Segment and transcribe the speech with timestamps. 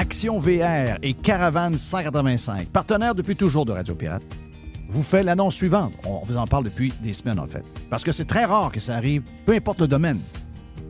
[0.00, 4.22] Action VR et Caravane 185, partenaires depuis toujours de Radio Pirate,
[4.88, 5.92] vous fait l'annonce suivante.
[6.06, 7.64] On vous en parle depuis des semaines, en fait.
[7.90, 10.20] Parce que c'est très rare que ça arrive, peu importe le domaine.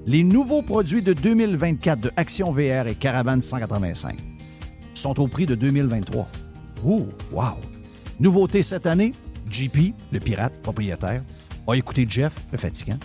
[0.04, 4.18] Les nouveaux produits de 2024 de Action VR et Caravane 185
[4.92, 6.28] sont au prix de 2023.
[6.84, 7.54] Ouh, wow!
[8.20, 9.14] Nouveauté cette année,
[9.48, 11.22] JP, le pirate propriétaire,
[11.66, 12.98] a écouté Jeff, le fatigant,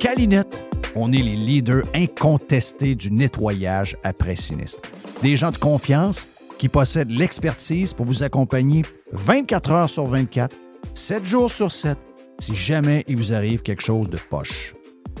[0.00, 4.82] Calinette on est les leaders incontestés du nettoyage après sinistre.
[5.22, 6.28] Des gens de confiance
[6.58, 8.82] qui possèdent l'expertise pour vous accompagner
[9.12, 10.56] 24 heures sur 24,
[10.94, 11.98] 7 jours sur 7,
[12.38, 14.74] si jamais il vous arrive quelque chose de poche.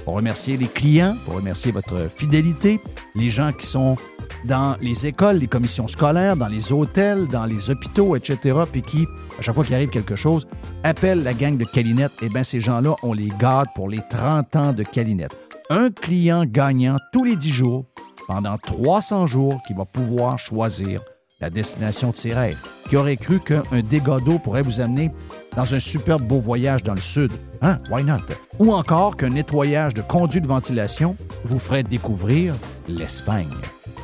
[0.04, 2.80] Pour remercier les clients, pour remercier votre fidélité,
[3.14, 3.96] les gens qui sont
[4.44, 9.06] dans les écoles, les commissions scolaires, dans les hôtels, dans les hôpitaux, etc., puis qui,
[9.38, 10.46] à chaque fois qu'il arrive quelque chose,
[10.82, 12.12] appellent la gang de Calinette.
[12.22, 16.44] Eh bien, ces gens-là, on les garde pour les 30 ans de Calinette un client
[16.44, 17.84] gagnant tous les 10 jours
[18.26, 21.00] pendant 300 jours qui va pouvoir choisir
[21.40, 22.58] la destination de ses rêves.
[22.88, 25.10] Qui aurait cru qu'un dégât d'eau pourrait vous amener
[25.56, 27.32] dans un superbe beau voyage dans le sud?
[27.62, 27.78] Hein?
[27.90, 28.20] Why not?
[28.58, 32.54] Ou encore qu'un nettoyage de conduit de ventilation vous ferait découvrir
[32.88, 33.52] l'Espagne.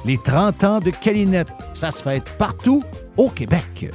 [0.04, 2.82] Les 30 ans de Calinette, ça se fait partout
[3.16, 3.90] au Québec.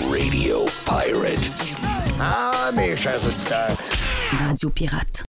[0.00, 1.50] Radio Pirate.
[2.20, 3.75] Ah, mes chers auditeurs.
[4.32, 5.24] Radio Pirate.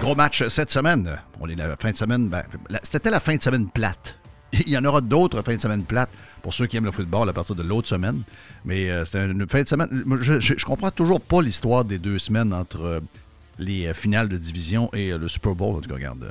[0.00, 1.16] Gros match cette semaine.
[1.40, 2.28] On est la fin de semaine.
[2.28, 2.42] Ben,
[2.82, 4.18] C'était la fin de semaine plate.
[4.52, 6.10] Il y en aura d'autres fins de semaine plates
[6.42, 8.22] pour ceux qui aiment le football à partir de l'autre semaine.
[8.64, 10.04] Mais euh, c'est une fin de semaine.
[10.20, 13.00] Je, je, comprends toujours pas l'histoire des deux semaines entre euh,
[13.60, 15.76] les euh, finales de division et le Super Bowl.
[15.76, 16.28] En tout cas, regarde.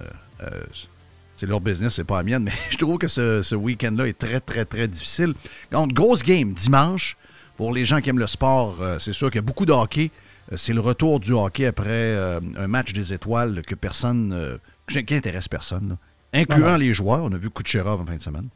[1.38, 4.41] c'est leur business, c'est pas la mienne, mais je trouve que ce, week-end-là est très,
[4.41, 5.34] très, très difficile.
[5.72, 7.16] Grosse game dimanche.
[7.58, 9.72] Pour les gens qui aiment le sport, euh, c'est sûr qu'il y a beaucoup de
[9.72, 10.09] hockey.
[10.52, 15.14] Euh, c'est le retour du hockey après euh, un match des étoiles que personne, qui
[15.14, 15.97] intéresse personne,
[16.34, 17.23] incluant les joueurs.
[17.23, 18.50] On a vu Kucherov en fin de semaine.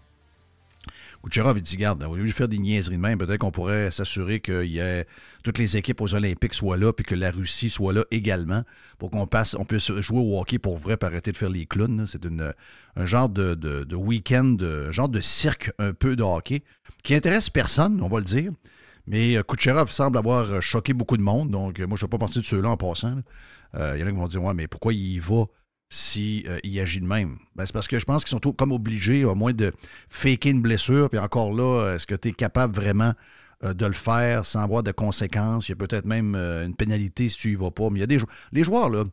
[1.23, 3.91] Kucherov, il dit, garde, au lieu de faire des niaiseries de même, peut-être qu'on pourrait
[3.91, 5.05] s'assurer que y ait,
[5.43, 8.63] toutes les équipes aux Olympiques soient là, puis que la Russie soit là également,
[8.97, 11.65] pour qu'on passe, on puisse jouer au hockey pour vrai, pour arrêter de faire les
[11.65, 12.05] clowns.
[12.07, 16.63] C'est un genre de, de week-end, un genre de cirque un peu de hockey,
[17.03, 18.51] qui intéresse personne, on va le dire.
[19.07, 21.49] Mais euh, Kucherov semble avoir euh, choqué beaucoup de monde.
[21.49, 23.21] Donc, euh, moi, je ne fais pas partie de ceux-là en passant.
[23.73, 25.45] Il y en a qui vont dire Ouais, mais pourquoi il va
[25.89, 27.37] s'il si, agit de même?
[27.55, 29.73] Ben, c'est parce que je pense qu'ils sont comme obligés, au moins, de
[30.09, 31.09] faker une blessure.
[31.09, 33.13] Puis encore là, est-ce que tu es capable vraiment
[33.63, 35.69] de le faire sans avoir de conséquences?
[35.69, 37.89] Il y a peut-être même une pénalité si tu y vas pas.
[37.89, 38.17] Mais il y a des
[38.51, 39.03] les joueurs, là,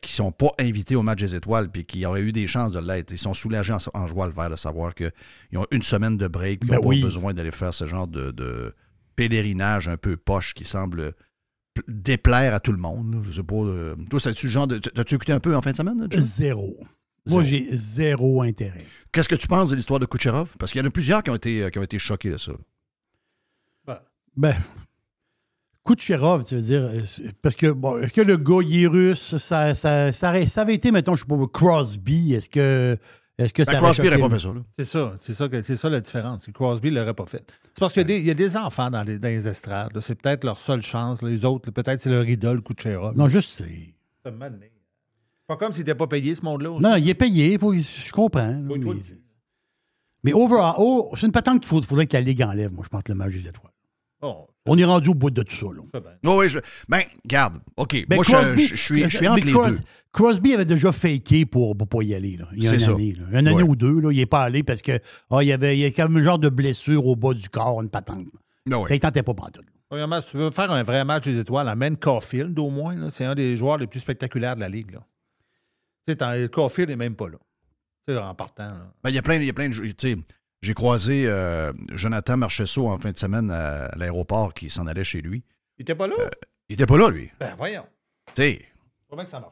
[0.00, 2.72] qui ne sont pas invités au match des étoiles puis qui auraient eu des chances
[2.72, 3.12] de l'être.
[3.12, 5.12] Ils sont soulagés en, jouant le vert de savoir qu'ils
[5.56, 8.72] ont une semaine de break qu'ils n'ont ben pas besoin d'aller faire ce genre de,
[9.16, 11.14] pèlerinage un peu poche qui semble
[11.88, 13.22] déplaire à tout le monde.
[13.24, 13.54] Je sais pas.
[13.56, 14.80] Euh, toi, c'est-tu genre de.
[14.96, 16.08] As-tu écouté un peu en fin de semaine?
[16.16, 16.78] Zéro.
[17.26, 18.84] Moi, j'ai zéro intérêt.
[19.10, 20.54] Qu'est-ce que tu penses de l'histoire de Kucherov?
[20.58, 22.36] Parce qu'il y en a plusieurs qui ont été, euh, qui ont été choqués de
[22.36, 22.52] ça.
[23.86, 23.98] Ben,
[24.36, 24.54] ben
[25.86, 27.00] Kucherov, tu veux dire, euh,
[27.40, 29.36] parce que, bon, est-ce que le gars, il est russe?
[29.36, 32.98] Ça, ça, ça, avait été, mettons, je sais pas, Crosby, est-ce que
[33.36, 34.54] est-ce que ben, ça Crosby n'aurait pas fait ça.
[34.78, 35.14] C'est ça.
[35.20, 36.46] C'est ça, c'est ça la différence.
[36.52, 37.44] Crosby ne l'aurait pas fait.
[37.72, 39.98] C'est parce qu'il y, a des enfants dans les, dans les estrades.
[40.00, 41.20] C'est peut-être leur seule chance.
[41.22, 43.16] Les autres, peut-être c'est leur idole, Kucherov.
[43.16, 43.94] Non, juste c'est.
[45.46, 46.78] Pas comme s'il n'était pas payé, ce monde-là.
[46.80, 47.58] Non, il est payé.
[47.58, 48.56] Faut, je comprends.
[50.22, 53.02] mais, overall, oh, c'est une patente qu'il faudrait que la Ligue enlève, moi, je pense,
[53.08, 53.72] le match des étoiles.
[54.22, 55.66] Oh, on est rendu au bout de tout ça.
[55.66, 55.82] Là.
[56.26, 56.58] Oh, oui, je...
[56.88, 58.06] ben, garde, OK.
[58.08, 59.78] Ben, moi, Crosby, je, suis, je suis entre les deux.
[60.12, 62.36] Crosby avait déjà faké pour ne pas y aller.
[62.36, 62.92] Là, il y a une ça.
[62.92, 63.14] année.
[63.14, 63.40] Là.
[63.40, 64.98] Une année ou deux, là, il n'est pas allé parce que
[65.30, 67.82] oh, il, y avait, il y avait un genre de blessure au bas du corps,
[67.82, 68.26] une patente.
[68.66, 69.66] Non, Ça ne tentait pas pantoute.
[69.88, 73.10] Premièrement, si tu veux faire un vrai match des étoiles, amène Caulfield au moins.
[73.10, 74.92] C'est un des joueurs les plus spectaculaires de la Ligue.
[74.92, 75.06] Là.
[76.06, 77.38] Tu sais, Caulfield n'est même pas là.
[78.06, 78.70] Tu sais, en partant.
[79.02, 79.74] Ben, il y a plein, il y a plein de.
[80.64, 85.20] J'ai croisé euh, Jonathan Marchesso en fin de semaine à, l'aéroport qui s'en allait chez
[85.20, 85.44] lui.
[85.76, 86.14] Il était pas là?
[86.18, 86.30] Euh,
[86.70, 87.30] il était pas là, lui.
[87.38, 87.84] Ben voyons.
[88.28, 88.64] Tu sais.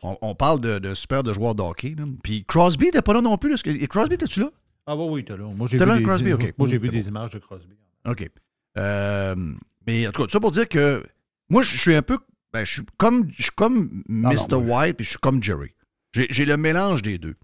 [0.03, 1.95] On, on, parle de, de, super de joueurs de hockey.
[2.23, 3.61] Puis Crosby n'était pas là non plus.
[3.67, 4.51] Et Crosby, étais-tu là?
[4.87, 5.45] Ah oui, oui, était là.
[5.55, 6.33] Moi, j'ai vu, là, des, Crosby?
[6.57, 7.77] Moi, j'ai vu des images de Crosby.
[8.07, 8.31] OK.
[8.79, 9.37] Euh,
[9.87, 11.05] mais en tout cas, ça pour dire que
[11.51, 12.19] moi, je suis un peu.
[12.55, 14.55] Ben, je suis comme, je suis comme Mr.
[14.55, 15.75] White et je suis comme Jerry.
[16.15, 17.37] J'ai le mélange des deux.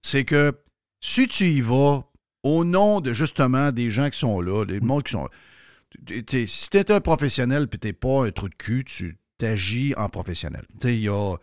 [0.00, 0.54] C'est que
[1.00, 2.09] si tu y vas
[2.42, 6.46] au nom de justement des gens qui sont là, des mondes qui sont là.
[6.46, 10.08] si tu es un professionnel et tu pas un trou de cul, tu t'agis en
[10.08, 10.64] professionnel.
[10.84, 11.36] Il y a.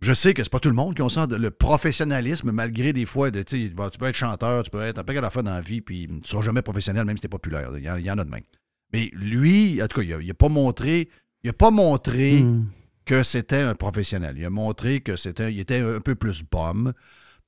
[0.00, 3.04] Je sais que c'est pas tout le monde qui ont sent le professionnalisme, malgré des
[3.04, 5.50] fois, de, tu peux être chanteur, tu peux être un peu à la fois dans
[5.50, 7.72] la vie, puis tu ne seras jamais professionnel, même si tu es populaire.
[7.76, 8.44] Il y, en, a de même.
[8.92, 11.08] Mais lui, en tout cas, il n'a pas montré,
[11.42, 12.66] il a pas montré hmm.
[13.04, 14.36] que c'était un professionnel.
[14.38, 16.44] Il a montré que c'était, il était un peu plus.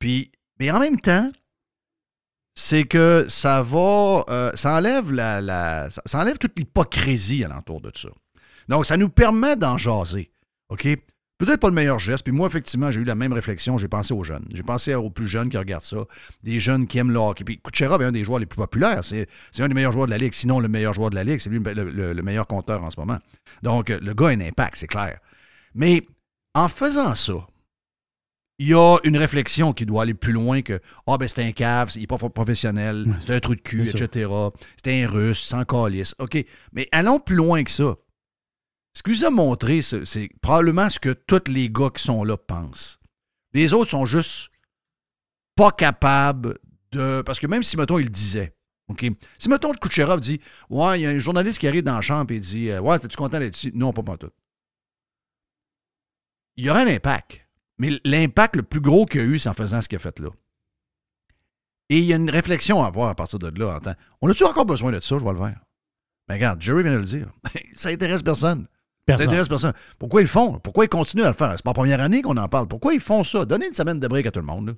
[0.00, 1.30] Puis, mais en même temps,
[2.62, 8.10] c'est que ça va, euh, ça enlève la, ça enlève toute l'hypocrisie alentour de ça.
[8.68, 10.30] Donc, ça nous permet d'en jaser,
[10.68, 10.86] OK?
[11.38, 12.22] Peut-être pas le meilleur geste.
[12.22, 13.78] Puis moi, effectivement, j'ai eu la même réflexion.
[13.78, 14.44] J'ai pensé aux jeunes.
[14.52, 16.04] J'ai pensé aux plus jeunes qui regardent ça.
[16.42, 17.44] Des jeunes qui aiment le hockey.
[17.44, 19.02] Puis Kucherov est un des joueurs les plus populaires.
[19.04, 19.26] C'est,
[19.58, 20.34] un des meilleurs joueurs de la Ligue.
[20.34, 21.38] Sinon, le meilleur joueur de la Ligue.
[21.38, 23.18] C'est lui le, le meilleur compteur en ce moment.
[23.62, 25.18] Donc, le gars a un impact, c'est clair.
[25.74, 26.06] Mais
[26.54, 27.46] en faisant ça,
[28.60, 31.52] il y a une réflexion qui doit aller plus loin que Ah, ben c'est un
[31.52, 34.30] cave, il n'est pas professionnel, c'est un trou de cul, etc.
[34.84, 36.14] C'est un russe, sans calice.
[36.18, 36.44] OK.
[36.72, 37.96] Mais allons plus loin que ça.
[38.92, 42.36] Ce que vous a montré, c'est probablement ce que tous les gars qui sont là
[42.36, 43.00] pensent.
[43.54, 44.50] Les autres sont juste
[45.56, 46.58] pas capables
[46.92, 47.22] de.
[47.22, 48.54] Parce que même si, mettons, il le disait,
[48.88, 49.06] OK?
[49.38, 52.02] Si, mettons, le Kucherov dit Ouais, il y a un journaliste qui arrive dans la
[52.02, 53.72] chambre et dit Ouais, es-tu content d'être ici?
[53.74, 54.30] Non, pas tout.
[56.56, 57.40] Il y aura un impact.
[57.80, 60.00] Mais l'impact le plus gros qu'il y a eu, c'est en faisant ce qu'il a
[60.00, 60.28] fait là.
[61.88, 63.76] Et il y a une réflexion à avoir à partir de là.
[63.76, 63.94] En temps.
[64.20, 65.16] On a-tu encore besoin de ça?
[65.16, 65.64] Je vais le faire.
[66.28, 67.32] Mais regarde, Jerry vient de le dire.
[67.72, 68.68] ça intéresse personne.
[69.08, 69.72] Ça intéresse personne.
[69.98, 70.58] Pourquoi ils font?
[70.58, 71.54] Pourquoi ils continuent à le faire?
[71.56, 72.68] C'est pas la première année qu'on en parle.
[72.68, 73.46] Pourquoi ils font ça?
[73.46, 74.76] Donnez une semaine de break à tout le monde.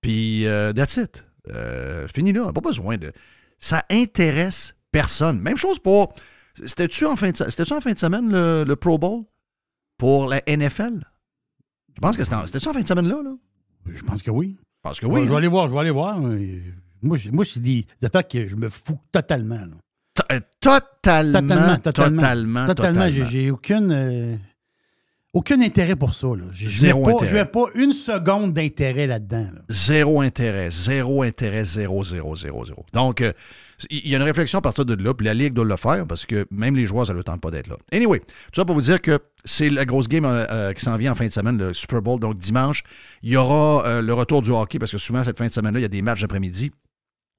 [0.00, 1.24] Puis, euh, that's it.
[1.50, 2.52] Euh, fini là.
[2.52, 3.12] Pas besoin de.
[3.58, 5.40] Ça intéresse personne.
[5.40, 6.14] Même chose pour.
[6.66, 7.72] C'était-tu en, fin de...
[7.72, 8.32] en fin de semaine
[8.64, 9.22] le Pro Bowl?
[9.98, 11.11] Pour la NFL?
[11.94, 13.22] Je pense que c'était ça en fin de semaine-là.
[13.22, 13.34] Là?
[13.86, 14.56] Je pense que oui.
[14.58, 15.24] Je pense que oui.
[15.24, 16.18] je vais aller voir, je vais aller voir.
[16.18, 19.60] Moi, moi c'est des, attaques que je me fous totalement.
[20.30, 21.76] Euh, totalement.
[21.78, 21.78] Totalement.
[21.78, 22.66] Totalement.
[22.66, 23.08] Totalement.
[23.08, 23.90] J'ai aucune.
[23.92, 24.36] Euh,
[25.32, 26.28] aucun intérêt pour ça.
[26.28, 26.44] Là.
[26.52, 27.30] Zéro pas, intérêt.
[27.30, 29.46] Je n'ai pas une seconde d'intérêt là-dedans.
[29.70, 30.68] Zéro intérêt.
[30.70, 31.64] Zéro intérêt.
[31.64, 32.84] Zéro, zéro, zéro, zéro.
[32.92, 33.32] Donc, euh,
[33.90, 36.06] il y a une réflexion à partir de là, puis la Ligue doit le faire
[36.06, 37.76] parce que même les joueurs, ça ne le tente pas d'être là.
[37.92, 40.96] Anyway, tout ça pour vous dire que c'est la grosse game euh, euh, qui s'en
[40.96, 42.20] vient en fin de semaine, le Super Bowl.
[42.20, 42.84] Donc, dimanche,
[43.22, 45.82] il y aura le retour du hockey parce que souvent, cette fin de semaine-là, il
[45.82, 46.72] y a des matchs d'après-midi.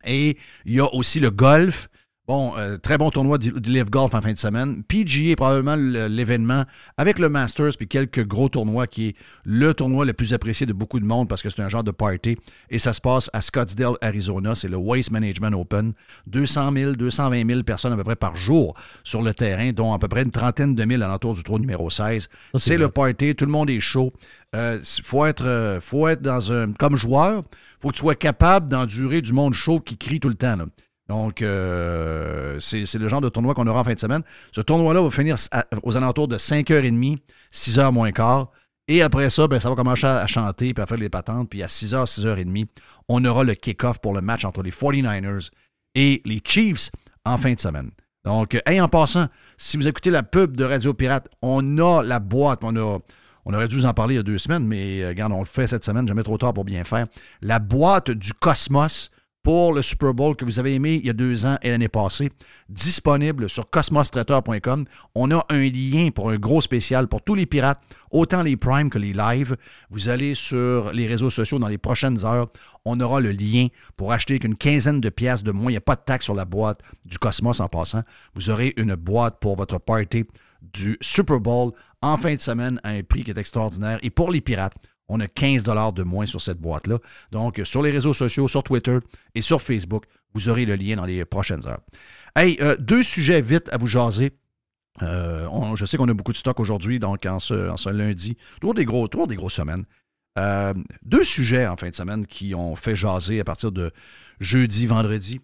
[0.05, 1.89] Et il y a aussi le golf.
[2.25, 4.81] Bon, euh, très bon tournoi du Live Golf en fin de semaine.
[4.85, 6.63] PGA est probablement l'événement
[6.95, 10.71] avec le Masters puis quelques gros tournois qui est le tournoi le plus apprécié de
[10.71, 12.37] beaucoup de monde parce que c'est un genre de party.
[12.69, 14.55] Et ça se passe à Scottsdale, Arizona.
[14.55, 15.91] C'est le Waste Management Open.
[16.27, 19.99] 200 000, 220 000 personnes à peu près par jour sur le terrain, dont à
[19.99, 22.29] peu près une trentaine de mille alentour du trou numéro 16.
[22.55, 23.35] C'est le party.
[23.35, 24.13] Tout le monde est chaud.
[24.53, 26.71] Il euh, faut, être, euh, faut être dans un.
[26.71, 27.43] Comme joueur,
[27.81, 30.55] faut que tu sois capable d'endurer du monde chaud qui crie tout le temps.
[30.55, 30.67] Là.
[31.09, 34.23] Donc, euh, c'est le genre de tournoi qu'on aura en fin de semaine.
[34.51, 35.35] Ce tournoi-là va finir
[35.83, 37.19] aux alentours de 5h30,
[37.51, 38.49] 6h moins quart.
[38.87, 41.49] Et après ça, ben, ça va commencer à, chanter, puis à faire les patentes.
[41.49, 42.67] Puis à 6h, 6h30,
[43.09, 45.49] on aura le kick-off pour le match entre les 49ers
[45.95, 46.89] et les Chiefs
[47.25, 47.91] en fin de semaine.
[48.25, 52.19] Donc, et en passant, si vous écoutez la pub de Radio Pirate, on a la
[52.19, 52.75] boîte, on
[53.53, 55.45] aurait dû vous en parler il y a deux semaines, mais euh, regarde, on le
[55.45, 57.05] fait cette semaine, jamais trop tard pour bien faire.
[57.41, 59.11] La boîte du Cosmos
[59.43, 61.89] pour le Super Bowl que vous avez aimé il y a deux ans et l'année
[61.89, 62.31] passée,
[62.69, 64.85] disponible sur cosmostrator.com.
[65.15, 68.89] On a un lien pour un gros spécial pour tous les pirates, autant les Prime
[68.89, 69.57] que les Live.
[69.89, 72.47] Vous allez sur les réseaux sociaux dans les prochaines heures.
[72.85, 75.69] On aura le lien pour acheter qu'une quinzaine de pièces de moins.
[75.69, 78.03] Il n'y a pas de taxe sur la boîte du Cosmos en passant.
[78.35, 80.23] Vous aurez une boîte pour votre party
[80.73, 83.99] du Super Bowl en fin de semaine à un prix qui est extraordinaire.
[84.03, 84.75] Et pour les pirates,
[85.13, 86.97] on a 15 de moins sur cette boîte-là.
[87.31, 88.97] Donc, sur les réseaux sociaux, sur Twitter
[89.35, 91.81] et sur Facebook, vous aurez le lien dans les prochaines heures.
[92.35, 94.31] Hey, euh, deux sujets vite à vous jaser.
[95.01, 98.37] Euh, je sais qu'on a beaucoup de stock aujourd'hui, donc en ce, lundi.
[98.59, 99.85] Toujours des, gros, toujours des grosses semaines.
[100.39, 103.91] Euh, deux sujets en fin de semaine qui ont fait jaser à partir de
[104.39, 105.41] jeudi, vendredi.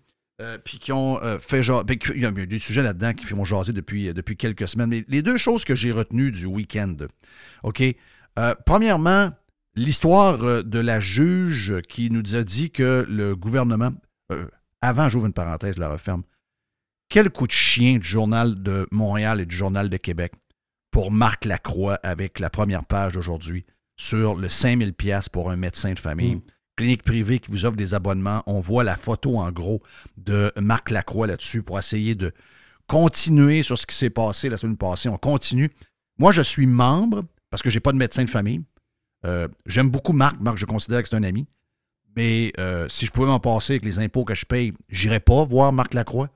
[0.64, 1.62] puis qui ont fait.
[1.62, 5.04] Ben, il y a des sujets là-dedans qui font jaser depuis, quelques semaines.
[5.08, 6.96] Les deux choses que j'ai retenues du week-end.
[7.62, 7.84] OK?
[8.66, 9.32] premièrement,
[9.80, 13.92] l'histoire euh, de la juge qui nous a dit que le gouvernement,
[14.32, 14.46] euh,
[14.82, 16.24] avant, j'ouvre une parenthèse, je la referme,
[17.10, 20.34] quel coup de chien du Journal de Montréal et du Journal de Québec
[20.92, 23.66] pour Marc Lacroix avec la première page d'aujourd'hui
[23.98, 26.36] sur le 5000 pièces pour un médecin de famille?
[26.36, 26.42] Mm.
[26.76, 28.44] Clinique privée qui vous offre des abonnements.
[28.46, 29.82] On voit la photo en gros
[30.18, 32.32] de Marc Lacroix là-dessus pour essayer de
[32.88, 35.10] continuer sur ce qui s'est passé la semaine passée.
[35.10, 35.70] On continue.
[36.20, 38.62] Moi, je suis membre parce que je n'ai pas de médecin de famille.
[39.26, 40.40] Euh, j'aime beaucoup Marc.
[40.40, 41.48] Marc, je considère que c'est un ami.
[42.16, 45.44] Mais euh, si je pouvais m'en passer avec les impôts que je paye, j'irais pas
[45.44, 46.30] voir Marc Lacroix.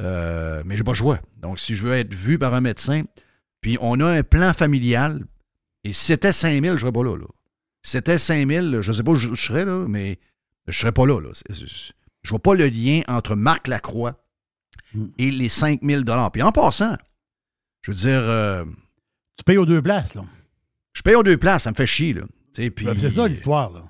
[0.00, 1.20] Euh, mais j'ai pas le choix.
[1.38, 3.04] Donc, si je veux être vu par un médecin,
[3.60, 5.24] puis on a un plan familial,
[5.84, 7.16] et si c'était 5 000, je serais pas là.
[7.82, 10.18] Si c'était 5 000, je sais pas où je, serais, là, mais
[10.66, 11.20] je serais pas là.
[11.50, 14.24] Je vois pas le lien entre Marc Lacroix
[15.18, 16.96] et les 5 000 Puis en passant,
[17.82, 18.66] je veux dire...
[19.36, 20.22] tu payes aux deux places, là.
[20.92, 22.12] Je paye aux deux places, ça me fait chier.
[22.14, 22.22] Là.
[22.56, 23.70] Ben, c'est ça l'histoire.
[23.70, 23.84] Là.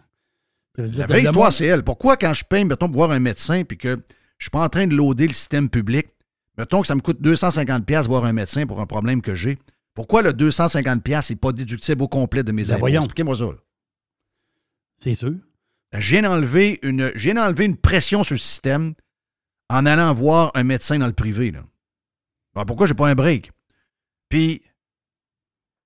[0.78, 1.82] La vraie histoire, c'est elle.
[1.82, 3.98] Pourquoi, quand je paye, mettons, pour voir un médecin, puis que
[4.38, 6.06] je suis pas en train de loader le système public,
[6.56, 9.58] mettons que ça me coûte 250$ voir un médecin pour un problème que j'ai,
[9.94, 12.88] pourquoi le 250$ n'est pas déductible au complet de mes ben, impôts?
[12.88, 13.46] Expliquez-moi ça.
[14.96, 15.34] C'est sûr.
[15.92, 18.94] Je viens d'enlever une, une pression sur le système
[19.68, 21.50] en allant voir un médecin dans le privé.
[21.50, 21.64] Là.
[22.54, 23.50] Alors pourquoi j'ai pas un break?
[24.30, 24.62] Puis,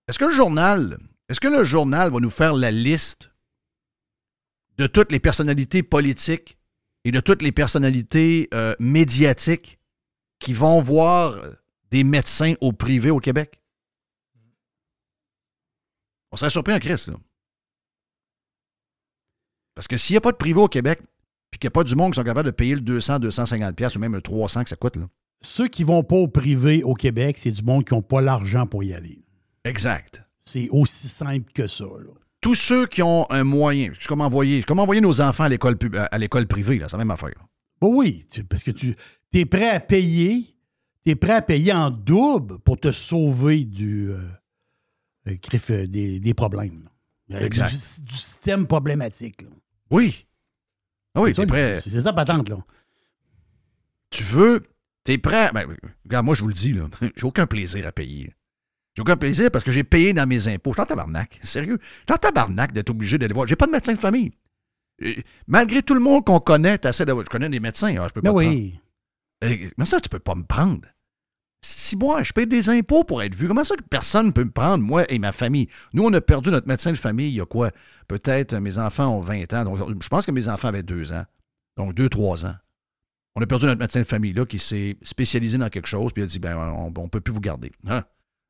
[0.07, 3.31] est-ce que le journal, est-ce que le journal va nous faire la liste
[4.79, 6.59] de toutes les personnalités politiques
[7.05, 9.79] et de toutes les personnalités euh, médiatiques
[10.39, 11.43] qui vont voir
[11.91, 13.63] des médecins au privé au Québec?
[16.33, 17.17] On serait surpris en Christ, là.
[19.75, 21.01] Parce que s'il n'y a pas de privé au Québec,
[21.51, 23.97] puis qu'il n'y a pas du monde qui sont capables de payer le 200, 250
[23.97, 25.09] ou même le 300 que ça coûte, là.
[25.43, 28.23] Ceux qui ne vont pas au privé au Québec, c'est du monde qui n'ont pas
[28.23, 29.23] l'argent pour y aller.
[29.65, 30.26] Exact.
[30.47, 31.85] C'est aussi simple que ça.
[32.41, 35.77] Tous ceux qui ont un moyen, c'est comme envoyer, comme envoyer nos enfants à l'école,
[36.11, 37.35] à l'école privée, c'est la même affaire.
[37.83, 38.95] oui, parce que tu
[39.33, 40.57] es prêt à payer,
[41.05, 44.19] tu es prêt à payer en double pour te sauver du euh,
[45.29, 45.37] euh,
[45.71, 46.89] euh, des, problèmes.
[47.29, 47.71] Exact.
[47.71, 49.45] Du, système problématique.
[49.91, 50.27] Oui.
[51.15, 51.81] Ah oui, c'est prêt.
[51.81, 52.59] C'est ça, patente, là.
[54.11, 54.63] Tu veux,
[55.05, 55.51] tu es prêt.
[55.53, 55.67] Ben,
[56.05, 58.33] regarde, moi, je vous le dis, là, j'ai aucun plaisir à payer.
[58.97, 60.71] J'ai aucun plaisir parce que j'ai payé dans mes impôts.
[60.71, 61.39] Je suis en tabarnak.
[61.43, 61.79] Sérieux.
[61.81, 63.47] Je suis en tabarnak d'être obligé d'aller voir.
[63.47, 64.33] J'ai pas de médecin de famille.
[65.47, 66.95] malgré tout le monde qu'on connaît, tu de...
[66.95, 67.95] Je connais des médecins.
[67.95, 68.81] Hein, je peux pas Mais oui.
[69.77, 70.81] Mais ça, tu peux pas me prendre.
[71.61, 74.45] Si moi, je paye des impôts pour être vu, comment ça que personne ne peut
[74.45, 75.69] me prendre, moi et ma famille?
[75.93, 77.73] Nous, on a perdu notre médecin de famille il y a quoi?
[78.09, 79.65] Peut-être mes enfants ont 20 ans.
[79.65, 81.25] Donc, je pense que mes enfants avaient 2 ans.
[81.77, 82.55] Donc, 2-3 ans.
[83.35, 86.23] On a perdu notre médecin de famille là qui s'est spécialisé dans quelque chose, puis
[86.23, 87.71] il a dit ben, on ne peut plus vous garder.
[87.87, 88.03] Hein?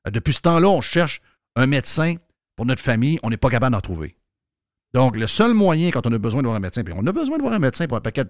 [0.06, 1.20] Euh, depuis ce temps-là, on cherche
[1.54, 2.16] un médecin
[2.56, 4.16] pour notre famille, on n'est pas capable d'en trouver.
[4.94, 7.12] Donc, le seul moyen quand on a besoin de voir un médecin, puis on a
[7.12, 8.24] besoin de voir un médecin pour un paquet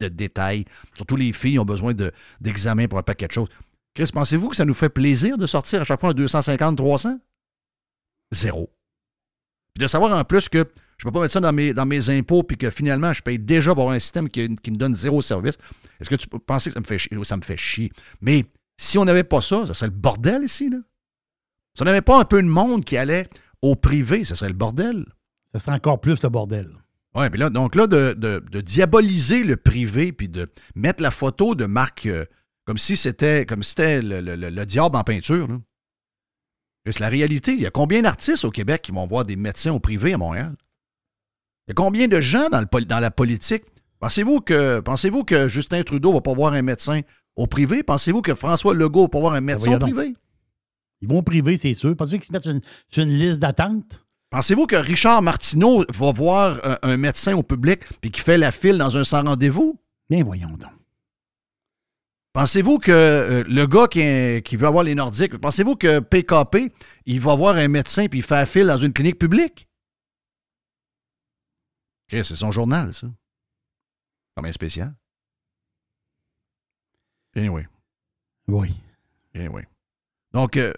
[0.00, 0.64] de détails.
[0.94, 1.94] Surtout les filles ont besoin
[2.40, 3.48] d'examens pour un paquet de choses.
[3.94, 7.18] Chris, pensez-vous que ça nous fait plaisir de sortir à chaque fois un 250, 300?
[8.32, 8.70] Zéro.
[9.74, 10.66] Puis de savoir en plus que
[10.98, 13.74] je ne peux pas mettre ça dans mes, impôts puis que finalement, je paye déjà
[13.74, 15.56] pour un système qui, me donne zéro service.
[15.98, 17.24] Est-ce que tu peux penser que ça me fait chier?
[17.24, 17.90] Ça me fait chier?
[18.20, 18.44] Mais
[18.78, 20.68] si on n'avait pas ça, ça serait le bordel ici.
[20.68, 20.78] Là.
[21.74, 23.28] Si on n'avait pas un peu de monde qui allait
[23.62, 25.06] au privé, ça serait le bordel.
[25.52, 26.70] Ça serait encore plus le bordel.
[27.14, 31.66] Oui, puis là, donc là, de, diaboliser le privé puis de mettre la photo de
[31.66, 32.24] Marc euh,
[32.64, 35.48] comme si c'était comme si c'était le, diable en peinture.
[36.86, 37.52] C'est la réalité.
[37.52, 40.18] Il y a combien d'artistes au Québec qui vont voir des médecins au privé à
[40.18, 40.54] Montréal?
[41.66, 43.64] Il y a combien de gens dans, le, dans la politique?
[44.00, 47.02] Pensez-vous que, pensez que Justin Trudeau va pas voir un médecin
[47.36, 47.82] au privé?
[47.82, 50.14] Pensez-vous que François Legault va pas voir un médecin au privé?
[51.00, 51.96] Ils vont privé, c'est sûr.
[51.96, 54.04] Pensez-vous qu'ils se mettent sur une, liste d'attente?
[54.30, 58.78] Pensez-vous que Richard Martineau va voir un, médecin au public puis qui fait la file
[58.78, 59.80] dans un sans rendez-vous?
[60.08, 60.70] Bien, voyons donc.
[62.32, 66.72] Pensez-vous que euh, le gars qui, veut avoir les Nordiques, pensez-vous que PKP,
[67.06, 69.66] il va voir un médecin puis il fait la file dans une clinique publique?
[72.08, 73.06] c'est son journal, ça.
[74.36, 74.94] Comme spécial.
[77.36, 77.68] Anyway.
[78.48, 78.74] Oui.
[79.34, 79.66] Anyway.
[80.32, 80.72] Donc, euh,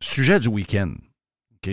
[0.00, 0.94] sujet du week-end.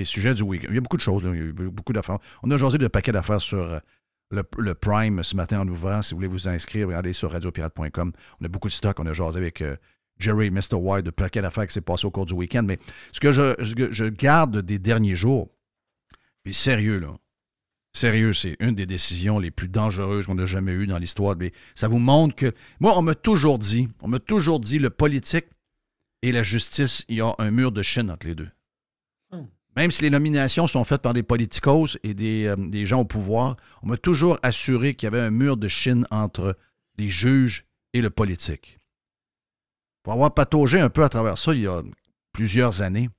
[0.03, 0.68] Sujet du week-end.
[0.70, 1.32] Il y a beaucoup de choses, là.
[1.36, 2.18] il y a beaucoup d'affaires.
[2.42, 3.80] On a jasé de paquet d'affaires sur euh,
[4.32, 6.01] le, Prime ce matin en ouvrant.
[6.01, 8.12] Si vous voulez vous inscrire, regardez sur radiopirate.com.
[8.42, 9.00] On a beaucoup de stock.
[9.00, 9.75] On a jasé avec euh,
[10.18, 10.75] Jerry Mr.
[10.75, 12.63] White de paquet d'affaires qui s'est passé au cours du week-end.
[12.63, 12.80] Mais
[13.12, 15.50] ce que je, je, garde des derniers jours,
[16.44, 17.13] puis sérieux, là,
[17.96, 21.36] Sérieux, c'est une des décisions les plus dangereuses qu'on a jamais eues dans l'histoire.
[21.38, 22.51] Mais ça vous montre que.
[22.80, 25.46] Moi, on m'a toujours dit, on m'a toujours dit, le politique
[26.24, 28.50] et la justice, il y a un mur de Chine entre les deux.
[29.32, 29.46] Hmm.
[29.75, 33.06] Même si les nominations sont faites par des politicos et des, euh, des gens au
[33.06, 36.58] pouvoir, on m'a toujours assuré qu'il y avait un mur de Chine entre
[36.98, 38.80] les juges et le politique.
[40.01, 41.82] Pour avoir pataugé un peu à travers ça il y a
[42.32, 43.10] plusieurs années,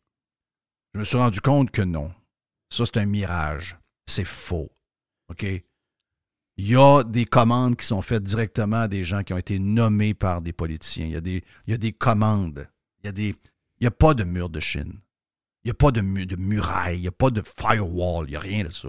[0.94, 2.10] je me suis rendu compte que non.
[2.70, 3.78] Ça, c'est un mirage.
[4.06, 4.70] C'est faux.
[5.28, 5.44] OK?
[6.56, 9.58] Il y a des commandes qui sont faites directement à des gens qui ont été
[9.58, 11.06] nommés par des politiciens.
[11.06, 12.68] Il y a des, il y a des commandes.
[13.04, 13.34] Il y a,
[13.80, 15.00] n'y a pas de mur de Chine.
[15.62, 16.98] Il n'y a pas de, de muraille.
[16.98, 18.26] Il n'y a pas de firewall.
[18.26, 18.88] Il n'y a rien de ça.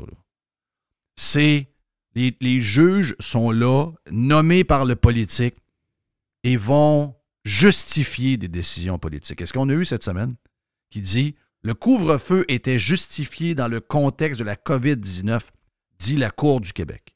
[1.15, 1.69] C'est.
[2.15, 5.55] Les, les juges sont là, nommés par le politique,
[6.45, 7.13] et vont
[7.43, 9.41] justifier des décisions politiques.
[9.41, 10.35] Est-ce qu'on a eu cette semaine
[10.91, 11.35] qui dit
[11.65, 15.41] le couvre-feu était justifié dans le contexte de la COVID-19,
[15.97, 17.15] dit la Cour du Québec.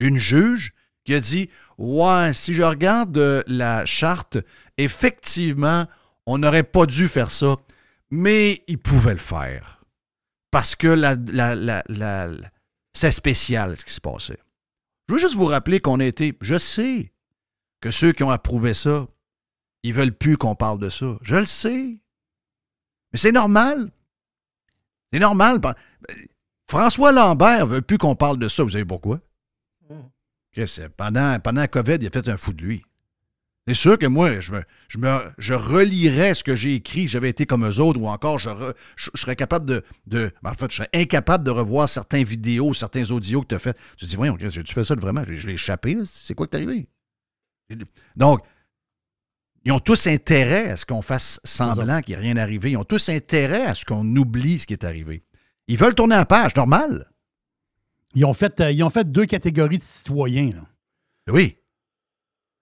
[0.00, 0.72] Une juge
[1.04, 4.38] qui a dit Ouais, si je regarde euh, la charte,
[4.78, 5.86] effectivement,
[6.30, 7.56] on n'aurait pas dû faire ça,
[8.10, 9.82] mais il pouvait le faire.
[10.52, 11.16] Parce que la,
[12.92, 14.38] c'est spécial ce qui se passait.
[15.08, 16.38] Je veux juste vous rappeler qu'on a été.
[16.40, 17.12] Je sais
[17.80, 19.08] que ceux qui ont approuvé ça,
[19.82, 21.18] ils veulent plus qu'on parle de ça.
[21.22, 21.98] Je le sais.
[23.12, 23.90] Mais c'est normal.
[25.12, 25.60] C'est normal.
[26.68, 28.62] François Lambert veut plus qu'on parle de ça.
[28.62, 29.20] Vous savez pourquoi?
[30.96, 32.84] Pendant, pendant la COVID, il a fait un fou de lui.
[33.68, 37.28] C'est sûr que moi, je, me, je, me, je relirais ce que j'ai écrit, j'avais
[37.28, 38.48] été comme eux autres, ou encore je,
[38.96, 43.10] je, serais capable de, de, En fait, je serais incapable de revoir certaines vidéos, certains
[43.10, 43.76] audios que tu as fait.
[43.96, 45.22] Tu te dis, voyons, tu fais ça vraiment?
[45.26, 46.88] Je, l'ai échappé, c'est quoi qui t'est arrivé?
[48.16, 48.40] Donc,
[49.64, 52.72] ils ont tous intérêt à ce qu'on fasse semblant qu'il n'y a rien arrivé.
[52.72, 55.22] Ils ont tous intérêt à ce qu'on oublie ce qui est arrivé.
[55.68, 57.10] Ils veulent tourner la page, normal.
[58.14, 60.50] Ils ont fait, euh, ils ont fait deux catégories de citoyens.
[61.28, 61.59] Oui.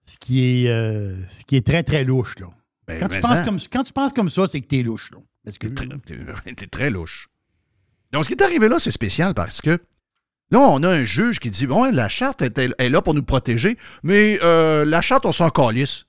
[0.09, 2.39] Ce qui, est, euh, ce qui est très, très louche.
[2.39, 2.47] Là.
[2.87, 5.11] Ben, quand, tu penses comme, quand tu penses comme ça, c'est que tu es louche.
[5.45, 7.27] T'es très, très louche.
[8.11, 9.79] Donc, ce qui est arrivé là, c'est spécial parce que
[10.49, 13.77] là, on a un juge qui dit Bon, la charte est, là pour nous protéger,
[14.01, 16.05] mais euh, la charte, on s'en calisse.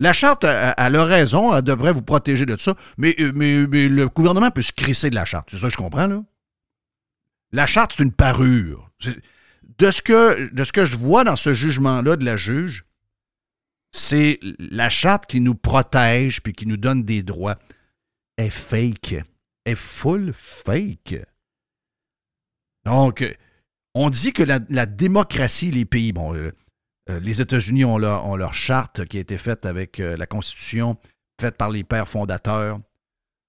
[0.00, 4.50] La charte, elle, a raison, elle devrait vous protéger de ça, mais, mais, le gouvernement
[4.50, 5.50] peut se crisser de la charte.
[5.52, 6.24] C'est ça que je comprends, là?
[7.52, 8.90] La charte, c'est une parure.
[9.78, 12.84] De ce, que, de ce que je vois dans ce jugement-là de la juge,
[13.92, 17.58] c'est la charte qui nous protège puis qui nous donne des droits
[18.36, 19.16] est fake.
[19.64, 21.16] Est full fake.
[22.84, 23.36] Donc,
[23.94, 26.52] on dit que la, démocratie, les pays, bon, euh,
[27.10, 30.96] euh, les États-Unis ont leur, charte qui a été faite avec euh, la Constitution,
[31.40, 32.80] faite par les pères fondateurs.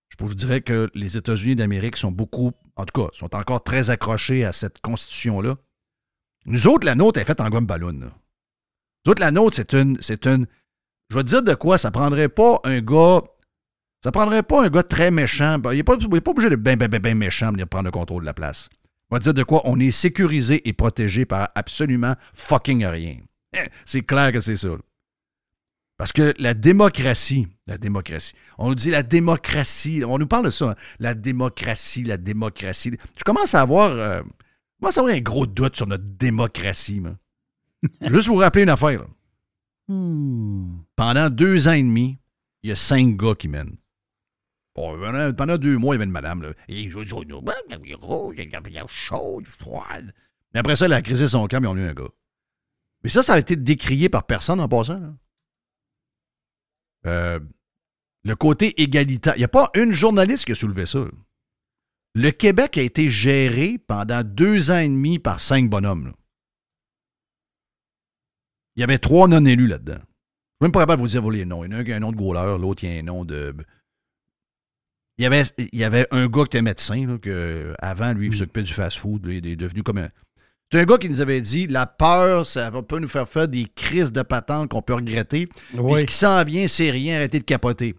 [0.10, 3.90] Je vous dirais que les États-Unis d'Amérique sont beaucoup, en tout cas, sont encore très
[3.90, 5.56] accrochés à cette Constitution-là.
[6.46, 8.12] Nous autres, la nôtre est faite en gomme ballon.
[9.08, 10.46] Autres, la nôtre, c'est une, c'est une.
[11.10, 13.22] Je vais te dire de quoi, ça prendrait pas un gars.
[14.04, 15.58] Ça prendrait pas un gars très méchant.
[15.58, 18.28] Ben, il n'est pas, pas, obligé de bien, bien, méchant venir prendre le contrôle de
[18.28, 18.70] la place.
[19.10, 23.18] Je vais te dire de quoi, on est sécurisé et protégé par absolument fucking rien.
[23.86, 24.70] c'est clair que c'est ça.
[25.98, 30.50] Parce que la démocratie, la démocratie, on nous dit la démocratie, on nous parle de
[30.50, 30.76] ça, hein.
[31.00, 32.94] la démocratie, la démocratie.
[33.18, 37.02] Je commence à avoir, euh, je commence à avoir un gros doute sur notre démocratie.
[37.02, 37.16] Moi.
[38.02, 39.06] Juste vous rappeler une affaire.
[39.88, 40.80] Hmm.
[40.96, 42.18] Pendant deux ans et demi,
[42.64, 43.78] il y a cinq gars qui mènent.
[45.34, 46.42] pendant deux mois, il y avait une madame.
[46.42, 46.50] Là.
[46.68, 46.82] Et
[50.54, 52.10] Mais après ça, elle a crisé son camp, ils ont eu un gars.
[53.04, 55.00] Mais ça, ça a été décrié par personne en passant.
[55.00, 55.14] Là.
[57.06, 57.40] Euh,
[58.24, 59.34] le côté égalitaire.
[59.36, 61.06] Il n'y a pas une journaliste qui a soulevé ça.
[62.16, 66.14] Le Québec a été géré pendant deux ans et demi par cinq bonhommes.
[68.76, 69.94] Il y avait trois non-élus là-dedans.
[69.94, 71.64] Je ne suis même pas capable de vous dire les noms.
[71.64, 73.04] Il y en a un qui a un nom de goaler, l'autre il a un
[73.04, 73.56] nom de.
[75.18, 78.32] Il y avait, il y avait un gars qui était médecin, que avant, lui, il
[78.32, 78.36] hmm.
[78.36, 79.26] s'occupait du fast-food.
[79.28, 80.10] Il est devenu comme un.
[80.72, 83.48] C'est un gars qui nous avait dit la peur, ça va pas nous faire faire
[83.48, 85.48] des crises de patente qu'on peut regretter.
[85.48, 87.96] Puis ce qui s'en vient, c'est rien, arrêtez de capoter.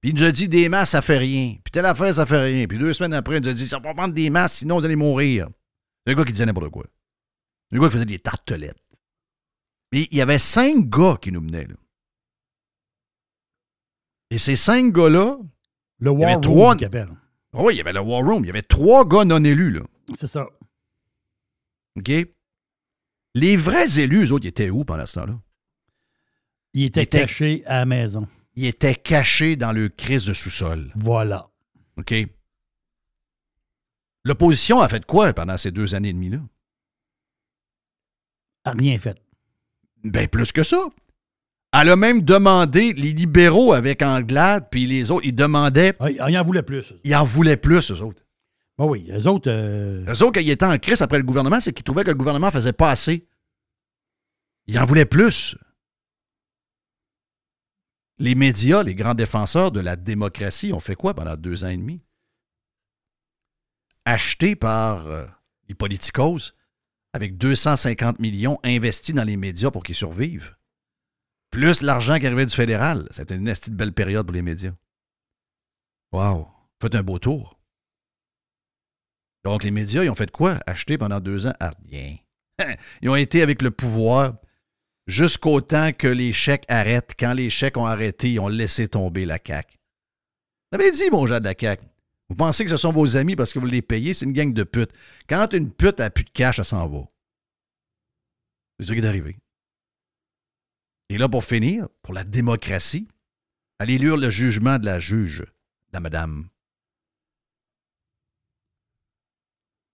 [0.00, 1.54] Puis il nous a dit des masses, ça fait rien.
[1.62, 2.66] Puis telle affaire, ça fait rien.
[2.66, 4.80] Puis deux semaines après, il nous a dit ça va pas prendre des masses, sinon
[4.80, 5.48] vous allez mourir.
[6.04, 6.84] C'est un gars qui disait n'importe quoi.
[7.70, 8.81] C'est un gars qui faisait des tartelettes.
[9.92, 11.66] Mais il y avait cinq gars qui nous menaient.
[11.66, 11.74] Là.
[14.30, 15.38] Et ces cinq gars-là.
[15.98, 16.76] Le War Room, trois...
[17.54, 18.44] Oui, il y avait le War Room.
[18.44, 19.70] Il y avait trois gars non élus.
[19.70, 19.82] là.
[20.14, 20.48] C'est ça.
[21.96, 22.10] OK?
[23.34, 25.40] Les vrais élus, eux autres, ils étaient où pendant ce temps-là?
[26.74, 28.26] Ils étaient, cachés à la maison.
[28.54, 30.90] Ils étaient cachés dans le crise de sous-sol.
[30.96, 31.50] Voilà.
[31.98, 32.14] OK?
[34.24, 36.40] L'opposition a fait quoi pendant ces deux années et demie-là?
[38.64, 39.20] A rien fait.
[40.04, 40.88] Ben, plus que ça.
[41.72, 45.94] Elle a même demandé, les libéraux avec Anglade, puis les autres, ils demandaient.
[46.00, 46.92] Ah, ils en voulaient plus.
[47.04, 48.22] Ils en voulaient plus, eux autres.
[48.78, 49.50] Ah oui, eux autres.
[49.50, 50.04] Euh...
[50.06, 52.16] Eux autres, quand ils étaient en crise après le gouvernement, c'est qu'ils trouvaient que le
[52.16, 53.26] gouvernement faisait pas assez.
[54.66, 55.56] Ils en voulaient plus.
[58.18, 61.76] Les médias, les grands défenseurs de la démocratie, ont fait quoi pendant deux ans et
[61.76, 62.00] demi?
[64.04, 65.24] Achetés par euh,
[65.68, 66.54] les politicos
[67.12, 70.56] avec 250 millions investis dans les médias pour qu'ils survivent.
[71.50, 73.06] Plus l'argent qui arrivait du fédéral.
[73.10, 74.72] C'était une petite belle période pour les médias.
[76.12, 76.48] Wow!
[76.80, 77.58] Faites un beau tour.
[79.44, 80.60] Donc, les médias, ils ont fait quoi?
[80.66, 81.52] Acheter pendant deux ans?
[81.60, 82.16] Ah, rien.
[83.02, 84.36] Ils ont été avec le pouvoir
[85.06, 87.14] jusqu'au temps que les chèques arrêtent.
[87.18, 89.78] Quand les chèques ont arrêté, ils ont laissé tomber la CAQ.
[90.70, 91.84] Vous avez dit, mon genre de la CAQ.
[92.32, 94.14] Vous pensez que ce sont vos amis parce que vous les payez?
[94.14, 94.92] C'est une gang de putes.
[95.28, 97.04] Quand une pute a plus de cash, elle s'en va.
[98.80, 99.36] C'est ce qui est arrivé.
[101.10, 103.06] Et là, pour finir, pour la démocratie,
[103.78, 105.44] allez lire le jugement de la juge,
[105.92, 106.48] la madame.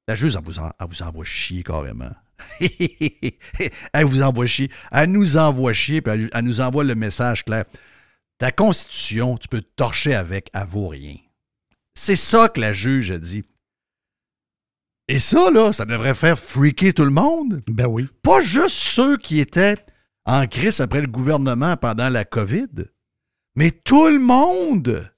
[0.06, 2.14] La juge, elle vous, vous envoie chier carrément.
[2.60, 4.70] elle vous envoie chier.
[4.92, 7.64] Elle nous envoie chier, puis elle, nous envoie le message clair.
[8.38, 11.16] Ta constitution, tu peux te torcher avec, elle vaut rien.
[12.00, 13.42] C'est ça que la juge a dit.
[15.08, 17.60] Et ça, là, ça devrait faire freaker tout le monde.
[17.66, 18.06] Ben oui.
[18.22, 19.74] Pas juste ceux qui étaient
[20.24, 22.68] en crise après le gouvernement pendant la COVID,
[23.56, 25.10] mais tout le monde,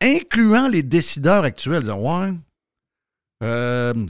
[0.00, 1.80] incluant les décideurs actuels.
[1.80, 2.32] Disant, ouais,
[3.42, 4.06] euh,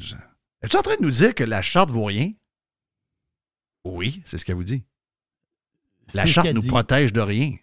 [0.60, 2.32] es-tu en train de nous dire que la charte vaut rien?
[3.86, 4.84] Oui, c'est ce qu'elle vous dit.
[6.14, 7.54] La charte nous protège de rien.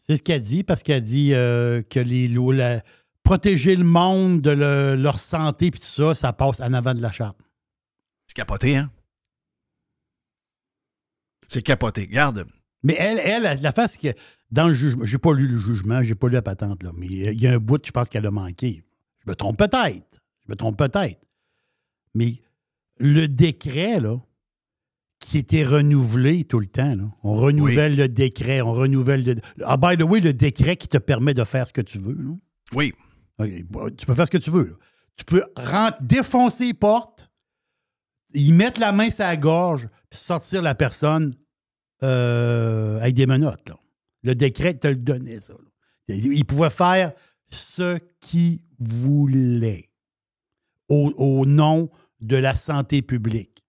[0.00, 2.82] C'est ce qu'elle dit parce qu'elle dit euh, que les lois,
[3.22, 7.12] protéger le monde de leur santé et tout ça, ça passe en avant de la
[7.12, 7.38] charte.
[8.26, 8.90] C'est capoté, hein?
[11.48, 12.02] C'est capoté.
[12.02, 12.46] Regarde.
[12.82, 14.08] Mais elle, elle, la face que
[14.50, 17.06] dans le jugement, j'ai pas lu le jugement, j'ai pas lu la patente, là, mais
[17.06, 18.82] il y a un bout, je pense qu'elle a manqué.
[19.24, 20.20] Je me trompe peut-être.
[20.44, 21.20] Je me trompe peut-être.
[22.14, 22.42] Mais
[22.98, 24.20] le décret, là,
[25.20, 29.36] qui était renouvelé tout le temps, là, on renouvelle le décret, on renouvelle le.
[29.64, 32.16] Ah, by the way, le décret qui te permet de faire ce que tu veux.
[32.74, 32.92] Oui.
[33.46, 34.78] Tu peux faire ce que tu veux.
[35.16, 35.44] Tu peux
[36.00, 37.30] défoncer les portes,
[38.34, 41.34] y mettre la main sur la gorge, puis sortir la personne
[42.02, 43.62] euh, avec des menottes.
[44.22, 45.54] Le décret te le donnait, ça.
[46.08, 47.12] Il pouvait faire
[47.48, 49.90] ce qu'il voulait
[50.88, 53.64] au, nom de la santé publique.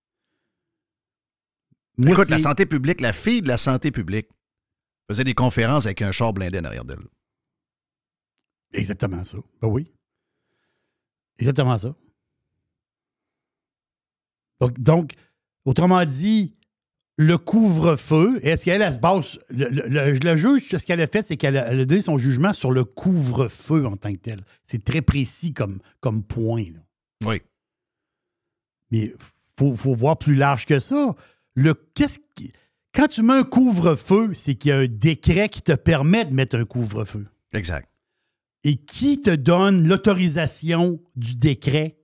[1.98, 4.28] Écoute, la santé publique, la fille de la santé publique
[5.08, 7.00] faisait des conférences avec un char blindé en arrière d'elle.
[8.74, 9.38] Exactement ça.
[9.62, 9.92] Ben oui.
[11.40, 11.96] Exactement ça.
[14.60, 15.14] Donc, donc
[15.66, 16.56] autrement dit,
[17.18, 19.40] le couvre-feu, est-ce qu'elle se base.
[19.50, 22.84] Le, le, juge, ce qu'elle a fait, c'est qu'elle a, donné son jugement sur le
[22.84, 24.40] couvre-feu en tant que tel.
[24.66, 26.66] C'est très précis comme, comme point.
[27.24, 27.42] Oui.
[28.92, 29.16] Mais il
[29.58, 31.16] faut, faut, voir plus large que ça.
[31.56, 32.52] Le, qu'est-ce qui,
[32.94, 36.34] Quand tu mets un couvre-feu, c'est qu'il y a un décret qui te permet de
[36.34, 37.28] mettre un couvre-feu.
[37.54, 37.88] Exact.
[38.64, 41.98] Et qui te donne l'autorisation du décret?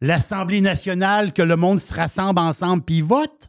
[0.00, 3.48] L'Assemblée nationale, que le monde se rassemble ensemble puis vote?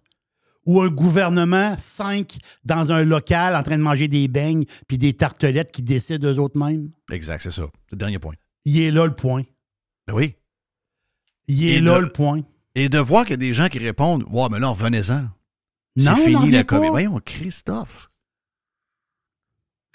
[0.65, 5.13] Ou un gouvernement, cinq, dans un local en train de manger des beignes puis des
[5.13, 6.91] tartelettes qui décident eux autres mêmes?
[7.09, 7.63] Exact, c'est ça.
[7.85, 8.33] C'est le dernier point.
[8.65, 9.43] Il est là le point.
[10.07, 10.35] Ben oui.
[11.47, 12.41] Il est Et là le- le point.
[12.75, 15.27] Et de voir qu'il y a des gens qui répondent Ouais, mais là, revenez-en.
[15.95, 16.63] C'est fini la.
[16.65, 16.89] COVID.
[16.89, 18.11] Voyons, Christophe.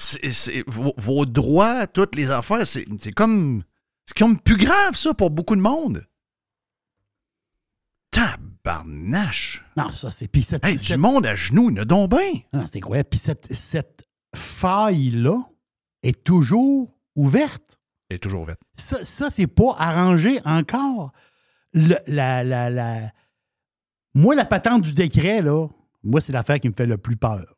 [0.03, 3.63] C'est- vos, vos droits, toutes les affaires, c'est c'est comme.
[4.07, 6.05] C'est comme plus grave, ça, pour beaucoup de monde.
[8.11, 9.65] Tabarnache.
[9.77, 10.29] Non, ça, c'est.
[10.29, 12.33] Puis cette, Hey, cette- du monde à genoux, il y a donc bien.
[12.53, 13.09] Non, c'est incroyable.
[13.09, 15.39] Puis cette, cette faille-là
[16.03, 17.79] est toujours ouverte.
[18.09, 18.61] Elle est toujours ouverte.
[18.77, 21.13] Ça, ça c'est pas arrangé encore.
[21.73, 23.11] Le- la, la, la-
[24.15, 25.69] Moi, la patente du décret, là,
[26.03, 27.57] moi, c'est l'affaire qui me fait le plus peur.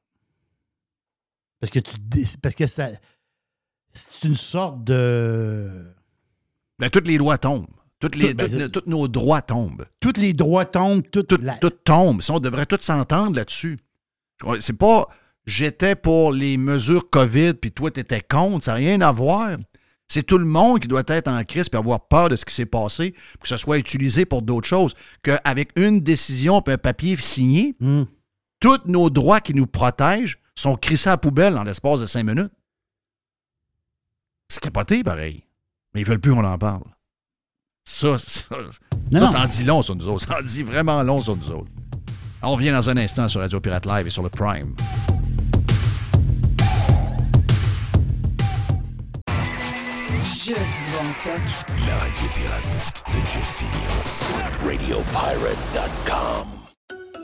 [1.65, 1.97] Parce que tu
[2.43, 2.89] parce que ça.
[3.93, 5.85] C'est une sorte de.
[6.79, 7.67] Ben, toutes les lois tombent.
[8.01, 9.87] Toutes les, Tout- ben, toutes- tous nos droits tombent.
[10.01, 12.21] Tous les droits tombent, tout, Tout, la- tout tombe.
[12.21, 13.79] Ça, on devrait tous s'entendre là-dessus.
[14.59, 15.09] C'est pas
[15.47, 19.57] j'étais pour les mesures COVID puis toi t'étais contre, ça n'a rien à voir.
[20.07, 22.53] C'est tout le monde qui doit être en crise et avoir peur de ce qui
[22.55, 24.93] s'est passé, que ce soit utilisé pour d'autres choses.
[25.23, 28.07] Qu'avec une décision et un papier signé, Hum.
[28.61, 32.25] tous nos droits qui nous protègent sont crissés à la poubelle en l'espace de cinq
[32.25, 32.53] minutes.
[34.49, 35.45] C'est capoté, pareil.
[35.93, 36.83] Mais ils veulent plus qu'on en parle.
[37.85, 38.57] Ça, ça,
[39.11, 39.27] Non, ça, non.
[39.27, 40.27] ça en dit long sur nous autres.
[40.27, 41.71] Ça en dit vraiment long sur nous autres.
[42.43, 44.75] On revient dans un instant sur Radio Pirate Live et sur le Prime.
[50.23, 51.03] Juste bon.
[51.87, 53.97] La radio pirate de Jeff Fillion.
[54.67, 56.54] RadioPirate.com.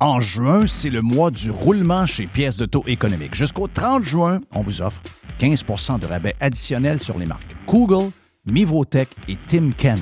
[0.00, 3.34] En juin, c'est le mois du roulement chez Pièces de taux économique.
[3.34, 5.00] Jusqu'au 30 juin, on vous offre
[5.40, 8.10] 15% de rabais additionnel sur les marques Google,
[8.50, 9.98] Mivotech et Timken.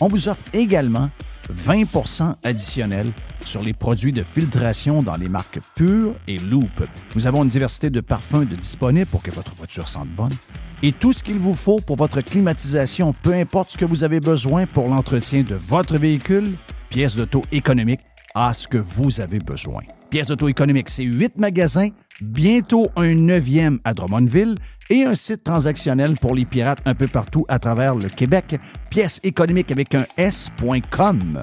[0.00, 1.10] On vous offre également
[1.54, 3.12] 20% additionnel
[3.44, 6.84] sur les produits de filtration dans les marques Pure et Loop.
[7.14, 10.34] Nous avons une diversité de parfums de disponibles pour que votre voiture sente bonne
[10.82, 14.20] et tout ce qu'il vous faut pour votre climatisation, peu importe ce que vous avez
[14.20, 16.56] besoin pour l'entretien de votre véhicule,
[16.90, 18.00] pièces d'auto économique
[18.36, 19.80] à ce que vous avez besoin.
[20.10, 21.88] Pièces d'auto économique, c'est huit magasins,
[22.20, 24.54] bientôt un neuvième à Drummondville
[24.90, 28.60] et un site transactionnel pour les pirates un peu partout à travers le Québec.
[28.90, 31.42] Pièces économiques avec un S.com.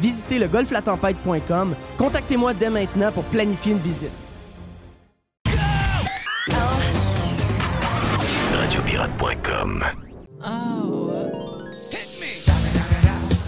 [0.00, 1.74] Visitez le golflatempête.com.
[1.98, 4.10] Contactez-moi dès maintenant pour planifier une visite.
[8.52, 9.84] Radiopirate.com.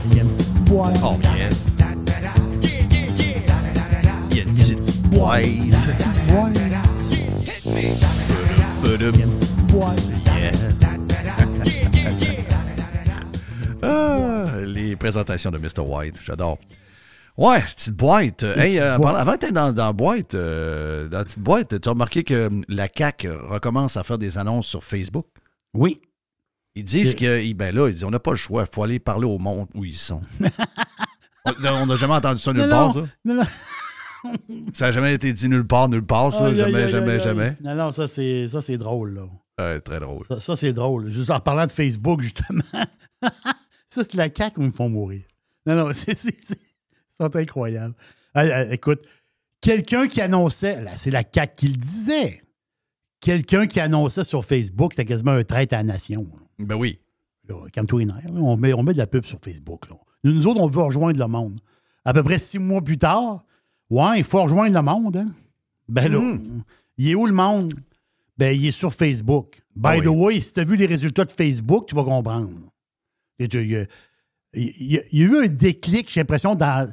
[0.05, 0.97] Il y a une petite boîte.
[1.03, 1.73] Oh yes.
[4.31, 5.45] Il y a une petite boîte.
[5.45, 5.57] Il y a
[9.25, 10.16] une petite boîte.
[14.89, 15.81] Les présentations de Mr.
[15.81, 16.59] White, j'adore.
[17.37, 18.43] Ouais, petite boîte.
[18.43, 19.17] Hey, euh, boîte.
[19.17, 22.47] Avant d'être dans, dans la boîte, euh, dans la petite boîte, tu as remarqué que
[22.47, 25.27] hum, la CAQ recommence à faire des annonces sur Facebook?
[25.75, 26.01] Oui.
[26.75, 28.99] Ils disent que, ben là, ils disent, on n'a pas le choix, il faut aller
[28.99, 30.21] parler au monde où ils sont.
[31.47, 33.05] On n'a jamais entendu ça nulle part, ça?
[33.25, 33.43] Non, non.
[34.73, 36.53] Ça n'a jamais été dit nulle part, nulle part, ça?
[36.53, 37.57] Jamais, jamais, jamais?
[37.63, 39.23] Non, non, ça, c'est, ça, c'est drôle, là.
[39.59, 40.27] Ouais, très drôle.
[40.29, 41.09] Ça, ça, c'est drôle.
[41.09, 42.65] Juste en parlant de Facebook, justement.
[43.97, 45.23] ça, c'est la CAQ ils me font mourir.
[45.67, 46.37] Non, non, c'est, c'est,
[47.35, 47.95] incroyables.
[48.35, 49.07] Ah, ah, écoute,
[49.61, 52.43] quelqu'un qui annonçait, là, c'est la CAQ qui le disait.
[53.21, 56.27] Quelqu'un qui annonçait sur Facebook, c'était quasiment un traître à la nation.
[56.59, 56.99] Ben oui.
[57.49, 58.41] Nerfs, là.
[58.41, 59.89] On met, on met de la pub sur Facebook.
[59.89, 59.97] là.
[60.25, 61.59] Nous, nous autres, on veut rejoindre le monde.
[62.05, 63.45] À peu près six mois plus tard,
[63.91, 65.17] ouais, il faut rejoindre le monde.
[65.17, 65.33] Hein?
[65.89, 66.37] Ben là,
[66.99, 67.75] il est où le monde?
[68.37, 69.63] Ben, il est sur Facebook.
[69.75, 70.35] By Ah the oui.
[70.35, 72.51] way, si tu as vu les résultats de Facebook, tu vas comprendre.
[73.39, 73.87] Il y, a-
[74.55, 76.91] il y a- il y a eu un déclic, j'ai l'impression, dans.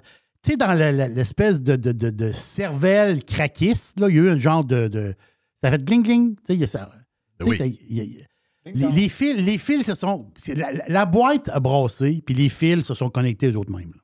[0.60, 0.73] Dans
[1.15, 5.15] l'espèce de, de, de- de cervelle craquiste, là, il y a eu un genre de.
[5.62, 6.36] ça fait gling-gling.
[7.45, 7.58] Oui.
[8.65, 10.32] les, les fils, les fils se sont.
[10.89, 13.91] La, boîte a brassé, puis les fils se sont connectés eux autres mêmes.
[13.93, 14.01] là.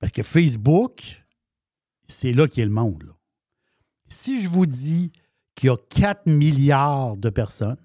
[0.00, 1.22] Parce que Facebook,
[2.04, 3.04] c'est là qu'est le monde.
[3.04, 3.12] là.
[4.08, 5.12] Si je vous dis
[5.54, 7.76] qu'il y a 4 milliards de personnes,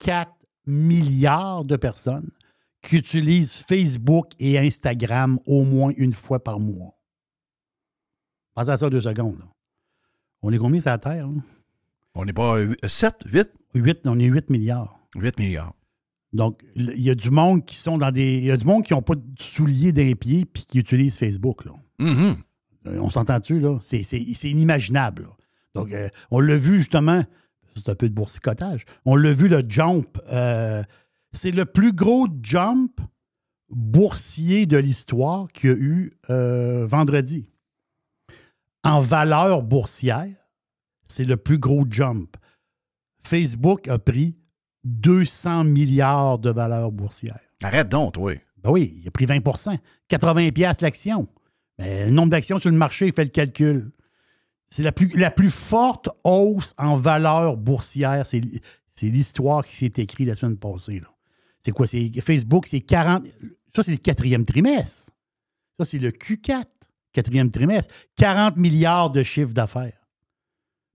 [0.00, 0.32] 4
[0.66, 2.30] milliards de personnes
[2.82, 6.94] qui utilisent Facebook et Instagram au moins une fois par mois.
[8.54, 9.38] Pensez à ça deux secondes.
[9.38, 9.46] là.
[10.42, 11.26] On est combien sur la Terre?
[11.28, 11.40] là?
[12.14, 14.98] On n'est pas 7, 8, Huit- on est 8 milliards.
[15.14, 15.74] 8 milliards.
[16.32, 18.38] Donc, il y a du monde qui sont dans des.
[18.38, 21.18] Il y a du monde qui n'ont pas de souliers d'un pied puis qui utilisent
[21.18, 21.64] Facebook.
[21.64, 21.72] Là.
[21.98, 22.36] Mhm.
[22.86, 23.78] Euh, On s'entend-tu, là?
[23.82, 24.02] C'est,
[24.44, 25.24] inimaginable.
[25.24, 25.28] là.
[25.74, 27.22] Donc, euh, on l'a vu justement,
[27.76, 28.84] c'est un peu de boursicotage.
[29.04, 30.18] On l'a vu, le jump.
[30.32, 30.82] euh,
[31.32, 33.00] c'est le plus gros jump
[33.68, 37.46] boursier de l'histoire qu'il y a eu euh, vendredi.
[38.82, 40.34] En valeur boursière,
[41.06, 42.36] c'est le plus gros jump.
[43.22, 44.36] Facebook a pris
[44.84, 47.38] 200 milliards de valeur boursière.
[47.62, 48.34] Arrête donc, toi.
[48.62, 51.28] Ben oui, il a pris 20% 80 pièces l'action.
[51.78, 53.90] Mais le nombre d'actions sur le marché, il fait le calcul.
[54.68, 58.24] C'est la plus, la plus forte hausse en valeur boursière.
[58.24, 58.42] C'est
[59.00, 61.00] c'est l'histoire qui s'est écrite la semaine passée.
[61.00, 61.08] là.
[61.60, 61.86] C'est quoi?
[61.86, 63.24] C'est Facebook, c'est 40.
[63.74, 65.12] Ça, c'est le quatrième trimestre.
[65.78, 66.64] Ça, c'est le Q4,
[67.12, 67.94] quatrième trimestre.
[68.16, 69.98] 40 milliards de chiffre d'affaires.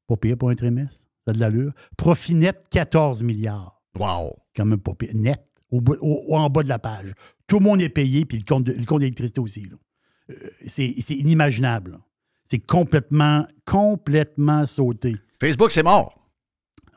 [0.08, 1.08] Pas pire pour un trimestre.
[1.26, 1.72] Ça a de l'allure.
[1.98, 4.36] Profit net, 14 milliards Wow.
[4.56, 5.12] quand même pas pire.
[5.16, 7.14] net, au, au- en bas de la page.
[7.48, 9.66] Tout le monde est payé, puis le compte de- le compte d'électricité aussi.
[10.30, 10.34] Euh,
[10.68, 12.00] c'est inimaginable.
[12.44, 15.16] C'est complètement, complètement sauté.
[15.40, 16.25] Facebook, c'est mort.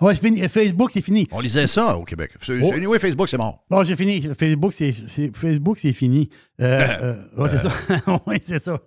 [0.01, 0.49] Ouais, c'est fini.
[0.49, 1.27] Facebook, c'est fini.
[1.33, 2.33] On lisait ça au Québec.
[2.49, 2.73] Oh.
[2.73, 3.65] Anyway, Facebook, c'est mort.
[3.69, 4.21] Bon, j'ai fini.
[4.21, 4.93] Facebook, c'est
[5.35, 6.29] Facebook, c'est fini.
[6.61, 6.81] Euh,
[7.37, 7.73] euh, ouais, c'est ça.
[8.27, 8.79] oui, c'est ça.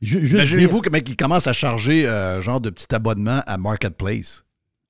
[0.00, 4.44] Imaginez-vous comment ils commencent à charger euh, genre de petit abonnement à Marketplace.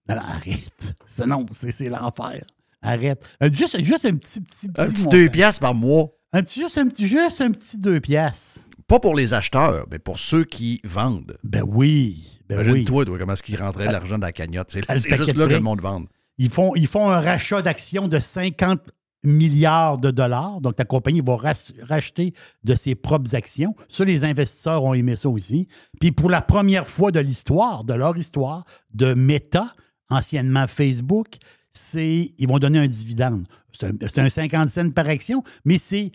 [0.08, 0.94] Non, non, arrête.
[1.06, 2.44] C'est- Non, c'est l'enfer.
[2.82, 3.22] Arrête.
[3.42, 4.80] Euh, juste, juste un petit, petit, petit.
[4.80, 5.16] Un petit montant.
[5.16, 6.10] 2 piastres par mois.
[6.32, 8.66] Un petit, juste un petit, juste un petit deux piastres.
[8.86, 11.36] Pas pour les acheteurs, mais pour ceux qui vendent.
[11.44, 12.39] Ben oui.
[12.50, 12.64] Ben oui.
[12.64, 14.70] Imagine-toi, toi, comment est-ce qu'ils rentraient l'argent dans la cagnotte?
[14.70, 16.02] C'est juste là que le monde vend.
[16.38, 18.80] Ils font, ils font un rachat d'actions de 50
[19.22, 20.60] milliards de dollars.
[20.60, 21.36] Donc, la compagnie va
[21.82, 22.32] racheter
[22.64, 23.74] de ses propres actions.
[23.88, 25.68] Ça, les investisseurs ont aimé ça aussi.
[26.00, 29.74] Puis, pour la première fois de l'histoire, de leur histoire, de Meta,
[30.08, 31.36] anciennement Facebook,
[31.72, 33.46] c'est ils vont donner un dividende.
[33.72, 36.10] C'est un, c'est un 50 cents par action, mais c'est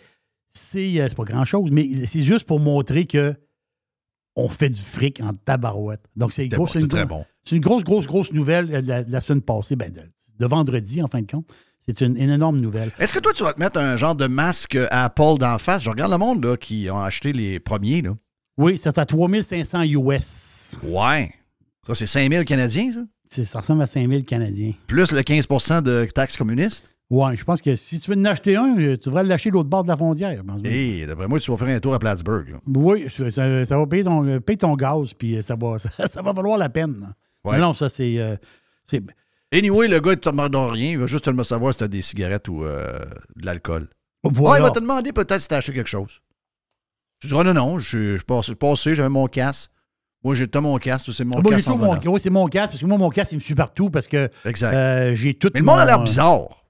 [0.52, 3.36] c'est euh, c'est pas grand-chose, mais c'est juste pour montrer que
[4.36, 6.02] on fait du fric en tabarouette.
[6.16, 7.26] Donc, c'est bon, une très bon.
[7.52, 10.02] une grosse, grosse, grosse nouvelle euh, la, la semaine passée, ben, de,
[10.40, 11.46] de vendredi, en fin de compte.
[11.80, 12.92] C'est une, une énorme nouvelle.
[13.00, 15.84] Est-ce que toi, tu vas te mettre un genre de masque Apple d'en face?
[15.84, 18.02] Je regarde le monde là, qui ont acheté les premiers.
[18.02, 18.16] Là.
[18.58, 20.76] Oui, c'est à 3500 US.
[20.84, 21.32] Ouais.
[21.86, 23.02] Ça, c'est 5000 Canadiens, ça?
[23.28, 24.74] C'est- Ça ressemble à 5000 Canadiens.
[24.88, 26.90] Plus le 15% de taxes communistes?
[27.12, 29.50] Ouais, je pense que si tu veux en acheter un, euh, tu devrais le lâcher
[29.50, 30.32] de l'autre bord de la frontière.
[30.64, 32.50] Et d'après moi, tu vas faire un tour à Plattsburgh.
[32.50, 32.58] là.
[32.68, 36.22] Oui, ça, va payer ton, euh, paye ton gaz, puis euh, ça va, ça, ça
[36.24, 37.14] va valoir la peine.
[37.44, 37.60] Ouais.
[37.60, 38.18] Non, ça, c'est.
[38.18, 38.36] euh,
[39.54, 40.92] Anyway, le gars, il te demande rien.
[40.92, 42.94] Il va juste te le savoir si t'as des cigarettes ou euh,
[43.36, 43.84] de l'alcool.
[44.24, 44.64] Ouais, il voilà.
[44.66, 46.20] va te demander peut-être si t'as acheté quelque chose.
[47.22, 49.72] Tu diras non, non, je suis passé, j'avais mon casque.
[50.24, 51.68] Moi, j'ai t'as mon casque, c'est mon Ah, bon, casque.
[51.70, 54.08] mon, oui, c'est mon casque, parce que moi, mon casque, il me suit partout parce
[54.08, 54.74] que Exact.
[54.74, 55.52] euh, j'ai tout.
[55.54, 56.65] Mais le monde a l'air bizarre.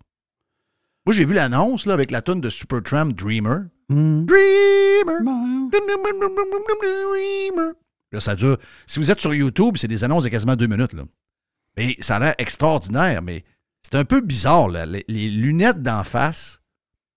[1.05, 3.65] Moi, j'ai vu l'annonce là, avec la tonne de Supertramp Dreamer.
[3.89, 4.25] Hum.
[4.25, 5.19] Dreamer.
[5.71, 7.73] Dreamer.
[8.11, 8.57] Là, ça dure.
[8.87, 10.93] Si vous êtes sur YouTube, c'est des annonces de quasiment deux minutes.
[10.93, 11.03] Là.
[11.77, 13.43] Mais ça a l'air extraordinaire, mais
[13.83, 14.69] c'est un peu bizarre.
[14.69, 14.85] Là.
[14.85, 16.61] Les, les lunettes d'en face.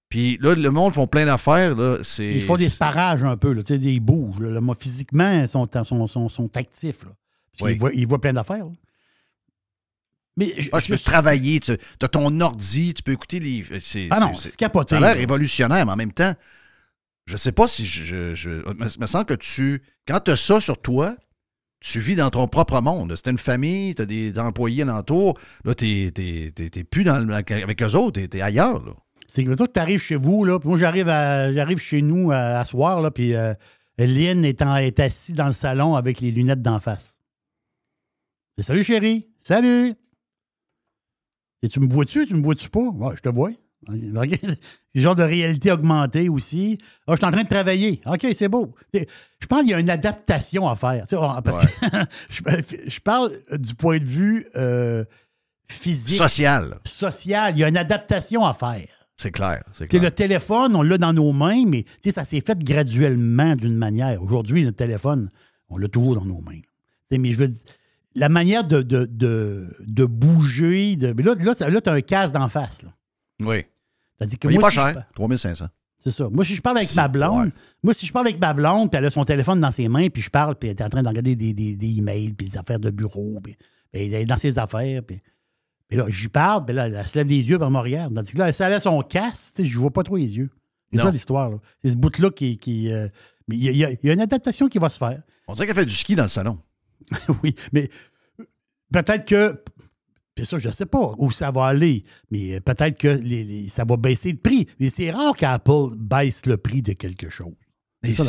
[0.09, 1.77] Puis là, le monde font plein d'affaires.
[1.77, 1.99] là.
[2.03, 4.41] C'est- Ils font des sparages un peu, là, ils bougent.
[4.41, 4.61] là.
[4.61, 7.05] Moi, physiquement, ils sont, sont, sont, sont actifs.
[7.05, 7.11] Là.
[7.57, 7.73] Puis Oui.
[7.75, 8.65] ils, voient, ils voient plein d'affaires.
[8.65, 8.73] là.
[10.39, 13.41] Mais je, Ah, tu je peux suis- travailler, tu as ton ordi, tu peux écouter
[13.41, 13.65] les.
[13.81, 14.91] c'est- Ah non, c'est- capoté.
[14.95, 16.35] Ça a l'air révolutionnaire, mais en même temps,
[17.27, 18.05] je sais pas si je.
[18.05, 19.83] je, je me, me semble que tu.
[20.07, 21.17] Quand tu as ça sur toi,
[21.81, 23.13] tu vis dans ton propre monde.
[23.17, 25.39] C'est une famille, tu as des employés alentour.
[25.65, 28.97] Là, tu n'es plus dans, le- avec eux autres, tu es, ailleurs.
[29.27, 32.65] C'est que tu arrives chez vous, là, puis moi, j'arrive j'arrive chez nous à, à
[32.65, 33.53] soir, là, puis euh,
[33.99, 37.21] Lynn est, en- est assis dans le salon avec les lunettes d'en face.
[38.57, 39.29] Et salut, chérie.
[39.39, 39.95] Salut.
[41.63, 42.27] Et tu me vois-tu?
[42.27, 42.81] Tu me vois-tu pas?
[42.81, 43.51] Ouais, je te vois.
[43.89, 46.79] C'est le genre de réalité augmentée aussi.
[47.07, 48.01] Ah, je suis en train de travailler.
[48.07, 48.75] OK, c'est beau.
[48.93, 51.05] Je parle qu'il y a une adaptation à faire.
[51.13, 51.73] On- Parce que
[52.89, 55.05] je, parle du point de vue euh,
[55.71, 57.55] physique, Social, social.
[57.55, 58.89] Il y a une adaptation à faire.
[59.17, 59.63] c'est clair.
[59.73, 60.03] C'est clair.
[60.03, 64.21] le téléphone, on l'a dans nos mains, mais ça s'est fait graduellement d'une manière.
[64.23, 65.31] Aujourd'hui, le téléphone,
[65.69, 66.61] on l'a toujours dans nos mains.
[67.13, 67.61] Mais je veux dire,
[68.19, 72.01] la manière de, de, de, de bouger, de, mais là, là, là tu as un
[72.01, 72.83] casque d'en face.
[72.83, 72.91] Là.
[73.41, 73.65] Oui.
[74.19, 75.67] C'est-à-dire que Il est pas si cher, pa- 3500.
[76.05, 76.29] c'est ça.
[76.31, 77.53] Moi, si je parle avec ma blonde, ouais.
[77.83, 80.09] moi, si je parle avec ma blonde, puis elle a son téléphone dans ses mains,
[80.09, 82.49] puis je parle, puis elle est en train de regarder des, des, des emails, puis
[82.49, 83.57] des affaires de bureau, puis,
[83.93, 85.21] puis elle est dans ses affaires, puis,
[85.87, 88.15] puis là, j'y parle, puis là, elle se lève les yeux, elle me regarde.
[88.15, 90.51] Tandis que là, si elle a son casque, je vois pas trop les yeux.
[90.93, 91.59] C'est ça l'histoire, là.
[91.83, 92.57] C'est ce bout-là qui.
[92.59, 93.09] qui euh,
[93.47, 95.23] mais il y, y a- il y a une adaptation qui va se faire.
[95.47, 96.59] On dirait qu'elle fait du ski dans le salon.
[97.43, 97.89] oui, mais
[98.93, 99.63] peut-être que.
[100.35, 103.69] Puis ça, je ne sais pas où ça va aller, mais peut-être que les- les-
[103.69, 104.69] ça va baisser le prix.
[104.79, 107.55] Mais c'est rare qu'Apple baisse le prix de quelque chose.
[108.05, 108.25] Et ça.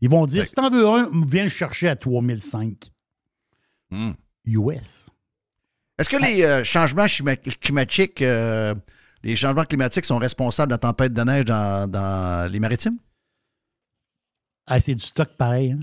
[0.00, 2.90] Ils vont dire Fait- si t'en veux un, viens le chercher à 3005
[3.90, 4.12] Hmm.
[4.46, 5.10] US.
[5.98, 7.06] Est-ce que les euh, changements
[7.60, 8.74] climatiques, euh,
[9.22, 12.98] les changements climatiques sont responsables de la tempête de neige dans, dans les maritimes?
[14.66, 15.72] Ah, c'est du stock pareil.
[15.72, 15.80] hein?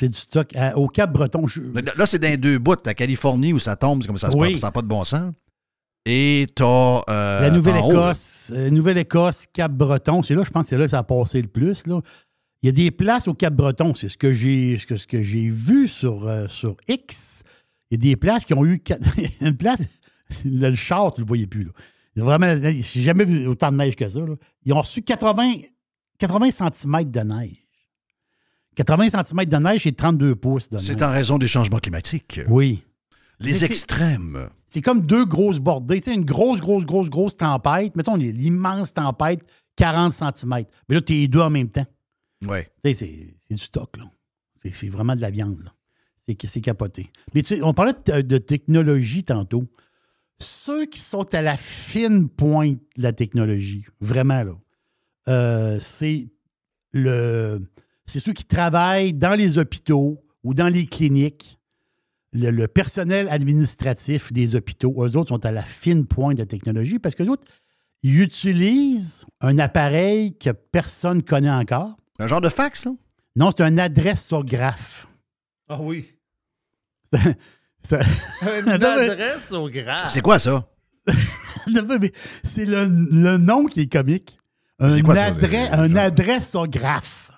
[0.00, 0.54] C'est du stock.
[0.56, 1.60] À- au Cap-Breton, je-
[1.96, 2.74] Là, c'est dans les deux bouts.
[2.84, 4.52] La Californie où ça tombe, c'est comme ça se Oui.
[4.52, 5.32] passe, ça n'a pas de bon sens.
[6.06, 7.02] Et t'as.
[7.08, 10.98] euh, la Nouvelle-Écosse, euh, Nouvelle-Écosse, Cap-Breton, c'est là, je pense que c'est là que ça
[11.00, 11.86] a passé le plus.
[11.86, 12.00] Là.
[12.62, 15.22] Il y a des places au Cap-Breton, c'est ce que j'ai ce que, ce que
[15.22, 17.42] j'ai vu sur, euh, sur X.
[17.90, 18.82] Il y a des places qui ont eu.
[19.42, 19.82] une place,
[20.44, 21.64] le char, tu ne le voyais plus.
[21.64, 21.72] Là.
[22.24, 24.20] Vraiment, j'ai jamais vu autant de neige que ça.
[24.20, 24.34] là.
[24.64, 25.56] Ils ont reçu 80,
[26.18, 27.66] 80 cm de neige.
[28.76, 30.84] 80 cm de neige et 32 pouces de neige.
[30.86, 32.40] C'est en raison des changements climatiques.
[32.48, 32.82] Oui.
[33.40, 34.48] Les C'est- extrêmes.
[34.66, 36.00] C'est comme deux grosses bordées.
[36.00, 37.96] Sais, une grosse, grosse, grosse, grosse tempête.
[37.96, 39.40] Mettons l'immense tempête,
[39.76, 40.64] 40 cm.
[40.88, 41.86] Mais là, tu es les deux en même temps.
[42.46, 42.58] Oui.
[42.84, 44.04] C'est c'est du stock, là.
[44.62, 45.72] C'est- C'est vraiment de la viande, là.
[46.18, 47.10] C'est c'est capoté.
[47.34, 49.64] Mais tu sais, on parlait de, de technologie tantôt.
[50.38, 54.54] Ceux qui sont à la fine pointe de la technologie, vraiment, là,
[55.28, 56.30] euh, c'est
[56.92, 57.62] le.
[58.10, 61.58] C'est ceux qui travaillent dans les hôpitaux ou dans les cliniques.
[62.32, 66.46] Le, le personnel administratif des hôpitaux, eux autres sont à la fine pointe de la
[66.46, 67.46] technologie parce que autres,
[68.02, 71.96] ils utilisent un appareil que personne ne connaît encore.
[72.18, 72.90] Un genre de fax, ça?
[73.36, 75.06] Non, c'est un adressographe.
[75.68, 76.14] Ah oui.
[77.82, 80.12] C'est un- Une adresse au graphe.
[80.12, 80.68] C'est quoi ça?
[82.44, 84.38] c'est le, le nom qui est comique.
[84.78, 85.24] Un, C'est quoi ça?
[85.26, 87.29] adresse- un adressographe.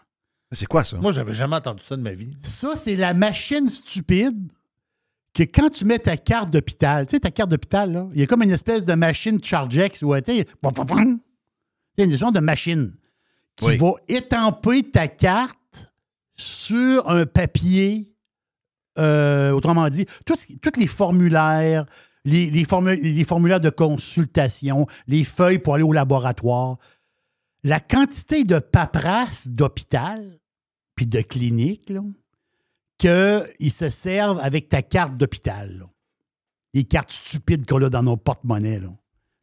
[0.52, 0.98] C'est quoi ça?
[0.98, 2.30] Moi, j'avais jamais entendu ça de ma vie.
[2.42, 4.52] Ça, c'est la machine stupide
[5.34, 8.22] que quand tu mets ta carte d'hôpital, tu sais, ta carte d'hôpital, là, il y
[8.22, 10.46] a comme une espèce de machine Chargex où, tu sais.
[11.98, 12.94] C'est une sorte de machine
[13.56, 13.76] qui Oui.
[13.78, 15.92] va étamper ta carte
[16.34, 18.08] sur un papier.
[18.98, 21.86] euh, autrement dit, tous tous les formulaires,
[22.26, 26.76] les, les formu- les formulaires de consultation, les feuilles pour aller au laboratoire,
[27.64, 30.38] la quantité de paperasse d'hôpital
[31.02, 31.92] puis de clinique,
[32.98, 35.78] qu'ils se servent avec ta carte d'hôpital.
[35.78, 35.86] là.
[36.74, 38.78] Les cartes stupides qu'on a dans nos porte-monnaies.
[38.80, 38.88] là.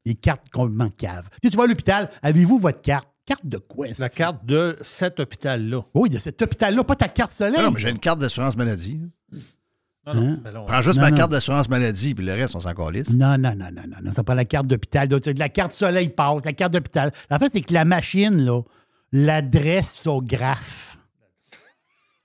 [0.05, 1.29] Les cartes complètement caves.
[1.33, 3.09] Tu, sais, tu vas à l'hôpital, avez-vous votre carte?
[3.25, 3.87] Carte de quoi?
[3.87, 4.17] La c'est-tu?
[4.17, 5.81] carte de cet hôpital-là.
[5.93, 7.61] Oui, de cet hôpital-là, pas ta carte soleil.
[7.61, 8.99] Non, mais j'ai une carte d'assurance maladie.
[10.07, 10.51] Non, non, Hein?
[10.51, 10.65] long, hein.
[10.67, 11.17] Prends juste Non, ma non.
[11.17, 13.09] carte d'assurance maladie, puis le reste, on s'en calisse.
[13.11, 14.11] Non, non, non, non, non, non.
[14.13, 15.07] Ça prend la carte d'hôpital.
[15.37, 17.11] La carte soleil passe, la carte d'hôpital.
[17.29, 18.61] En fait, c'est que la machine, là,
[19.11, 20.97] l'adressographe.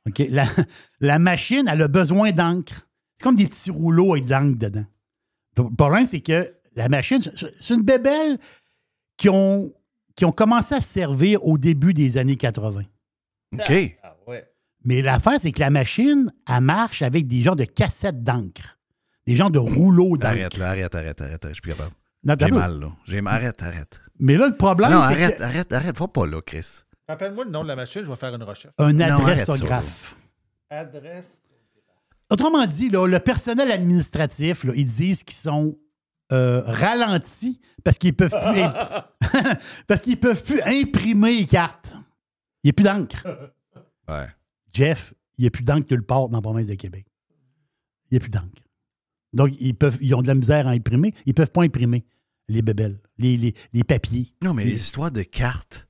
[0.09, 0.23] OK?
[0.31, 0.45] La,
[1.01, 2.89] la machine, elle a besoin d'encre.
[3.17, 4.85] C'est comme des petits rouleaux avec de l'encre dedans.
[5.57, 7.21] Le problème, c'est que la machine,
[7.61, 8.39] c'est une bébelle
[9.17, 9.73] qui ont,
[10.17, 12.83] qui ont commencé à se servir au début des années 80.
[13.55, 13.97] OK.
[14.03, 14.45] Ah ouais.
[14.85, 18.79] Mais l'affaire, c'est que la machine, elle marche avec des genres de cassettes d'encre.
[19.27, 20.27] Des genres de rouleaux d'encre.
[20.27, 21.47] Arrête, là, arrête, arrête, arrête.
[21.49, 21.95] Je suis plus capable.
[22.25, 22.93] Non, J'ai mal, là.
[23.07, 23.35] J'ai mal.
[23.37, 24.01] Arrête, arrête.
[24.19, 25.99] Mais là, le problème, non, c'est arrête, que- arrête, arrête.
[25.99, 26.83] Va pas là, Chris.
[27.09, 28.75] Rappelle-moi le nom de la machine, je vais faire une recherche.
[28.79, 30.17] un adressographe.
[30.71, 31.41] Adresse.
[32.31, 35.77] Autrement dit, là, le personnel administratif, là, ils disent qu'ils sont
[36.33, 38.63] euh, ralentis parce qu'ils peuvent plus
[39.87, 41.95] parce qu'ils peuvent plus imprimer les cartes.
[42.63, 43.27] Il n'y a plus d'encre.
[44.09, 44.27] Ouais.
[44.73, 47.07] Jeff, il n'y a plus d'encre nulle part dans la province de Québec.
[48.11, 48.63] Il n'y a plus d'encre.
[49.35, 51.13] Donc, ils, peuvent, ils ont de la misère à imprimer.
[51.27, 52.05] Ils ne peuvent pas imprimer
[52.49, 54.33] les bébelles, les, les, les papiers.
[54.43, 55.84] Non, mais Les- les histoires de cartes,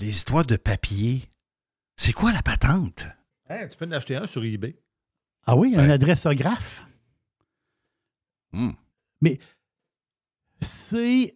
[0.00, 1.30] les histoires de papier,
[1.96, 3.06] c'est quoi la patente?
[3.48, 4.76] Tu peux en acheter un sur eBay.
[5.44, 5.92] Ah oui, un Ouais.
[5.92, 6.86] adressographe.
[8.52, 8.70] Hmm.
[9.20, 9.38] Mais
[10.60, 11.34] c'est.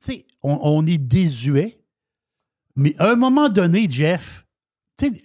[0.00, 1.82] Tu sais, on, on est désuet,
[2.76, 4.46] mais à un moment donné, Jeff,
[4.98, 5.22] tu sais,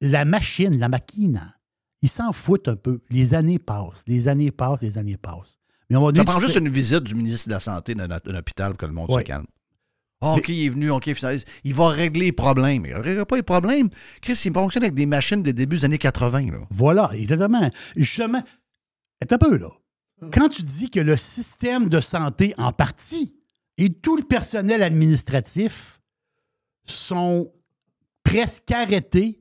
[0.00, 1.54] la machine, la machine,
[2.02, 3.00] ils s'en foutent un peu.
[3.10, 5.58] Les années passent, les années passent, les années passent.
[5.90, 8.34] Mais on va Ça prend juste une visite du ministre de la Santé d'un d'un
[8.36, 9.22] hôpital pour que le monde Ouais.
[9.22, 9.46] se calme.
[10.24, 12.86] Ah, OK, il est venu, OK, finalement, il va régler les problèmes.
[12.86, 13.90] Il ne réglera pas les problèmes.
[14.20, 16.52] Chris, il fonctionne avec des machines des débuts des années 80.
[16.52, 16.58] Là.
[16.70, 17.68] Voilà, exactement.
[17.96, 18.42] Justement,
[19.20, 19.70] un peu, là.
[20.32, 23.34] Quand tu dis que le système de santé, en partie,
[23.78, 26.00] et tout le personnel administratif
[26.84, 27.52] sont
[28.22, 29.40] presque arrêtés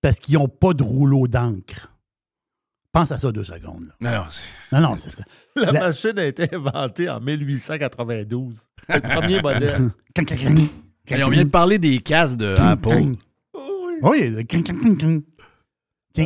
[0.00, 1.91] parce qu'ils n'ont pas de rouleau d'encre.
[2.92, 3.86] Pense à ça deux secondes.
[4.00, 4.10] là.
[4.12, 4.42] Non, non, c'est-
[4.76, 5.24] Non, non, ça.
[5.56, 8.68] La, La- machine a été inventée en 1892.
[8.88, 9.90] Le premier modèle.
[11.08, 12.88] Et on vient de parler des casques de Apple.
[14.02, 14.20] Oui,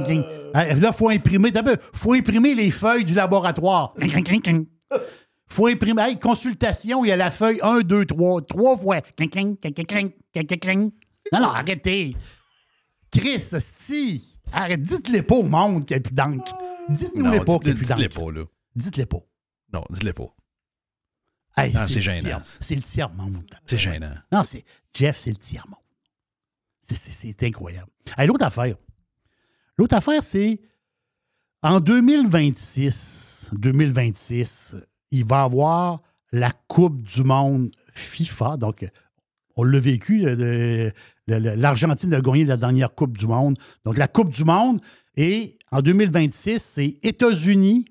[0.02, 0.24] cling.
[0.54, 1.52] Ah, Là, il faut imprimer.
[1.62, 3.94] peu, faut imprimer les feuilles du laboratoire.
[5.48, 6.02] Faut imprimer.
[6.02, 8.42] Hey, consultation, il y a la feuille 1, 2, 3.
[8.42, 9.00] Trois fois.
[11.32, 12.16] Non, non, arrêtez.
[13.12, 14.35] Chris, sti.
[14.52, 16.54] Arrête, dites-le pas au monde qu'il n'y a plus d'encre.
[16.88, 18.24] Dites-nous Non, les pas qu'il n'y a plus dites-les d'encre.
[18.24, 18.44] pas, là.
[18.76, 19.18] Dites-les pas.
[19.72, 20.34] Non, dites-les pas.
[21.56, 22.42] Hey, Non, c'est gênant.
[22.60, 23.44] C'est le tiers-monde.
[23.64, 24.14] C'est gênant.
[24.30, 25.80] Non, c'est Jeff, c'est le tiers-monde.
[26.88, 27.90] C'est incroyable.
[28.16, 28.76] Hey, L'autre affaire.
[29.76, 30.60] L'autre affaire, c'est
[31.62, 34.76] en 2026, 2026,
[35.10, 36.00] il va y avoir
[36.32, 38.56] la Coupe du Monde FIFA.
[38.58, 38.86] Donc,
[39.56, 40.24] on l'a vécu.
[40.26, 40.90] euh,
[41.26, 43.58] L'Argentine a gagné la dernière Coupe du Monde.
[43.84, 44.80] Donc, la Coupe du Monde.
[45.16, 47.86] Et en 2026, c'est États-Unis,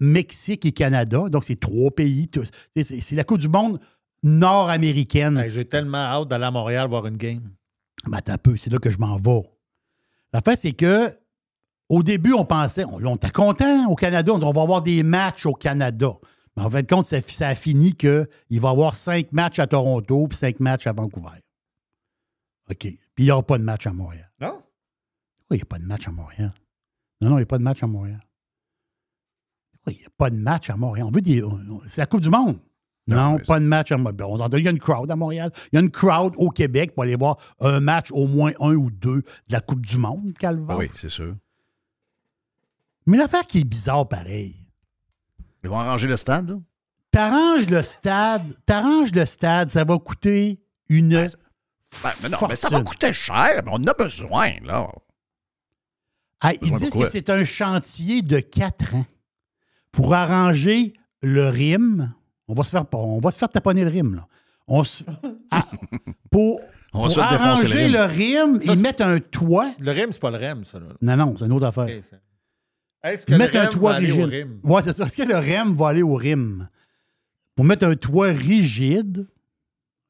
[0.00, 1.28] Mexique et Canada.
[1.28, 2.28] Donc, c'est trois pays.
[2.74, 3.78] c'est- la Coupe du Monde
[4.22, 5.38] nord-américaine.
[5.38, 7.50] Hey, J'ai tellement hâte d'aller à Montréal voir une game.
[8.08, 9.42] Ben, un peu, c'est là que je m'en vais.
[10.32, 11.14] L'affaire, c'est que
[11.88, 15.02] au début, on pensait, on, on était content au Canada, on, on va avoir des
[15.02, 16.12] matchs au Canada.
[16.56, 19.58] Mais en fin de compte, ça, ça a fini qu'il va y avoir cinq matchs
[19.58, 21.40] à Toronto puis cinq matchs à Vancouver.
[22.70, 22.78] OK.
[22.78, 24.30] Puis il n'y aura pas de match à Montréal.
[24.40, 24.62] Non?
[25.38, 26.54] Pourquoi il n'y a pas de match à Montréal?
[27.20, 28.20] Non, non, il n'y a pas de match à Montréal.
[29.72, 31.06] Pourquoi il n'y a pas de match à Montréal?
[31.06, 31.42] On veut des.
[31.88, 32.58] C'est la Coupe du Monde.
[33.06, 34.28] Non, pas de match à Montréal.
[34.30, 35.50] On entend, il y a une crowd à Montréal.
[35.72, 38.74] Il y a une crowd au Québec pour aller voir un match, au moins un
[38.74, 40.66] ou deux, de la Coupe du Monde, Calvaire.
[40.70, 41.34] Ah oui, c'est sûr.
[43.06, 44.54] Mais l'affaire qui est bizarre, pareil.
[45.62, 46.56] Ils vont arranger le stade, là?
[47.12, 51.08] T'arranges le stade, t'arranges le stade, ça va coûter une.
[51.10, 52.84] Ben, mais non, mais ça va fortune.
[52.84, 54.88] coûter cher, mais on en a besoin, là.
[56.40, 59.04] Ah, ils disent que c'est un chantier de quatre ans
[59.92, 62.14] pour arranger le rime.
[62.48, 64.26] On va se faire, on va se faire taponner le rime, là.
[64.68, 65.02] On se-
[65.50, 65.66] Ah,
[66.30, 66.60] pour
[66.94, 68.52] On arranger le le rime.
[68.52, 69.72] rime, Ça, ils mettent un toit.
[69.80, 70.78] Le RIM, c'est pas le REM, ça.
[70.78, 70.86] Là.
[71.02, 71.84] Non, non, c'est une autre affaire.
[71.84, 72.16] Ok, ça.
[73.02, 74.30] Est-ce que Ils le mettent un REM toit va aller au rigide.
[74.46, 74.60] RIM?
[74.62, 75.04] Oui, c'est ça.
[75.06, 76.68] Est-ce que le rime va aller au rime?
[77.56, 79.26] Pour mettre un toit rigide,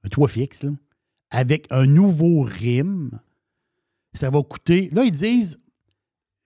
[0.05, 0.71] un toit fixe, là,
[1.31, 3.21] avec un nouveau rime,
[4.13, 4.89] ça va coûter.
[4.93, 5.59] Là, ils disent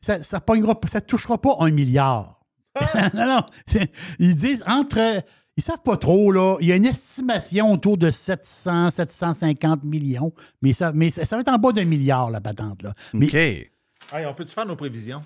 [0.01, 0.55] ça pas-
[0.87, 2.41] ça touchera pas un milliard.
[3.15, 3.45] non, non.
[3.67, 5.23] c'est- Ils disent entre.
[5.57, 6.57] Ils savent pas trop, là.
[6.61, 11.37] Il y a une estimation autour de 700, 750 millions, mais ça, mais ça, ça
[11.37, 12.93] va être en bas d'un milliard, la patente, là.
[13.13, 13.35] Mais OK.
[13.35, 15.23] Hey, on peut-tu faire nos prévisions?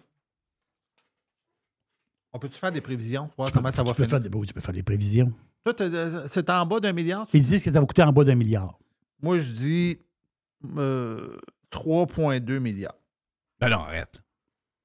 [2.38, 3.28] On peut-tu faire des prévisions?
[3.36, 5.32] Voir comment ça va tu, peux faire des, tu peux faire des prévisions.
[5.64, 7.26] Toi, t'as- c'est en bas d'un milliard?
[7.32, 8.78] Ils disent que ça va coûter en bas d'un milliard.
[9.20, 9.98] Moi, je dis
[10.76, 11.36] euh,
[11.72, 12.94] 3,2 milliards.
[13.58, 14.22] Ben non, arrête.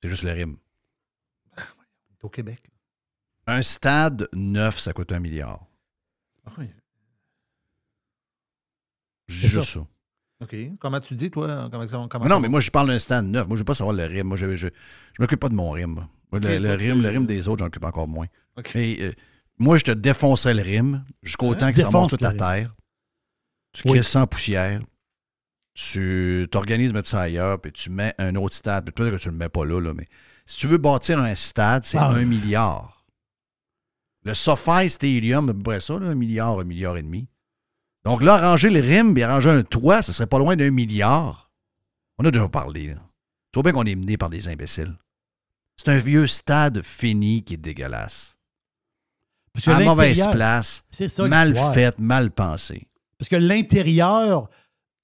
[0.02, 0.58] C'est juste le rime.
[2.24, 2.72] Au Québec.
[3.46, 5.64] Un stade neuf, ça coûte un milliard.
[6.48, 6.72] Ah oui.
[9.28, 9.86] Je C'est dis juste ça.
[10.44, 10.56] OK.
[10.80, 11.70] Comment tu dis, toi?
[11.72, 13.48] Comment ça, comment Mais non, mais moi, je parle d'un stade neuf.
[13.48, 14.28] Moi, je veux pas savoir le rime.
[14.28, 14.70] Moi, je ne
[15.20, 16.08] m'occupe pas de mon rime.
[16.32, 18.26] le, rime, tu- le rime des autres, j'en occupe encore moins.
[18.76, 19.12] Euh,
[19.60, 21.58] moi, je te défoncerais le rime jusqu'au Hein?
[21.58, 22.38] temps que ça monte toute la rime.
[22.38, 22.76] terre.
[23.74, 24.00] Tu Oui.
[24.16, 24.82] en poussière.
[25.76, 28.92] Tu t'organises mettre ça ailleurs, puis tu mets un autre stade.
[28.92, 30.08] Peut-être que tu le mets pas là, là, mais
[30.46, 32.10] si tu veux bâtir un stade, c'est Ah.
[32.10, 33.06] un milliard.
[34.24, 37.28] Le SoFi Stadium, à peu près ça, là, un milliard, un milliard et demi.
[38.06, 41.52] Donc là, arranger le rim et arranger un toit, ce serait pas loin d'un milliard.
[42.18, 42.88] On a déjà parlé.
[42.88, 42.96] Là.
[43.52, 44.96] Tu vois bien qu'on est mené par des imbéciles.
[45.78, 48.38] C'est un vieux stade fini qui est dégueulasse.
[49.54, 51.74] Parce que À mauvaise place, C'est ça mal l'histoire.
[51.74, 52.88] fait, mal pensé.
[53.18, 54.50] Parce que l'intérieur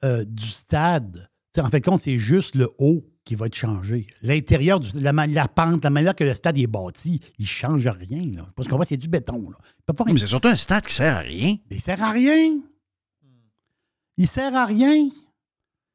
[0.04, 4.08] euh, du stade en fait, compte, c'est juste le haut qui va être changé.
[4.22, 8.38] L'intérieur, la, la pente, la manière que le stade est bâti, il ne change rien.
[8.38, 8.48] Là.
[8.56, 9.50] Parce qu'on voit, c'est du béton.
[9.50, 9.58] Là.
[9.86, 11.58] Pas Mais c'est surtout un stade qui sert à rien.
[11.70, 12.60] Il sert à rien.
[14.20, 15.08] Il sert à rien.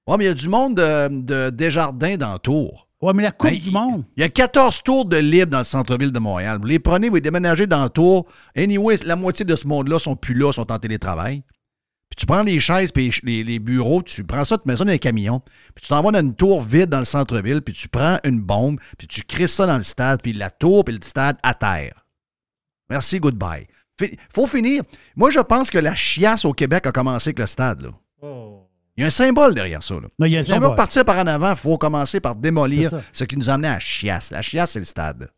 [0.09, 2.89] Ouais, mais il y a du monde de, de Desjardins dans le tour.
[3.01, 4.05] Ouais, mais la Coupe Ben, du Monde.
[4.17, 6.59] Il y a 14 tours de libre dans le centre-ville de Montréal.
[6.59, 8.27] Vous les prenez, vous les déménagez dans le tour.
[8.57, 11.43] Anyway, la moitié de ce monde-là sont plus là, sont en télétravail.
[12.09, 14.85] Puis tu prends les chaises puis les, les bureaux, tu prends ça, tu mets ça
[14.87, 15.41] dans un camion,
[15.75, 18.79] puis tu t'envoies dans une tour vide dans le centre-ville, puis tu prends une bombe,
[18.97, 22.07] puis tu crisses ça dans le stade, puis la tour, puis le stade à terre.
[22.89, 23.67] Merci, goodbye.
[23.99, 24.83] Fi- faut finir.
[25.17, 27.83] Moi, je pense que la chiasse au Québec a commencé avec le stade.
[27.83, 27.91] Là.
[28.97, 29.95] Il y a un symbole derrière ça.
[29.95, 30.09] Là.
[30.19, 30.77] Non, il y a un Si on veut symbole.
[30.77, 33.79] partir par en avant, il faut commencer par démolir ce qui nous a amené à
[33.79, 34.31] chiasse.
[34.31, 35.31] La chiasse, c'est le stade.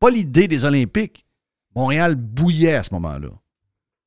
[0.00, 1.24] Pas l'idée des Olympiques.
[1.74, 3.28] Montréal bouillait à ce moment-là.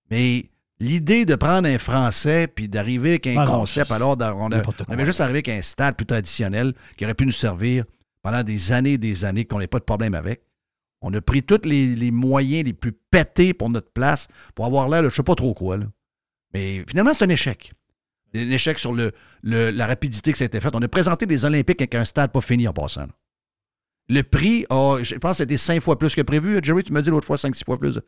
[0.09, 4.61] Mais l'idée de prendre un Français puis d'arriver avec un Ah concept, alors on, a-
[4.87, 7.85] on avait juste arrivé avec un stade plus traditionnel qui aurait pu nous servir
[8.21, 10.41] pendant des années et des années qu'on n'ait pas de problème avec.
[11.01, 14.89] On a pris tous les, les moyens les plus pétés pour notre place pour avoir
[14.89, 15.77] l'air de je sais pas trop quoi.
[15.77, 15.85] là.
[16.53, 17.71] Mais finalement, c'est un échec.
[18.33, 19.11] Un échec sur le,
[19.43, 20.69] la rapidité que ça a été fait.
[20.73, 23.07] On a présenté les Olympiques avec un stade pas fini en passant.
[24.09, 26.59] Le prix, a, je pense c'était cinq fois plus que prévu.
[26.61, 27.99] Jerry, tu m'as dit l'autre fois cinq, six fois plus.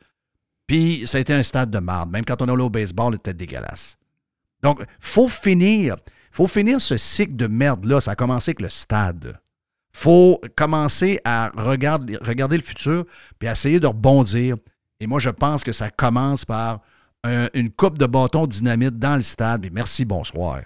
[0.68, 2.10] Puis ça a été un stade de marde.
[2.10, 3.98] Même quand on est allé au baseball, c'était dégueulasse.
[4.62, 5.98] Donc, faut finir.
[6.32, 8.02] faut finir ce cycle de merde-là.
[8.02, 9.40] Ça a commencé avec le stade.
[9.96, 13.06] faut commencer à regarder, regarder le futur
[13.40, 14.56] puis essayer de rebondir.
[15.00, 16.82] Et moi, je pense que ça commence par
[17.24, 19.66] un- une coupe de bâton dynamite dans le stade.
[19.66, 20.62] Et merci, bonsoir.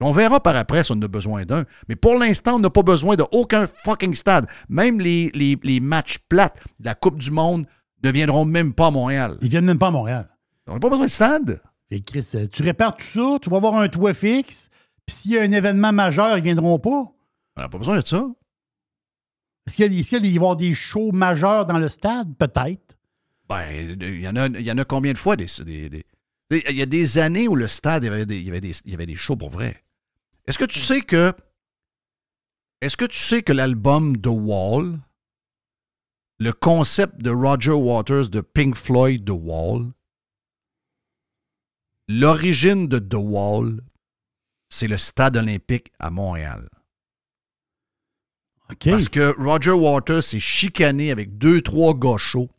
[0.00, 1.64] On verra par après si on a besoin d'un.
[1.88, 4.46] Mais pour l'instant, on n'a pas besoin d'aucun fucking stade.
[4.68, 7.66] Même les, les- les matchs plates de la Coupe du Monde
[8.02, 9.38] ne viendront même pas à Montréal.
[9.40, 10.28] Ils viennent même pas à Montréal.
[10.66, 11.62] On n'a pas besoin de stade.
[11.90, 14.68] Que Chris, euh, tu répares tout ça, tu vas avoir un toit fixe,
[15.06, 17.12] puis s'il y a un événement majeur, ils viendront pas.
[17.56, 18.26] On n'a pas besoin de ça.
[19.66, 22.34] Est-ce qu'il y, a- est-ce qu'il va y avoir des shows majeurs dans le stade?
[22.36, 22.95] Peut-être.
[23.48, 26.04] Ben, il y en a, il y en a combien de fois des, des- des-
[26.50, 28.60] Il y a des années où le stade, il y avait des, il y avait
[28.60, 29.84] des, il y avait des shows pour vrai.
[30.46, 31.32] Est-ce que tu sais que.
[32.80, 34.98] Est-ce que tu sais que l'album The Wall,
[36.38, 39.92] le concept de Roger Waters de Pink Floyd The Wall,
[42.08, 43.80] l'origine de The Wall,
[44.68, 46.68] c'est le stade olympique à Montréal.
[48.84, 52.50] Parce que Roger Waters s'est chicané avec deux, trois gars chauds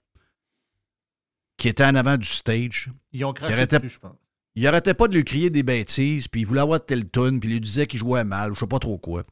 [1.57, 2.89] qui étaient en avant du stage.
[3.11, 4.15] Ils ont craché arrêtait- dessus, je pense.
[4.55, 7.49] Il arrêtait pas de lui crier des bêtises, puis il voulait avoir tel tune, puis
[7.49, 9.23] il lui disait qu'il jouait mal, ou je sais pas trop quoi.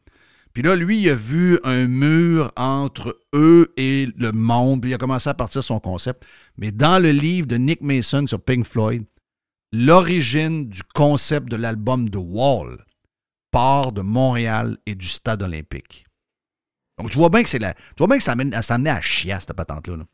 [0.54, 4.94] Puis là, lui, il a vu un mur entre eux et le monde, puis il
[4.94, 6.26] a commencé à partir de son concept.
[6.58, 9.04] Mais dans le livre de Nick Mason sur Pink Floyd,
[9.74, 12.86] l'origine du concept de l'album The Wall
[13.52, 16.06] part de Montréal et du stade olympique.
[16.98, 17.74] Donc, tu vois bien que c'est la.
[17.74, 19.98] Tu vois bien que ça amène- ça amenait à chier, cette patente-là.
[19.98, 20.06] là.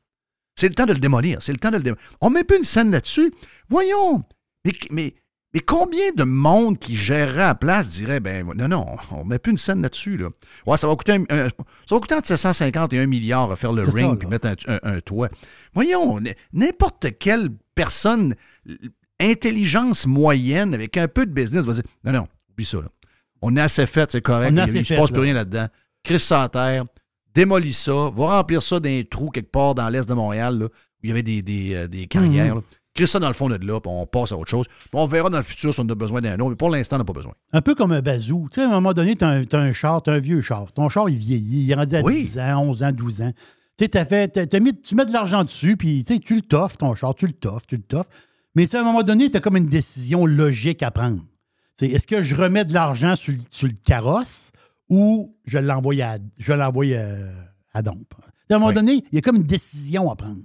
[0.56, 1.42] C'est le temps de le démolir.
[1.42, 2.04] C'est le temps de le démolir.
[2.22, 3.34] On met plus une scène là-dessus.
[3.70, 4.24] Voyons.
[4.66, 5.16] Mais, mais,
[5.54, 9.40] mais combien de monde qui gérerait à la place dirait ben non, non, on met
[9.40, 10.18] plus une scène là-dessus.
[10.18, 10.30] Là.
[10.66, 13.56] Ouais, ça va coûter un- un- ça va coûter entre 750 et 1 milliard à
[13.56, 15.30] faire le ring puis mettre un, un- toit.
[15.74, 16.20] Voyons,
[16.54, 18.36] n'importe quelle personne,
[19.20, 22.78] intelligence moyenne, avec un peu de business, va dire non, non, oublie ça.
[22.80, 22.88] là.
[23.42, 24.52] On a assez fait, c'est correct.
[24.52, 25.68] Il ne se passe plus rien là-dedans.
[26.04, 26.84] Chris sans terre,
[27.34, 30.70] démolis ça, va remplir ça d'un trou quelque part dans l'est de Montréal, là, où
[31.04, 32.56] il y avait des, des, euh, des carrières.
[32.56, 32.62] là.
[32.94, 34.66] Crée ça dans le fond de là, puis on passe à autre chose.
[34.68, 36.98] Puis on verra dans le futur si on a besoin d'un autre, mais pour l'instant,
[36.98, 37.32] on n'a pas besoin.
[37.54, 38.50] Un peu comme un bazou.
[38.52, 40.70] Tu sais, à un moment donné, tu as, un char, tu un vieux char.
[40.74, 41.64] Ton char, il vieillit.
[41.64, 42.16] Il est rendu à Oui.
[42.22, 43.32] 10 ans, 11 ans, 12 ans.
[43.78, 47.16] Tu sais, fait, mis- tu mets de l'argent dessus, puis tu le toffes, ton char,
[47.16, 48.10] tu le toffes, tu le toffes.
[48.56, 51.22] Mais à un moment donné, tu as comme une décision logique à prendre.
[51.80, 54.52] Est-ce que je remets de l'argent sur le carrosse
[54.92, 57.34] ou je l'envoie à, je l'envoie euh,
[57.74, 58.14] à Dompe?
[58.50, 58.74] À un moment Oui.
[58.74, 60.42] donné, il y a comme une décision à prendre.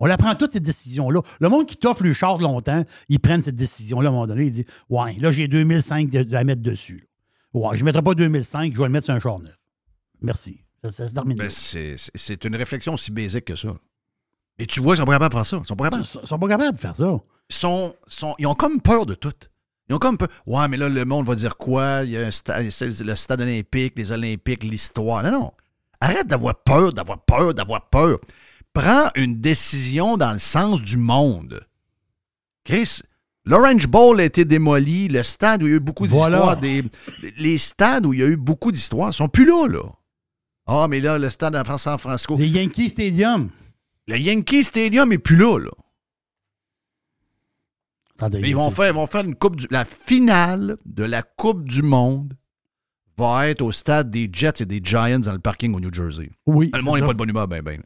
[0.00, 1.20] On la prend toutes ces décisions-là.
[1.40, 4.26] Le monde qui t'offre le char de longtemps, ils prennent cette décision-là à un moment
[4.26, 4.46] donné.
[4.46, 7.08] Ils disent Ouais, là, j'ai 2005 de- de- à mettre dessus.
[7.52, 9.54] Ouais, je ne mettrai pas 2005, je vais le mettre sur un char neuf.
[10.22, 10.64] Merci.
[10.82, 11.36] Ça, ça se termine.
[11.36, 13.74] Ben, c'est une réflexion aussi basique que ça.
[14.58, 15.58] Et tu vois, ils sont pas capables de faire ça.
[15.62, 16.04] Ils sont pas Ils capables.
[16.04, 17.20] sont, sont pas capables de faire ça.
[17.50, 19.32] Ils, sont, sont- ils ont comme peur de tout.
[19.88, 20.28] Ils ont comme peur.
[20.46, 22.02] Ouais, mais là, le monde va dire quoi?
[22.04, 25.22] Il y a un le stade olympique, les Olympiques, l'histoire.
[25.22, 25.50] Non, non.
[26.00, 28.18] Arrête d'avoir peur, d'avoir peur, d'avoir peur.
[28.72, 31.66] Prends une décision dans le sens du monde.
[32.64, 33.00] Chris,
[33.44, 35.08] l'Orange Bowl a été démoli.
[35.08, 36.36] Le stade où il y a eu beaucoup Voilà.
[36.38, 36.84] d'histoires, des,
[37.36, 39.82] les stades où il y a eu beaucoup d'histoires sont plus là, là.
[40.66, 42.36] Ah, mais là, le stade à San Francisco.
[42.38, 43.50] Les Yankee Stadium.
[44.08, 45.70] Le Yankee Stadium est plus là, là.
[48.18, 49.66] Attendez, ils vont faire, ils vont faire une coupe du.
[49.70, 52.34] La finale de la Coupe du Monde
[53.18, 56.30] va être au stade des Jets et des Giants dans le parking au New Jersey.
[56.46, 57.82] Oui, Le monde n'est pas de bonne humeur, ben, ben.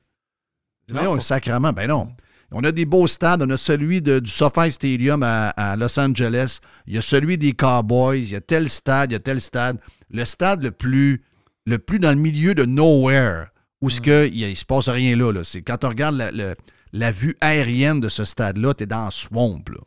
[0.91, 2.09] Voyons, sacrément, ben non.
[2.51, 3.43] On a des beaux stades.
[3.43, 6.61] On a celui de- du SoFi Stadium à, à Los Angeles.
[6.87, 8.21] Il y a celui des Cowboys.
[8.21, 9.79] Il y a tel stade, il y a tel stade.
[10.11, 11.23] Le stade le plus,
[11.67, 13.49] le plus dans le milieu de nowhere,
[13.83, 15.31] où ce que, il ne se passe rien là.
[15.31, 15.45] là.
[15.45, 16.55] C'est quand tu regardes la, le-
[16.95, 19.63] la vue aérienne de ce stade-là, tu es dans un swamp.
[19.69, 19.81] Là.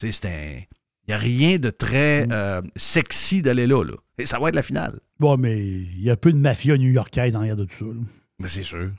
[0.00, 0.60] C'est un.
[1.08, 3.94] Il n'y a rien de très euh, sexy d'aller là, là.
[4.18, 4.98] Et ça va être la finale.
[5.20, 7.84] Bon, mais il y a peu de mafia new-yorkaise en arrière de tout ça.
[7.84, 8.00] là.
[8.38, 8.90] Mais c'est sûr.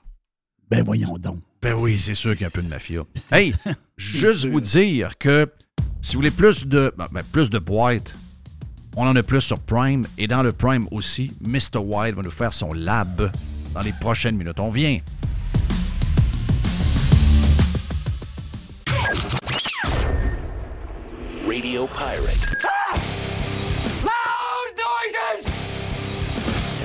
[0.69, 1.39] Ben voyons donc.
[1.61, 3.01] Ben oui, c'est sûr qu'il y a un peu de mafia.
[3.31, 3.53] Hey,
[3.97, 4.51] juste sûr.
[4.51, 5.51] vous dire que
[6.01, 8.15] si vous voulez plus de, ben, ben, plus de boîtes,
[8.95, 10.07] on en a plus sur Prime.
[10.17, 11.79] Et dans le Prime aussi, Mr.
[11.79, 13.31] White va nous faire son lab
[13.73, 14.59] dans les prochaines minutes.
[14.59, 14.99] On vient.
[21.58, 22.68] Radio Pirate.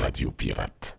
[0.01, 0.99] Radio Pirate.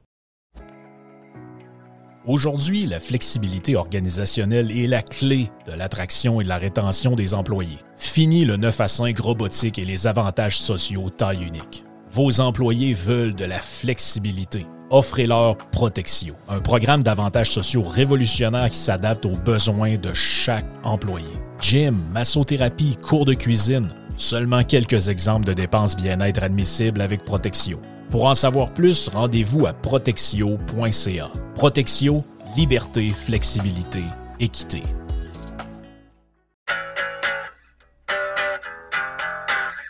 [2.28, 7.80] Aujourd'hui, la flexibilité organisationnelle est la clé de l'attraction et de la rétention des employés.
[7.98, 11.84] Fini le 9 à 5 robotique et les avantages sociaux taille unique.
[12.12, 14.68] Vos employés veulent de la flexibilité.
[14.92, 21.34] Offrez-leur Protexio, un programme d'avantages sociaux révolutionnaire qui s'adapte aux besoins de chaque employé.
[21.64, 23.88] Gym, massothérapie, cours de cuisine,
[24.18, 27.80] seulement quelques exemples de dépenses bien-être admissibles avec Protexio.
[28.10, 31.32] Pour en savoir plus, rendez-vous à protexio.ca.
[31.56, 32.26] Protexio,
[32.58, 34.04] liberté, flexibilité,
[34.42, 34.84] équité.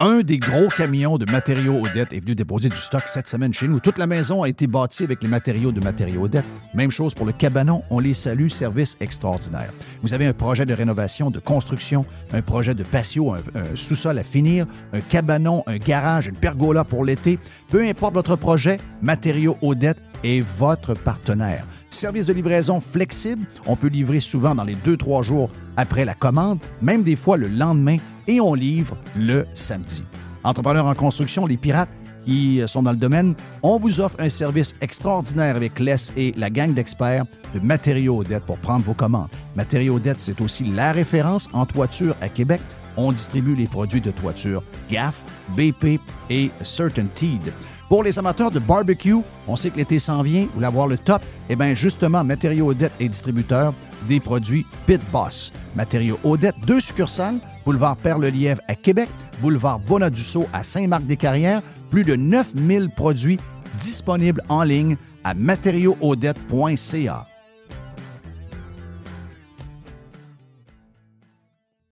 [0.05, 3.69] Un des gros camions de matériaux Odette est venu déposer du stock cette semaine chez
[3.69, 3.79] nous.
[3.79, 6.43] Toute la maison a été bâtie avec les matériaux de matériaux Odette.
[6.73, 7.83] Même chose pour le cabanon.
[7.89, 9.71] On les salue, service extraordinaire.
[10.01, 13.39] Vous avez un projet de rénovation, de construction, un projet de patio, un,
[13.75, 17.39] sous-sol à finir, un cabanon, un garage, une pergola pour l'été.
[17.69, 21.65] Peu importe votre projet, Matériaux Odette est votre partenaire.
[21.93, 23.45] Service de livraison flexible.
[23.65, 27.47] On peut livrer souvent dans les 2-3 jours après la commande, même des fois le
[27.47, 30.03] lendemain, et on livre le samedi.
[30.43, 31.89] Entrepreneurs en construction, les pirates
[32.25, 36.49] qui sont dans le domaine, on vous offre un service extraordinaire avec Les et la
[36.49, 39.29] gang d'experts de Matériaux Odette pour prendre vos commandes.
[39.55, 42.61] Matériaux Odette, c'est aussi la référence en toiture à Québec.
[42.97, 45.21] On distribue les produits de toiture GAF,
[45.55, 47.51] BP et CertainTeed.
[47.93, 49.17] Pour les amateurs de barbecue,
[49.47, 52.91] on sait que l'été s'en vient, voulez avoir le top, eh bien justement, Matériaux Odette
[52.99, 53.71] est distributeur
[54.07, 55.53] des produits Pit Boss.
[55.75, 59.09] Matériaux Odette, deux succursales, boulevard Perle-Lièvre à Québec,
[59.43, 63.39] boulevard Bonadusseau à Saint-Marc-des-Carrières, plus de 9000 produits
[63.77, 67.27] disponibles en ligne à matériauxaudette.ca.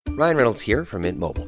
[0.07, 1.47] Ryan Reynolds here from Mint Mobile.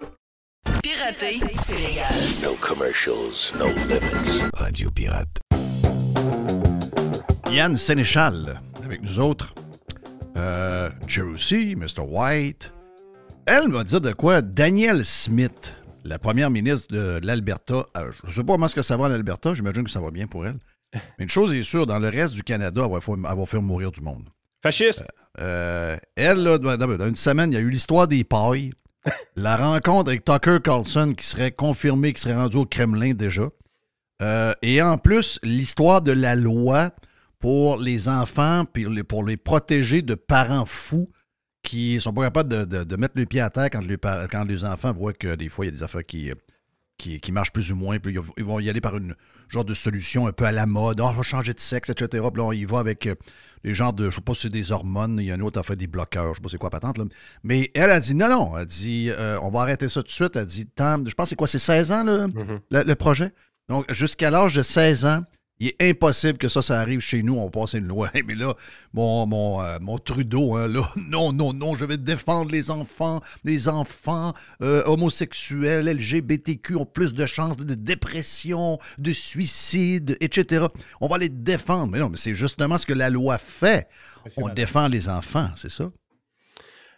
[0.83, 2.13] Pirater, c'est légal.
[2.41, 4.41] No commercials, no limits.
[4.53, 5.39] Radio Pirate.
[7.51, 9.53] Yann Sénéchal avec nous autres.
[10.37, 12.01] Euh, Jersey, Mr.
[12.07, 12.73] White.
[13.45, 14.41] Elle m'a dit de quoi?
[14.41, 17.85] Danielle Smith, la première ministre de l'Alberta.
[17.97, 19.53] euh, Je ne sais pas comment est-ce que ça va en Alberta.
[19.53, 20.57] J'imagine que ça va bien pour elle.
[20.93, 23.45] Mais une chose est sûre, dans le reste du Canada, elle va faire, elle va
[23.45, 24.27] faire mourir du monde.
[24.63, 25.05] fasciste.
[25.39, 28.71] Euh, elle, là, dans, dans une semaine, il y a eu l'histoire des pailles.
[29.35, 33.49] La rencontre avec Tucker Carlson qui serait confirmé, qui serait rendu au Kremlin déjà.
[34.21, 36.91] Euh, et en plus, l'histoire de la loi
[37.39, 38.65] pour les enfants,
[39.07, 41.09] pour les protéger de parents fous
[41.63, 43.83] qui sont pas capables de, mettre le pied à terre quand
[44.31, 46.31] quand les enfants voient que des fois, il y a des affaires qui,
[47.01, 47.97] qui, qui marchent plus ou moins.
[47.99, 49.15] Puis ils vont- y aller par une
[49.49, 50.99] genre de solution un peu à la mode.
[51.01, 52.07] Ah, on va changer de sexe, etc.
[52.31, 53.15] Puis là, on y va avec euh,
[53.63, 55.17] des genres de, je sais pas si c'est des hormones.
[55.19, 56.33] Il y a une autre a fait des bloqueurs.
[56.33, 56.97] Je sais pas c'est quoi patente.
[56.97, 57.05] Là.
[57.43, 58.57] Mais elle a dit non, non.
[58.57, 60.35] Elle dit euh, on va arrêter ça tout de suite.
[60.35, 62.27] Elle dit tant, je pense que c'est quoi, c'est 16 ans le,
[62.71, 63.33] le- le projet?
[63.69, 65.23] Donc jusqu'à l'âge de 16 ans,
[65.61, 67.35] il est impossible que ça, ça arrive chez nous.
[67.35, 68.09] On va passer une loi.
[68.25, 68.55] Mais là,
[68.93, 73.21] mon, mon, euh, mon Trudeau, hein, là, non, non, non, je vais défendre les enfants.
[73.43, 74.33] Les enfants
[74.63, 80.65] euh, homosexuels, LGBTQ ont plus de chances de dépression, de suicide, etc.
[80.99, 81.91] On va les défendre.
[81.91, 83.87] Mais non, mais c'est justement ce que la loi fait.
[84.37, 85.91] On défend les enfants, c'est ça?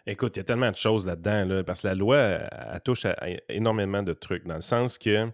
[0.06, 2.80] Écoute, il y a tellement de choses là-dedans, là, parce que la loi, elle, elle
[2.80, 5.30] touche à, à énormément de trucs, dans le sens que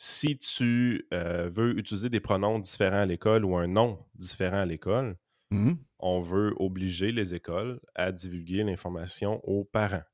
[0.00, 4.64] si tu euh, veux utiliser des pronoms différents à l'école ou un nom différent à
[4.64, 5.16] l'école,
[5.50, 5.76] Mhm.
[5.98, 10.04] on veut obliger les écoles à divulguer l'information aux parents.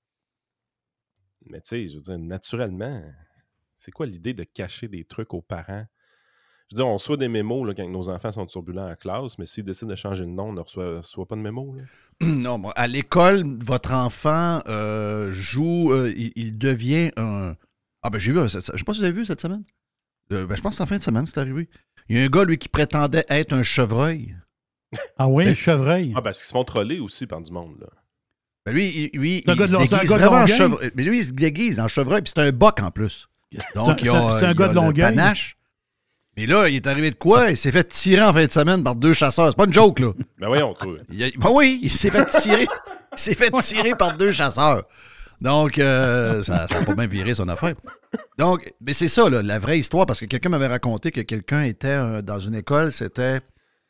[1.45, 3.03] Mais tu sais, je veux dire, naturellement,
[3.76, 5.85] c'est quoi l'idée de cacher des trucs aux parents?
[6.70, 9.37] Je veux dire, on reçoit des mémos là, quand nos enfants sont turbulents en classe,
[9.39, 11.74] mais s'ils décident de changer de nom, on ne reçoit, reçoit pas de mémo.
[11.76, 11.82] là.
[12.22, 17.55] Non, bon, à l'école, votre enfant euh, joue, euh, il, il devient un.
[18.05, 19.65] Ah, ben j'ai vu, cette- je sais pas si vous avez vu cette semaine.
[20.33, 21.69] Euh, ben, je pense que c'est en fin de semaine, c'est arrivé.
[22.09, 24.37] Il y a un gars, lui, qui prétendait être un chevreuil.
[25.19, 26.13] Ah oui, un chevreuil.
[26.17, 27.75] Ah, parce qu'ils se font troller aussi par du monde.
[27.81, 27.89] Là.
[28.67, 30.47] Ben lui, il, lui, C'est il gars se de c'est déguise gars de vraiment en
[30.47, 30.91] chevreuil.
[30.95, 33.29] Mais lui, il se déguise en chevreuil, puis c'est un boc en plus.
[33.75, 35.15] Donc, un- il y a, c'est un- c'est il gars a de Longueuil?
[35.15, 35.57] panache.
[36.37, 37.51] Mais là, il est arrivé de quoi?
[37.51, 39.49] Il s'est fait tirer en fin de semaine par deux chasseurs.
[39.51, 40.13] C'est pas une joke, là.
[40.39, 40.95] Ben voyons, toi.
[41.11, 42.67] Il a- ben oui, il s'est fait tirer.
[43.13, 44.85] il s'est fait tirer par deux chasseurs.
[45.45, 47.75] Donc, euh, ça n'a pas bien viré son affaire.
[48.39, 51.63] Donc, mais c'est ça, là, la vraie histoire, parce que quelqu'un m'avait raconté que quelqu'un
[51.63, 53.41] était euh, dans une école, c'était.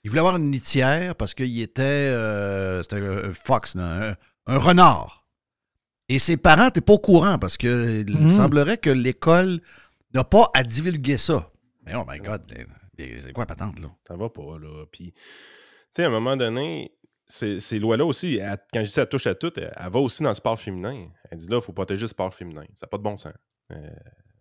[0.02, 1.82] Il voulait avoir une litière parce qu'il était.
[1.82, 5.26] euh, c'était un fox, là, un, un renard.
[6.10, 8.30] Et ses parents n'étaient pas au courant parce que il Mhm.
[8.30, 9.60] semblerait que l'école
[10.12, 11.50] n'a pas à divulguer ça.
[11.86, 12.42] Mais oh my God,
[12.98, 13.88] c'est quoi la patente, là?
[14.06, 14.84] Ça va pas, là.
[14.92, 15.20] Puis, tu
[15.92, 16.92] sais, à un moment donné,
[17.34, 19.98] ces, ces lois-là aussi, elle- quand je dis ça touche à tout, elle, elle va
[20.00, 21.08] aussi dans le sport féminin.
[21.30, 22.64] Elle dit là, il faut protéger le sport féminin.
[22.74, 23.32] Ça n'a pas de bon sens.
[23.72, 23.90] Euh,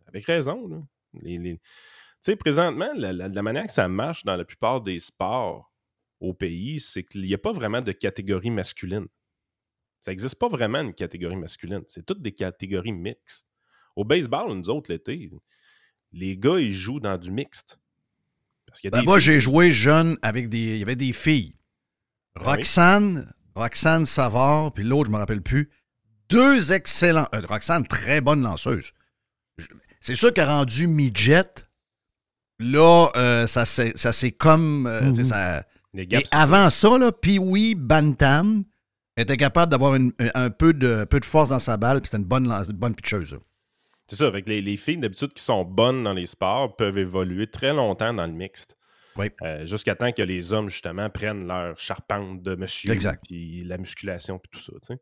[0.07, 0.81] avec raison, là.
[1.21, 4.79] Les- les- Tu sais, présentement, la, la- la manière que ça marche dans la plupart
[4.81, 5.73] des sports
[6.21, 9.07] au pays, c'est qu'il n'y a pas vraiment de catégorie masculine.
[9.99, 11.81] Ça n'existe pas vraiment une catégorie masculine.
[11.87, 13.47] C'est toutes des catégories mixtes.
[13.95, 15.29] Au baseball, nous autres, l'été,
[16.11, 17.79] les gars, ils jouent dans du mixte.
[18.65, 20.57] Parce qu'il y a Ben, des moi, j'ai joué jeune avec des.
[20.75, 21.55] Il y avait des filles.
[22.39, 22.45] Oui?
[22.45, 25.69] Roxane, Roxane Savard, puis l'autre, je me rappelle plus.
[26.29, 27.27] Deux excellents.
[27.35, 28.91] euh, Roxane, très bonne lanceuse.
[30.01, 31.45] C'est sûr qu'elle a rendu midget.
[32.59, 34.87] Là, euh, ça s'est comme.
[34.87, 35.23] euh, Mhm.
[35.23, 38.63] ça- Les gaps, avant ça, là, Pee-Wee Bantam
[39.15, 42.09] était capable d'avoir une- un, peu de, un peu de force dans sa balle, puis
[42.09, 43.37] c'était une bonne, une bonne pitcheuse.
[44.07, 47.45] C'est ça, avec les, les filles d'habitude qui sont bonnes dans les sports peuvent évoluer
[47.47, 48.75] très longtemps dans le mixte.
[49.15, 49.27] Oui.
[49.43, 52.91] Euh, Jusqu'à temps que les hommes, justement, prennent leur charpente de monsieur.
[52.91, 53.23] Exact.
[53.27, 54.71] Puis la musculation, puis tout ça.
[54.73, 54.99] tu sais.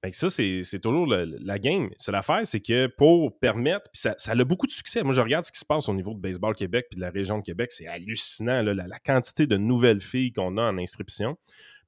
[0.00, 1.90] Fait que ça, c'est c'est toujours le- la game.
[1.98, 5.02] C'est l'affaire, c'est que pour permettre, puis ça, ça a beaucoup de succès.
[5.02, 7.10] Moi, je regarde ce qui se passe au niveau de Baseball Québec puis de la
[7.10, 7.72] région de Québec.
[7.72, 11.36] C'est hallucinant, là, la, la quantité de nouvelles filles qu'on a en inscription.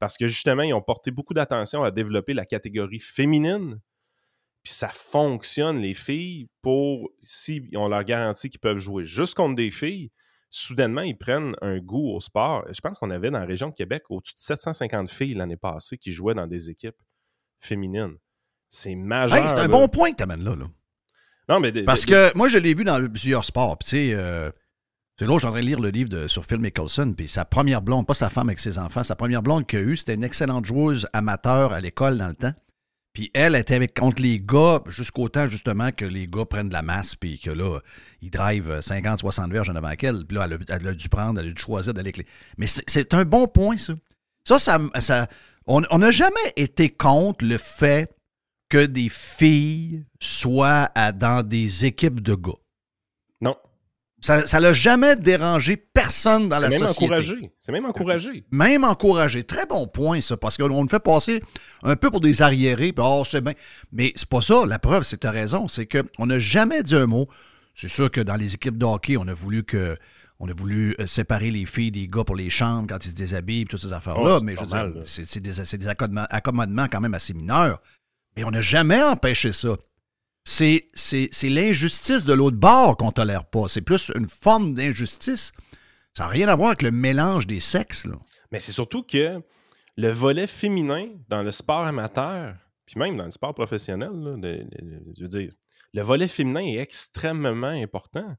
[0.01, 3.79] Parce que justement, ils ont porté beaucoup d'attention à développer la catégorie féminine.
[4.65, 9.55] Puis ça fonctionne, les filles, pour si on leur garantit qu'ils peuvent jouer juste contre
[9.55, 10.11] des filles,
[10.51, 12.65] soudainement, ils prennent un goût au sport.
[12.71, 15.97] Je pense qu'on avait dans la région de Québec au-dessus de 750 filles l'année passée
[15.97, 17.01] qui jouaient dans des équipes
[17.61, 18.17] féminines.
[18.69, 19.39] C'est majeur.
[19.39, 19.69] Hey, c'est un là.
[19.69, 20.55] bon point que tu amènes là.
[20.57, 20.67] là.
[21.49, 23.77] Non, mais Parce que moi, je l'ai vu dans plusieurs sports.
[23.79, 24.51] Puis, tu sais, euh,
[25.19, 27.13] c'est là, j'aimerais lire le livre de, sur Phil Mickelson.
[27.17, 29.83] Puis, sa première blonde, pas sa femme avec ses enfants, sa première blonde qu'il a
[29.83, 32.55] eue, c'était une excellente joueuse amateur à l'école dans le temps.
[33.21, 36.73] Puis, elle était avec, contre les gars jusqu'au temps, justement, que les gars prennent de
[36.73, 37.15] la masse.
[37.15, 37.81] Puis, que là,
[38.23, 40.25] ils drivent 50, 60 verges en avant qu'elle.
[40.25, 42.27] Puis là, elle a, dû prendre, elle a dû choisir d'aller avec les.
[42.57, 43.93] Mais c'est- un bon point, ça.
[44.43, 45.29] Ça, ça.
[45.67, 48.11] on n'a jamais été contre le fait
[48.71, 52.53] que des filles soient dans des équipes de gars.
[54.21, 57.05] Ça ça l'a jamais dérangé personne dans la même société.
[57.05, 57.53] encouragé.
[57.59, 58.45] C'est même encouragé.
[58.51, 59.45] Même encouragé.
[59.45, 61.43] Très bon point, ça, parce qu'on nous fait passer
[61.83, 63.55] un peu pour des arriérés, puis oh, c'est bien.
[63.93, 64.65] Mais c'est pas ça.
[64.67, 67.29] La preuve, c'est ta raison, c'est qu'on n'a jamais dit un mot.
[67.75, 69.97] C'est sûr que dans les équipes de hockey, on a voulu que.
[70.43, 73.15] On a voulu euh, séparer les filles des gars pour les chambres quand ils se
[73.15, 74.39] déshabillent, puis toutes ces affaires-là.
[74.39, 77.79] Oh, mais je veux dire, c'est des, des accommodements, accommodements quand même assez mineurs.
[78.35, 79.77] Mais on n'a jamais empêché ça.
[80.45, 83.69] C'est c'est- c'est l'injustice de l'autre bord qu'on tolère pas.
[83.69, 85.53] C'est plus une forme d'injustice.
[86.17, 88.07] Ça n'a rien à voir avec le mélange des sexes.
[88.07, 88.17] Là.
[88.51, 89.41] Mais c'est surtout que
[89.97, 94.65] le volet féminin dans le sport amateur, puis même dans le sport professionnel, là, de-
[94.65, 95.53] de- je veux dire,
[95.93, 98.35] le volet féminin est extrêmement important.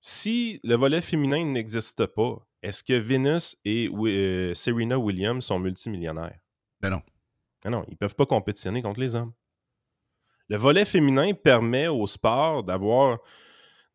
[0.00, 6.38] Si le volet féminin n'existe pas, est-ce que Venus et euh, Serena Williams sont multimillionnaires?
[6.80, 7.02] Ben non.
[7.64, 9.32] Ah non, ils ne peuvent pas compétitionner contre les hommes.
[10.52, 13.18] Le volet féminin permet au sport d'avoir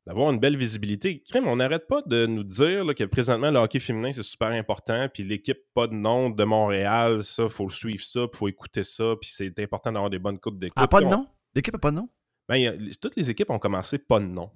[0.07, 1.21] d'avoir une belle visibilité.
[1.21, 4.47] Crème, on n'arrête pas de nous dire là, que présentement, le hockey féminin, c'est super
[4.47, 8.47] important, puis l'équipe pas de nom de Montréal, ça, faut le suivre ça, puis faut
[8.47, 10.77] écouter ça, puis c'est important d'avoir des bonnes coupes d'écoute.
[10.77, 11.27] Ah, pas de nom?
[11.53, 12.09] L'équipe n'a pas de nom?
[12.49, 14.49] ben, il a- toutes les équipes ont commencé pas de nom.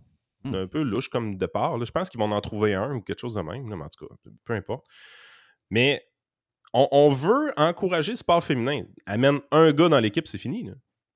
[0.44, 0.52] Hmm.
[0.54, 1.78] C'est un peu louche comme départ.
[1.78, 1.86] là.
[1.86, 3.90] Je pense qu'ils vont en trouver un ou quelque chose de même, là, mais en
[3.90, 4.86] tout cas, peu importe.
[5.70, 6.02] Mais
[6.74, 8.86] On, on veut encourager le sport féminin.
[9.06, 10.64] Amène un gars dans l'équipe, c'est fini.
[10.64, 10.74] là.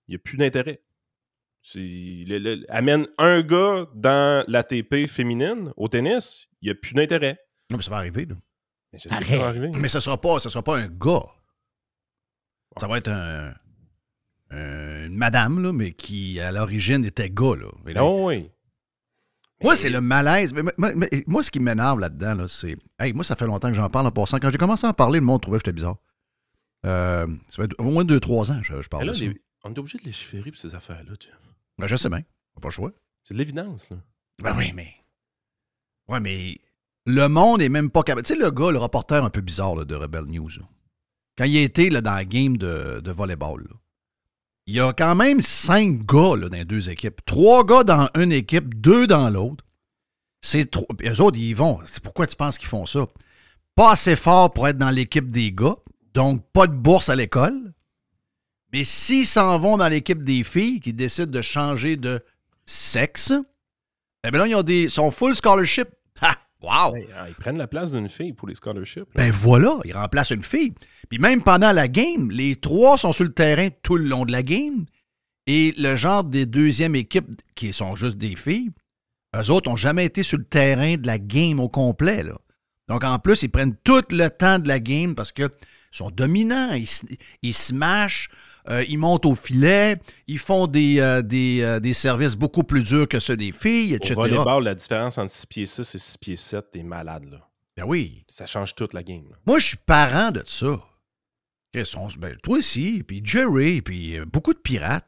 [0.08, 0.82] Il n'y a plus d'intérêt.
[1.74, 7.39] Le- le- amène un gars dans l'ATP féminine au tennis, il n'y a plus d'intérêt.
[7.72, 8.26] Non, mais ça va arriver.
[8.26, 8.36] Là.
[8.93, 9.72] Mais je sais que ça va arriver.
[9.78, 11.26] Mais ce ne sera, pas- sera pas un gars.
[12.78, 13.53] Ça va être un,
[14.51, 17.56] un- une madame, là, mais qui, à l'origine, était gars.
[17.56, 17.68] Là.
[17.84, 18.49] Mais là, Non, oui.
[19.64, 20.53] Moi, c'est le malaise.
[20.53, 22.76] Mais, mais- mais- moi, ce qui m'énerve là-dedans, là, c'est.
[22.99, 24.38] Hey, moi, ça fait longtemps que j'en parle en passant.
[24.38, 25.97] Quand j'ai commencé à en parler, le monde trouvait que j'étais bizarre.
[26.86, 29.26] Euh, ça fait au moins 2-3 ans que je, je parle là, de ça.
[29.26, 31.18] les- on est obligé de légiférer pour ces affaires-là.
[31.18, 31.30] tu.
[31.78, 32.22] Ben, je sais bien.
[32.61, 32.91] Pas le choix.
[33.24, 33.89] C'est de l'évidence.
[33.89, 33.97] là.
[34.41, 34.93] Ben oui, mais.
[36.07, 36.59] Ouais, mais.
[37.07, 38.26] Le monde est même pas capable.
[38.26, 40.66] Tu sais, le gars, le reporter un peu bizarre là, de Rebel News, là,
[41.38, 43.76] quand il a été là, dans la game de, de volleyball, là,
[44.68, 47.22] il y a quand même cinq gars là, dans les deux équipes.
[47.26, 49.63] Trois gars dans une équipe, deux dans l'autre.
[50.41, 50.88] C'est trop.
[50.97, 51.80] puis Eux autres, ils y vont.
[51.86, 53.05] C'est pourquoi tu penses qu'ils font ça?
[53.76, 55.76] Pas assez fort pour être dans l'équipe des gars,
[56.13, 57.74] donc pas de bourse à l'école.
[58.76, 62.21] Mais s'ils s'en vont dans l'équipe des filles qui décident de changer de
[62.65, 63.32] sexe,
[64.28, 65.88] eh bien là, ils ont des, sont full scholarship.
[66.19, 66.36] Ha!
[66.61, 66.93] Wow!
[67.15, 69.05] Ah, Ils prennent la place d'une fille pour les scholarships.
[69.15, 69.23] là.
[69.23, 70.73] Ben voilà, ils remplacent une fille.
[71.07, 74.34] Puis même pendant la game, les trois sont sur le terrain tout le long de
[74.34, 74.86] la game.
[75.47, 78.71] Et le genre des deuxièmes équipes, qui sont juste des filles,
[79.38, 82.23] eux autres n'ont jamais été sur le terrain de la game au complet.
[82.23, 82.38] là.
[82.89, 85.47] Donc en plus, ils prennent tout le temps de la game parce qu'ils
[85.91, 86.89] sont dominants, ils,
[87.41, 88.30] ils smashent,
[88.70, 89.97] euh, ils montent au filet,
[90.28, 93.93] ils font des, euh, des, euh, des services beaucoup plus durs que ceux des filles,
[93.93, 94.13] Au etc.
[94.16, 97.26] volleyball, la différence entre 6 pieds 6 et 6 pieds 7, t'es malade.
[97.32, 97.38] Là.
[97.78, 98.24] Ben oui.
[98.30, 99.24] Ça change toute la game.
[99.30, 99.38] là.
[99.45, 100.80] Moi, je suis parent de ça.
[101.74, 105.07] Chris, on- ben, toi aussi, puis Jerry, puis beaucoup de pirates.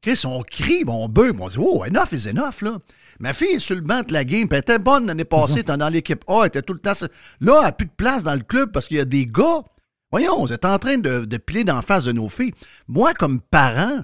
[0.00, 2.78] Chris, on crie, bon, on beuh, on dit, oh, enough is enough, là.
[3.18, 5.54] Ma fille est sur le banc de la game, puis elle était bonne l'année passée,
[5.54, 6.92] elle était dans l'équipe A, elle était tout le temps.
[7.40, 9.64] Là, elle n'a plus de place dans le club parce qu'il y a des gars.
[10.10, 12.54] Voyons, vous êtes en train de, de piler d'en face de nos filles.
[12.86, 14.02] Moi, comme parent,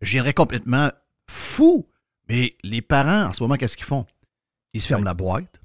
[0.00, 0.90] je viendrais complètement
[1.28, 1.88] fou.
[2.28, 4.06] Mais les parents, en ce moment, qu'est-ce qu'ils font?
[4.72, 5.60] Ils se ferment la boîte.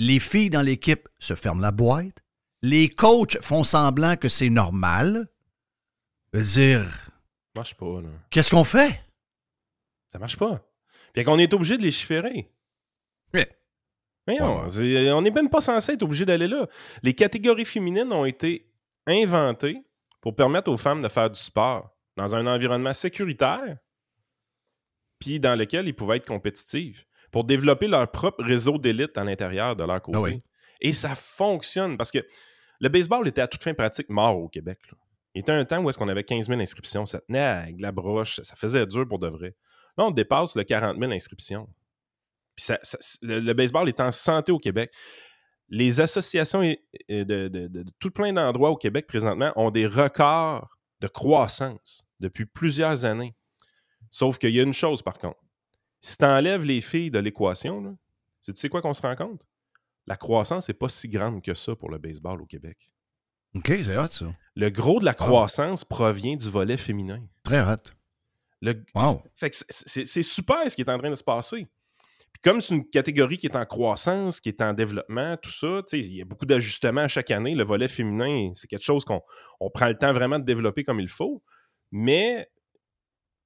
[0.00, 2.18] Les filles dans l'équipe se ferment la boîte.
[2.62, 5.28] Les coachs font semblant que c'est normal.
[6.32, 6.82] Je veux dire,
[7.54, 8.00] Ça marche pas.
[8.00, 8.08] Là.
[8.30, 9.00] qu'est-ce qu'on fait?
[10.08, 10.60] Ça marche pas.
[11.12, 12.50] Puis qu'on est obligé de légiférer.
[13.34, 13.48] Ouais.
[14.26, 16.66] Mais non, c'est- on n'est même pas censé être obligé d'aller là.
[17.02, 18.66] Les catégories féminines ont été
[19.06, 19.82] inventées
[20.20, 23.76] pour permettre aux femmes de faire du sport dans un environnement sécuritaire,
[25.18, 29.74] puis dans lequel ils pouvaient être compétitives, pour développer leur propre réseau d'élite à l'intérieur
[29.76, 30.18] de leur côté.
[30.18, 30.42] Ah oui.
[30.80, 32.18] Et ça fonctionne parce que
[32.80, 34.78] le baseball était à toute fin pratique mort au Québec.
[34.90, 34.98] là.
[35.34, 37.06] Il était un temps où est-ce qu'on avait 15 000 inscriptions.
[37.06, 38.40] Ça tenait avec la broche.
[38.42, 39.56] Ça faisait dur pour de vrai.
[39.96, 41.66] Là, on dépasse le 40 000 inscriptions.
[42.54, 44.92] Puis ça- ça- le, le baseball est en santé au Québec.
[45.74, 50.68] Les associations de, de- de- de tout plein d'endroits au Québec présentement ont des records
[51.00, 53.34] de croissance depuis plusieurs années.
[54.10, 55.40] Sauf qu'il y a une chose par contre.
[56.00, 57.96] Si tu enlèves les filles de l'équation,
[58.44, 59.46] tu sais quoi qu'on se rend compte?
[60.06, 62.92] La croissance n'est pas si grande que ça pour le baseball au Québec.
[63.54, 64.26] OK, c'est hot, ça.
[64.56, 67.24] Le gros de la croissance provient du volet féminin.
[67.44, 67.90] Très hot.
[68.60, 69.22] Le- Wow.
[69.34, 71.66] Fait que c'est super ce qui est en train de se passer.
[72.42, 76.14] Comme c'est une catégorie qui est en croissance, qui est en développement, tout ça, il
[76.14, 77.54] y a beaucoup d'ajustements chaque année.
[77.54, 79.20] Le volet féminin, c'est quelque chose qu'on
[79.60, 81.42] on prend le temps vraiment de développer comme il faut.
[81.92, 82.48] Mais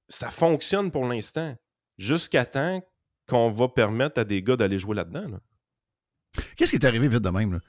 [0.09, 1.57] ça fonctionne pour l'instant.
[1.99, 2.82] Jusqu'à temps
[3.26, 5.28] qu'on va permettre à des gars d'aller jouer là-dedans.
[5.28, 5.40] là.
[6.57, 7.55] Qu'est-ce qui est arrivé vite de même?
[7.55, 7.61] Là?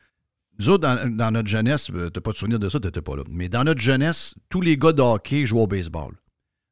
[0.60, 3.24] Nous autres, dans, notre jeunesse, euh, t'as pas de souvenir de ça, t'étais pas là.
[3.30, 6.16] Mais dans notre jeunesse, tous les gars de hockey jouaient au baseball.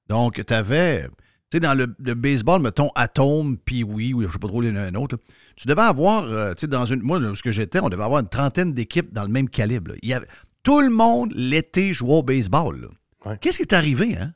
[0.07, 1.07] Donc, t'avais,
[1.55, 4.69] sais, dans le, le baseball, mettons, Atome, puis oui, ou je sais pas trop les
[4.69, 5.17] un autre,
[5.55, 7.01] tu devais avoir, euh, tu sais, dans une.
[7.01, 9.91] Moi, ce que j'étais, on devait avoir une trentaine d'équipes dans le même calibre.
[9.91, 9.97] là.
[10.01, 10.27] Il y avait,
[10.63, 12.89] tout le monde, l'été, jouait au baseball.
[13.25, 13.37] Ouais.
[13.39, 14.33] Qu'est-ce qui est arrivé, hein?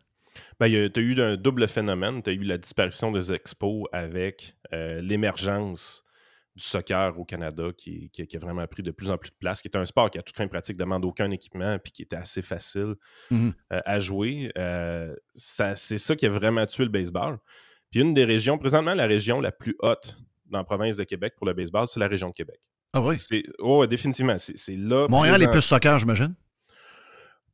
[0.60, 2.22] Ben, tu as eu un double phénomène.
[2.22, 6.04] Tu as eu la disparition des expos avec euh, l'émergence
[6.56, 9.36] du soccer au Canada qui, qui- qui a vraiment pris de plus en plus de
[9.40, 11.92] place, qui est un sport qui à toute fin pratique ne demande aucun équipement puis
[11.92, 12.96] qui était assez facile
[13.32, 13.54] Mhm.
[13.72, 14.52] euh, à jouer.
[14.58, 17.38] Euh, ça- c'est ça qui a vraiment tué le baseball.
[17.92, 21.34] Puis une des régions, présentement la région la plus haute dans la province de Québec
[21.38, 22.60] pour le baseball, c'est la région de Québec.
[22.94, 23.18] Ah oui?
[23.18, 24.38] C'est, oh, définitivement.
[24.40, 25.08] C'est, c'est là.
[25.08, 26.34] Montréal est plus soccer, j'imagine?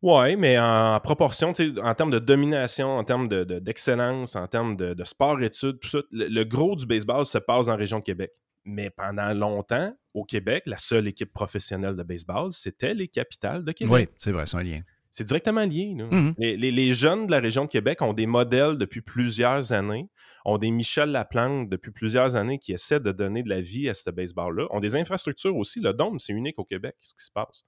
[0.01, 4.75] oui, mais en proportion, en termes de domination, en termes de- de- d'excellence, en termes
[4.75, 8.03] de, de sport-études, tout ça, le, le gros du baseball se passe la région de
[8.03, 8.31] Québec.
[8.66, 13.72] Mais pendant longtemps, au Québec, la seule équipe professionnelle de baseball, c'était les capitales de
[13.72, 13.93] Québec.
[13.93, 14.82] Oui, c'est vrai, c'est un lien.
[15.11, 15.93] C'est directement lié.
[15.97, 16.07] là.
[16.11, 16.34] Mhm.
[16.38, 20.09] les, les- les jeunes de la région de Québec ont des modèles depuis plusieurs années,
[20.43, 23.93] ont des Michel Laplante depuis plusieurs années qui essaient de donner de la vie à
[23.93, 25.80] ce baseball-là, ont des infrastructures aussi.
[25.80, 27.63] Le Dôme, c'est unique au Québec, ce qui se passe.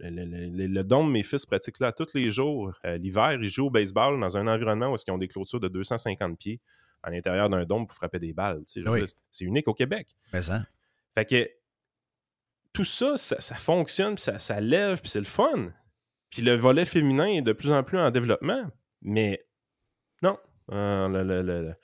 [0.00, 2.72] Le, le, le, le don de mes fils pratique là tous les jours.
[2.86, 5.68] Euh, L'hiver, ils jouent au baseball dans un environnement où ils ont des clôtures de
[5.68, 6.58] 250 pieds
[7.02, 8.62] à l'intérieur d'un dôme pour frapper des balles.
[8.76, 9.00] Oui.
[9.30, 10.08] C'est unique au Québec.
[10.32, 10.64] Mais ça.
[11.14, 11.50] Fait que
[12.72, 15.72] tout ça, ça, ça fonctionne, puis ça, ça lève, puis c'est le fun.
[16.30, 18.62] Puis le volet féminin est de plus en plus en développement.
[19.02, 19.44] Mais
[20.22, 20.38] non,
[20.70, 21.74] euh, le- le- le- le-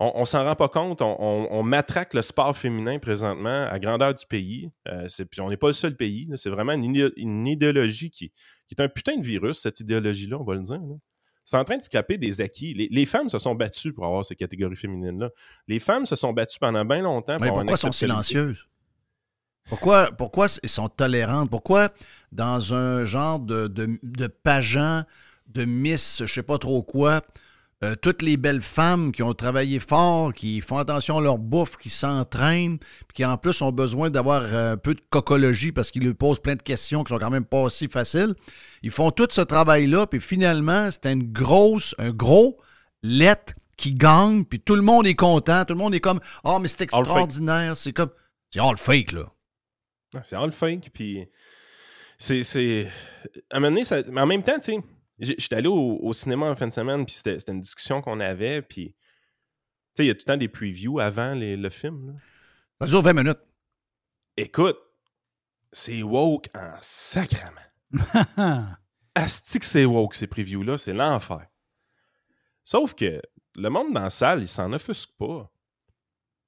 [0.00, 1.02] on, on s'en rend pas compte.
[1.02, 4.70] On, on- on matraque le sport féminin présentement à grandeur du pays.
[4.88, 6.28] Euh, puis on n'est pas le seul pays.
[6.36, 8.30] C'est vraiment une, idé- une idéologie qui,
[8.66, 10.80] qui est un putain de virus, cette idéologie-là, on va le dire.
[10.80, 10.94] là.
[11.44, 12.72] C'est en train de scraper des acquis.
[12.74, 15.30] Les, les femmes se sont battues pour avoir ces catégories féminines-là.
[15.66, 18.66] Les femmes se sont battues pendant bien longtemps pour Mais pourquoi sont silencieuses?
[19.68, 21.50] Pourquoi, pourquoi elles sont tolérantes?
[21.50, 21.92] Pourquoi
[22.30, 25.04] dans un genre de, de, de pageant,
[25.46, 27.22] de miss, je sais pas trop quoi,
[27.84, 31.76] euh, toutes les belles femmes qui ont travaillé fort, qui font attention à leur bouffe,
[31.76, 35.90] qui s'entraînent, puis qui en plus ont besoin d'avoir euh, un peu de cocologie parce
[35.90, 38.34] qu'ils lui posent plein de questions qui sont quand même pas si faciles.
[38.82, 42.58] Ils font tout ce travail-là, puis finalement, c'est une grosse, un gros
[43.02, 46.58] lettre qui gagne, puis tout le monde est content, tout le monde est comme Ah,
[46.60, 48.10] mais c'est extraordinaire, c'est comme.
[48.50, 49.32] C'est all fake, là.
[50.14, 51.26] Ah, C'est all fake, puis
[52.18, 52.86] c'est...
[53.50, 54.78] À un moment donné, ça- mais en même temps, tu sais,
[55.22, 58.60] j'étais allé au, au cinéma en fin de semaine, puis c'était une discussion qu'on avait,
[58.62, 58.94] puis...
[59.94, 62.06] Tu sais, il y a tout le temps des previews avant les- le film.
[62.06, 62.12] là.
[62.80, 63.40] Ça dure 20 minutes.
[64.36, 64.78] Écoute,
[65.70, 67.60] c'est woke en sacrament.
[69.14, 71.46] Asti que c'est woke, ces previews-là, c'est l'enfer.
[72.64, 73.20] Sauf que
[73.56, 75.52] le monde dans la salle, il s'en offusque pas.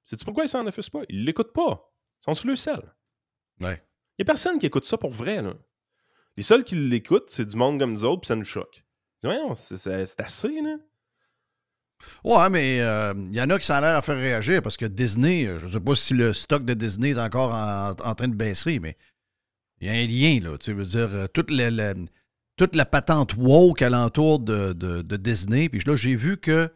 [0.03, 1.03] Sais-tu pourquoi ils s'en offusquent pas?
[1.09, 1.91] Ils l'écoutent pas.
[2.21, 2.81] Ils sont sur le sel.
[3.61, 3.83] Ouais.
[4.17, 5.41] Il n'y a personne qui écoute ça pour vrai.
[5.43, 5.53] Là.
[6.37, 8.83] Les seuls qui l'écoutent, c'est du monde comme nous autres, puis ça nous choque.
[9.55, 10.75] C'est assez, là.
[12.23, 14.85] Ouais, mais il y en a qui ça a l'air à faire réagir parce que
[14.85, 18.27] Disney, euh, je sais pas si le stock de Disney est encore en, en train
[18.27, 18.97] de baisser, mais
[19.79, 20.57] il y a un lien, là.
[20.57, 21.93] Tu veux dire, euh, toute, la,
[22.57, 25.69] toute la patente woke alentour de, de Disney.
[25.69, 26.69] Puis là, j'ai vu que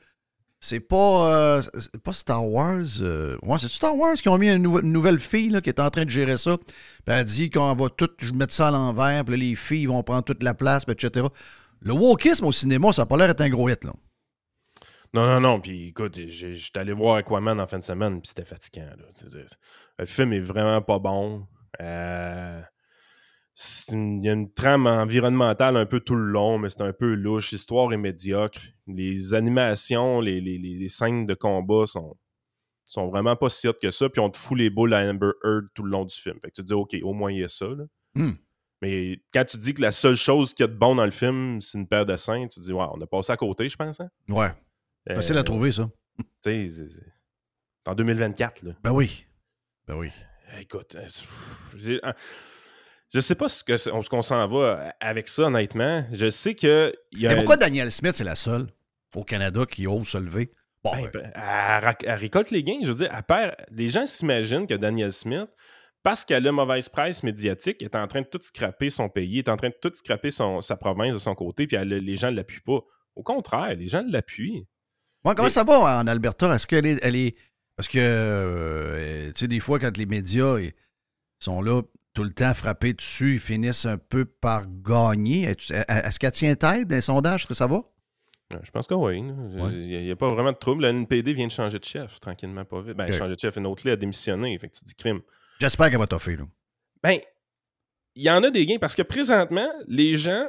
[0.59, 1.61] c'est pas, euh,
[2.03, 2.83] pas Star Wars.
[3.01, 5.79] euh, ouais, c'est Star Wars qui ont mis une, une nouvelle fille là, qui est
[5.79, 6.57] en train de gérer ça?
[6.57, 6.67] Puis
[7.07, 10.23] elle dit qu'on va tout mettre ça à l'envers, puis là, les filles vont prendre
[10.23, 11.27] toute la place, etc.
[11.81, 13.93] Le wokisme au cinéma, ça n'a pas l'air d'être un gros hit, là.
[15.13, 15.59] Non, non, non.
[15.59, 18.85] Puis écoute, j'étais allé voir Aquaman en fin de semaine, puis c'était fatigant.
[19.97, 21.47] Le film est vraiment pas bon.
[21.81, 22.61] Euh,
[23.91, 27.13] Il y a une trame environnementale un peu tout le long, mais c'est un peu
[27.13, 27.51] louche.
[27.51, 28.59] L'histoire est médiocre.
[28.87, 32.15] Les animations, les, les- les- scènes de combat sont,
[32.85, 34.07] sont vraiment pas si hot que ça.
[34.09, 36.35] Puis on te fout les boules à Amber Heard tout le long du film.
[36.41, 37.65] Fait que tu te dis, OK, au moins il y a ça.
[37.67, 37.83] là.
[38.15, 38.31] Hmm.
[38.81, 41.11] Mais quand tu dis que la seule chose qu'il y a de bon dans le
[41.11, 43.67] film, c'est une paire de seins, tu te dis, ouais, on a passé à côté,
[43.67, 43.99] je pense.
[43.99, 44.09] Hein?
[44.29, 44.53] Ouais.
[45.05, 45.89] Facile à Euh, trouver, ça.
[46.43, 46.87] Tu sais,
[47.85, 48.71] en 2024, là.
[48.83, 49.25] Ben oui.
[49.85, 50.11] Ben oui.
[50.61, 52.13] Écoute, euh,
[53.13, 56.05] je sais pas ce que- ce qu'on s'en va avec ça, honnêtement.
[56.11, 56.93] Je sais que.
[57.13, 58.67] y a Mais pourquoi Daniel Smith, c'est la seule
[59.15, 60.51] au Canada qui ose se lever?
[60.83, 62.79] Bon, Ben, euh, ben, elle, récolte les gains.
[62.83, 65.47] Je veux dire, elle perd- les gens s'imaginent que Daniel Smith,
[66.03, 69.49] parce qu'elle a mauvaise presse médiatique, est en train de tout scraper son pays, est
[69.49, 72.31] en train de tout scraper son, sa province de son côté, puis elle- les gens
[72.31, 72.79] ne l'appuient pas.
[73.15, 74.65] Au contraire, les gens l'appuient.
[75.25, 76.53] Bon, comment Mais- ça va en Alberta?
[76.55, 77.35] Est-ce qu'elle est, elle est.
[77.75, 80.55] Parce que, euh, tu sais, des fois, quand les médias
[81.39, 81.81] sont là
[82.13, 85.43] tout le temps frappés dessus, ils finissent un peu par gagner.
[85.43, 87.41] Est-ce qu'elle tient tête sondages?
[87.41, 87.83] Est-ce que ça va?
[88.53, 89.17] Euh, Je pense que oui.
[89.17, 90.83] Il n'y a, pas vraiment de trouble.
[90.83, 92.95] La NPD vient de changer de chef, tranquillement, pas vite.
[92.95, 94.57] Ben, changer de chef, une autre là a démissionné.
[94.57, 95.21] Fait que tu dis crime.
[95.59, 96.45] J'espère qu'elle va toffer, là.
[97.03, 97.19] Ben,
[98.15, 100.47] il y en a des gains parce que présentement, les gens.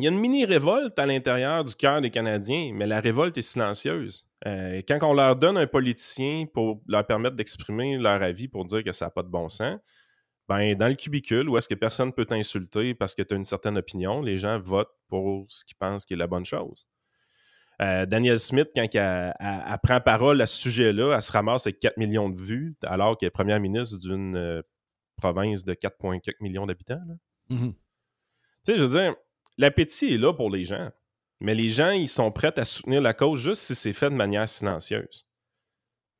[0.00, 3.42] Il y a une mini-révolte à l'intérieur du cœur des Canadiens, mais la révolte est
[3.42, 4.28] silencieuse.
[4.46, 8.84] Euh, quand on leur donne un politicien pour leur permettre d'exprimer leur avis pour dire
[8.84, 9.80] que ça n'a pas de bon sens,
[10.48, 13.44] ben, dans le cubicule, où est-ce que personne peut t'insulter parce que tu as une
[13.44, 16.86] certaine opinion, les gens votent pour ce qu'ils pensent qui est la bonne chose.
[17.80, 21.66] Euh, Daniel Smith, quand elle, elle- elle prend parole à ce sujet-là, elle se ramasse
[21.66, 24.62] avec 4 millions de vues, alors qu'elle est première ministre d'une euh,
[25.16, 26.98] province de 4,4 millions d'habitants.
[27.50, 27.72] Mhm.
[27.72, 29.14] Tu sais, je veux dire,
[29.58, 30.90] l'appétit est là pour les gens.
[31.40, 34.14] Mais les gens, ils sont prêts à soutenir la cause juste si c'est fait de
[34.16, 35.27] manière silencieuse.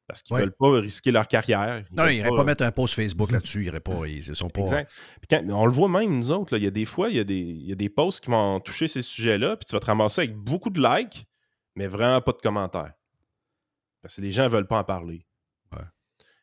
[0.09, 0.41] Parce qu'ils Ouais.
[0.41, 1.85] veulent pas risquer leur carrière.
[1.93, 3.67] Non, veulent ils n'iraient pas mettre un post Facebook là-dessus.
[3.67, 4.07] Ils pas.
[4.07, 4.63] Ils sont pas.
[4.63, 4.91] Exact.
[5.31, 7.21] Quand- on le voit même, nous autres, là, il y a des fois, il y
[7.21, 9.81] a des, il y a des posts qui vont toucher ces sujets-là, puis tu vas
[9.81, 11.27] te ramasser avec beaucoup de likes,
[11.77, 12.95] mais vraiment pas de commentaires.
[14.01, 15.27] Parce que les gens veulent pas en parler.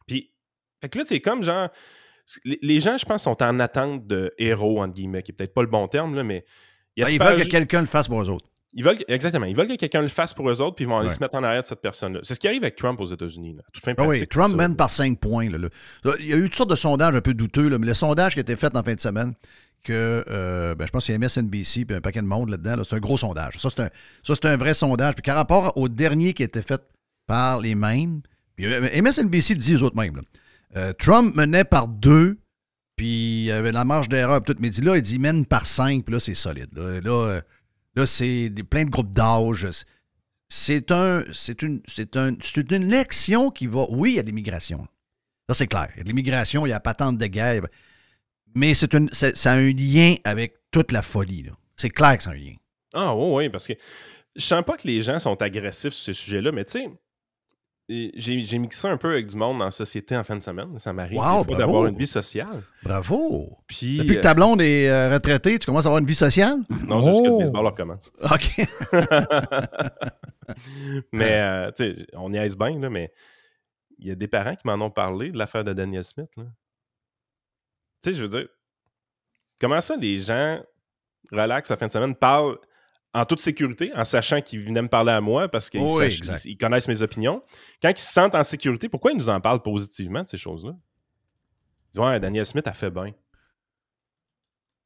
[0.06, 0.32] Puis,
[0.80, 1.70] fait que là, c'est comme genre.
[2.44, 5.62] Les, gens, je pense, sont en attente de héros, entre guillemets, qui est peut-être pas
[5.62, 6.46] le bon terme, là, mais.
[6.98, 8.50] Ben, ils veulent que quelqu'un le fasse pour eux autres.
[8.76, 9.46] Ils veulent, exactement.
[9.46, 11.14] Ils veulent que quelqu'un le fasse pour eux autres, puis ils vont aller Ouais.
[11.14, 12.20] se mettre en arrière de cette personne-là.
[12.24, 13.56] C'est ce qui arrive avec Trump aux États-Unis.
[13.74, 14.58] toute fin Ah oui, pratique, Trump c'est ça.
[14.58, 15.50] mène par 5 points.
[15.50, 15.58] là,
[16.20, 18.34] Il y a eu toutes sortes de sondages un peu douteux, là, mais le sondage
[18.34, 19.34] qui a été fait en fin de semaine,
[19.84, 22.76] que, euh, ben, je pense que c'est MSNBC puis un paquet de monde là-dedans.
[22.78, 22.84] là.
[22.84, 23.58] c'est un gros sondage.
[23.60, 23.90] Ça, c'est un,
[24.24, 25.14] ça, c'est un vrai sondage.
[25.14, 26.82] Puis par rapport au dernier qui a été fait
[27.28, 28.22] par les mêmes,
[28.56, 30.20] puis euh, MSNBC le dit aux autres mêmes.
[30.76, 32.38] Euh, Trump menait par deux,
[32.98, 33.06] puis
[33.42, 34.56] il y avait la marge d'erreur, tout.
[34.60, 36.70] Mais il dit là, il dit mène par cinq, puis là, c'est solide.
[36.76, 37.42] Là, là,
[37.96, 39.68] là, c'est plein de groupes d'âge.
[40.48, 43.86] C'est un, c'est une, c'est un, c'est une élection qui va.
[43.90, 44.88] Oui, il y a de l'immigration.
[45.50, 45.90] Ça, c'est clair.
[45.96, 47.64] Il y a de l'immigration, il y a la patente de guerre.
[48.54, 51.46] Mais c'est une, ça a un lien avec toute la folie.
[51.76, 52.56] C'est clair que c'est un lien.
[52.94, 53.74] Ah oui, oui, parce que
[54.36, 56.90] je sens pas que les gens sont agressifs sur ce sujet-là, mais tu sais,
[57.88, 60.80] j'ai mixé un peu avec du monde la société en fin de semaine.
[60.80, 62.64] Ça m'arrive Wow, d'avoir une vie sociale.
[62.84, 63.60] Bravo.
[63.68, 66.58] Puis, Depuis que ta blonde est euh, retraitée, tu commences à avoir une vie sociale?
[66.88, 67.38] Non, juste que le Oh.
[67.40, 68.12] baseball recommence.
[68.24, 68.68] OK.
[71.12, 73.12] mais, euh, tu sais, on y aise bien, là, mais
[73.98, 76.30] il y a des parents qui m'en ont parlé de l'affaire de Daniel Smith.
[76.36, 76.44] Tu
[78.02, 78.48] sais, je veux dire,
[79.60, 80.62] comment ça les gens
[81.32, 82.58] relaxent la fin de semaine, parlent
[83.16, 86.18] en toute sécurité, en sachant qu'ils venaient me parler à moi parce qu'ils Oui, sachent-
[86.20, 86.46] exact.
[86.46, 87.42] ils- ils connaissent mes opinions.
[87.82, 90.72] Quand ils se sentent en sécurité, pourquoi ils nous en parlent positivement de ces choses-là?
[90.74, 93.14] Ils disent Ouais, Daniel Smith a fait bien.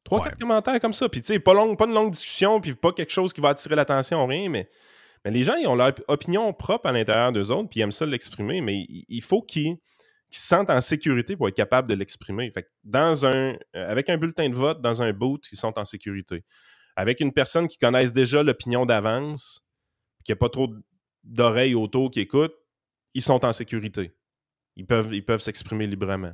[0.03, 1.07] Trois, quatre commentaires comme ça.
[1.09, 3.49] Puis, tu sais, pas, long- pas une longue discussion, puis pas quelque chose qui va
[3.49, 4.69] attirer l'attention, rien, mais,
[5.23, 7.83] mais les gens, ils ont leur op- opinion propre à l'intérieur d'eux autres, puis ils
[7.83, 9.75] aiment ça l'exprimer, mais il, faut qu'ils
[10.31, 12.49] qu'ils se sentent en sécurité pour être capables de l'exprimer.
[12.51, 13.57] Fait que dans un, euh,
[13.91, 16.43] avec un bulletin de vote, dans un boot, ils sont en sécurité.
[16.99, 19.65] Avec une personne qui connaisse déjà l'opinion d'avance,
[20.25, 20.67] qui n'a pas trop
[21.23, 22.57] d'oreilles autour qui écoutent,
[23.13, 24.11] ils sont en sécurité.
[24.75, 26.33] Ils peuvent ils peuvent s'exprimer librement.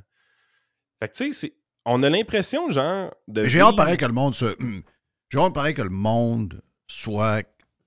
[0.99, 1.53] Fait que, tu sais,
[1.85, 3.45] on a l'impression, genre, de.
[3.45, 4.57] J'ai hâte pareil que le monde se.
[5.29, 7.43] J'ai hâte pareil que le monde soit.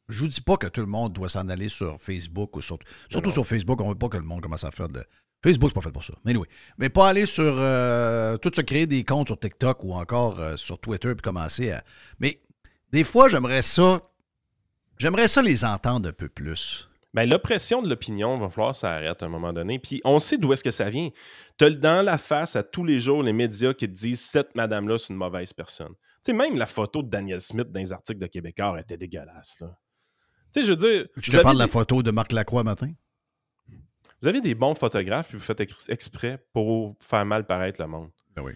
[0.09, 2.79] Je vous dis pas que tout le monde doit s'en aller sur Facebook ou sur.
[3.11, 5.05] Surtout sur Facebook, on veut pas que le monde commence à faire de.
[5.43, 6.15] Facebook, c'est pas fait pour ça.
[6.25, 6.47] Mais anyway.
[6.79, 7.43] Mais pas aller sur.
[7.59, 11.73] euh, tout se créer des comptes sur TikTok ou encore euh, sur Twitter puis commencer
[11.73, 11.83] à.
[12.21, 12.41] Mais
[12.93, 14.03] des fois, j'aimerais ça.
[14.99, 16.89] J'aimerais ça les entendre un peu plus.
[17.15, 19.79] Ben, l'oppression de l'opinion, va falloir que ça arrête à un moment donné.
[19.79, 21.11] Puis on sait d'où est-ce que ça vient.
[21.57, 24.99] T'as dans la face à tous les jours les médias qui te disent cette madame-là,
[24.99, 25.89] c'est une mauvaise personne.
[25.89, 29.59] Tu sais, même la photo de Daniel Smith dans les articles de Québécois était dégueulasse.
[29.61, 29.79] Là.
[30.53, 31.07] Tu sais, je veux dire.
[31.17, 32.93] Je te parle de la photo de Marc Lacroix matin?
[34.21, 37.87] Vous avez des bons photographes, puis vous faites ex- exprès pour faire mal paraître le
[37.87, 38.11] monde.
[38.35, 38.53] Ben oui.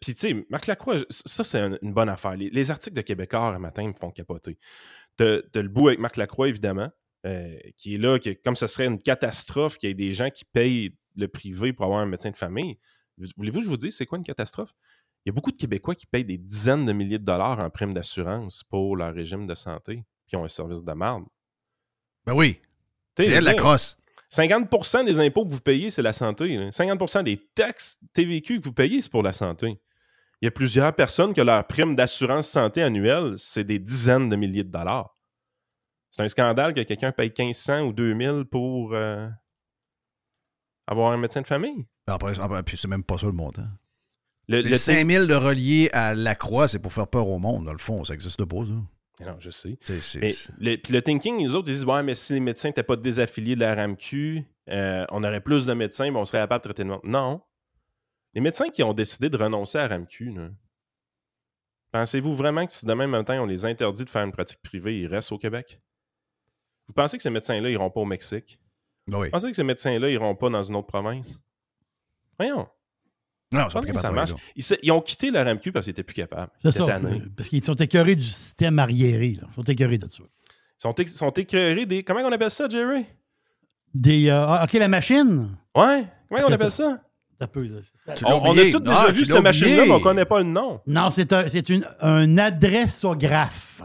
[0.00, 2.36] Puis, tu sais, Marc Lacroix, ça, c'est un- une bonne affaire.
[2.36, 4.58] Les, les articles de Québécois un matin me font capoter.
[5.16, 6.90] T'as t'as le bout avec Marc Lacroix, évidemment,
[7.26, 10.30] euh, qui est là, qui, comme ce serait une catastrophe qu'il y ait des gens
[10.30, 12.78] qui payent le privé pour avoir un médecin de famille.
[13.36, 14.70] Voulez-vous que je vous dise, c'est quoi une catastrophe?
[15.26, 17.68] Il y a beaucoup de Québécois qui payent des dizaines de milliers de dollars en
[17.68, 21.24] prime d'assurance pour leur régime de santé, qui ont un service de marde.
[22.24, 22.60] Ben oui.
[23.24, 23.98] C'est la crosse.
[24.32, 26.56] 50% des impôts que vous payez, c'est la santé.
[26.56, 26.70] là.
[26.70, 29.80] 50% des taxes TVQ que vous payez, c'est pour la santé.
[30.40, 34.36] Il y a plusieurs personnes que leur prime d'assurance santé annuelle, c'est des dizaines de
[34.36, 35.16] milliers de dollars.
[36.10, 39.28] C'est un scandale que quelqu'un paye 1500 ou 2000 pour euh,
[40.86, 41.86] avoir un médecin de famille.
[42.06, 43.66] Après, après, puis c'est même pas ça le montant.
[44.48, 47.38] Le, Les le 5 000 de reliés à la croix, c'est pour faire peur au
[47.38, 48.04] monde, dans le fond.
[48.04, 48.72] Ça n'existe pas, ça.
[49.20, 49.78] Non, je sais.
[50.20, 52.82] Mais le, puis le thinking, les autres, ils disent Ouais, mais si les médecins n'étaient
[52.82, 56.62] pas désaffiliés de la RAMQ, euh, on aurait plus de médecins, mais on serait capable
[56.62, 57.00] de traiter le monde.
[57.04, 57.42] Non.
[58.34, 60.34] Les médecins qui ont décidé de renoncer à la RAMQ,
[61.92, 65.06] pensez-vous vraiment que si demain matin on les interdit de faire une pratique privée, ils
[65.06, 65.80] restent au Québec?
[66.86, 68.60] Vous pensez que ces médecins-là iront pas au Mexique?
[69.08, 69.26] Oui.
[69.26, 71.40] Vous pensez que ces médecins-là iront pas dans une autre province?
[72.38, 72.68] Voyons.
[73.52, 74.32] Non, c'est que pas ça marche.
[74.54, 76.52] Ils, ils ont quitté la RAMQ parce qu'ils n'étaient plus capables.
[76.62, 76.86] Ils C'est ça.
[76.86, 77.22] tannés.
[77.36, 79.32] Parce qu'ils sont écœurés du système arriéré.
[79.40, 79.48] là.
[79.50, 80.22] Ils sont écœurés de ça.
[80.22, 82.04] Ils sont, é- sont écœurés des.
[82.04, 83.06] Comment on appelle ça, Jerry?
[83.92, 85.56] Des, euh, ah, OK, la machine?
[85.76, 86.04] Ouais.
[86.28, 87.00] Comment on appelle ça?
[87.40, 87.46] On,
[88.50, 90.80] on a tous Ah, déjà vu cette machine-là, mais on ne connaît pas le nom.
[90.86, 93.82] Non, c'est un, c'est une, un adressographe.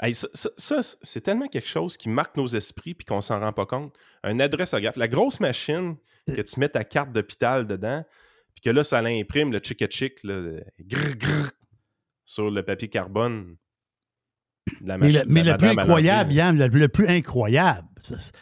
[0.00, 3.40] Hey, ça, ça- ça, c'est tellement quelque chose qui marque nos esprits puis qu'on s'en
[3.40, 3.92] rend pas compte.
[4.22, 4.96] Un adressographe.
[4.96, 5.96] La grosse machine
[6.26, 8.04] que tu mets ta carte d'hôpital dedans,
[8.54, 9.60] puis que là, ça l'imprime, le
[10.80, 11.50] grrr, grrr,
[12.24, 13.56] sur le papier carbone.
[14.80, 16.32] de la Mais le, mais de la le plus incroyable.
[16.32, 18.32] Yann, le, le plus incroyable, c'est-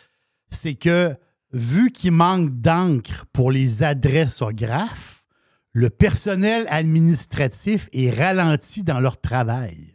[0.76, 1.14] que
[1.52, 5.24] vu qu'il manque d'encre pour les adressographes,
[5.72, 9.93] le personnel administratif est ralenti dans leur travail.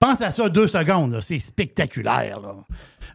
[0.00, 2.40] Pense à ça deux secondes, c'est spectaculaire.
[2.40, 2.54] Là.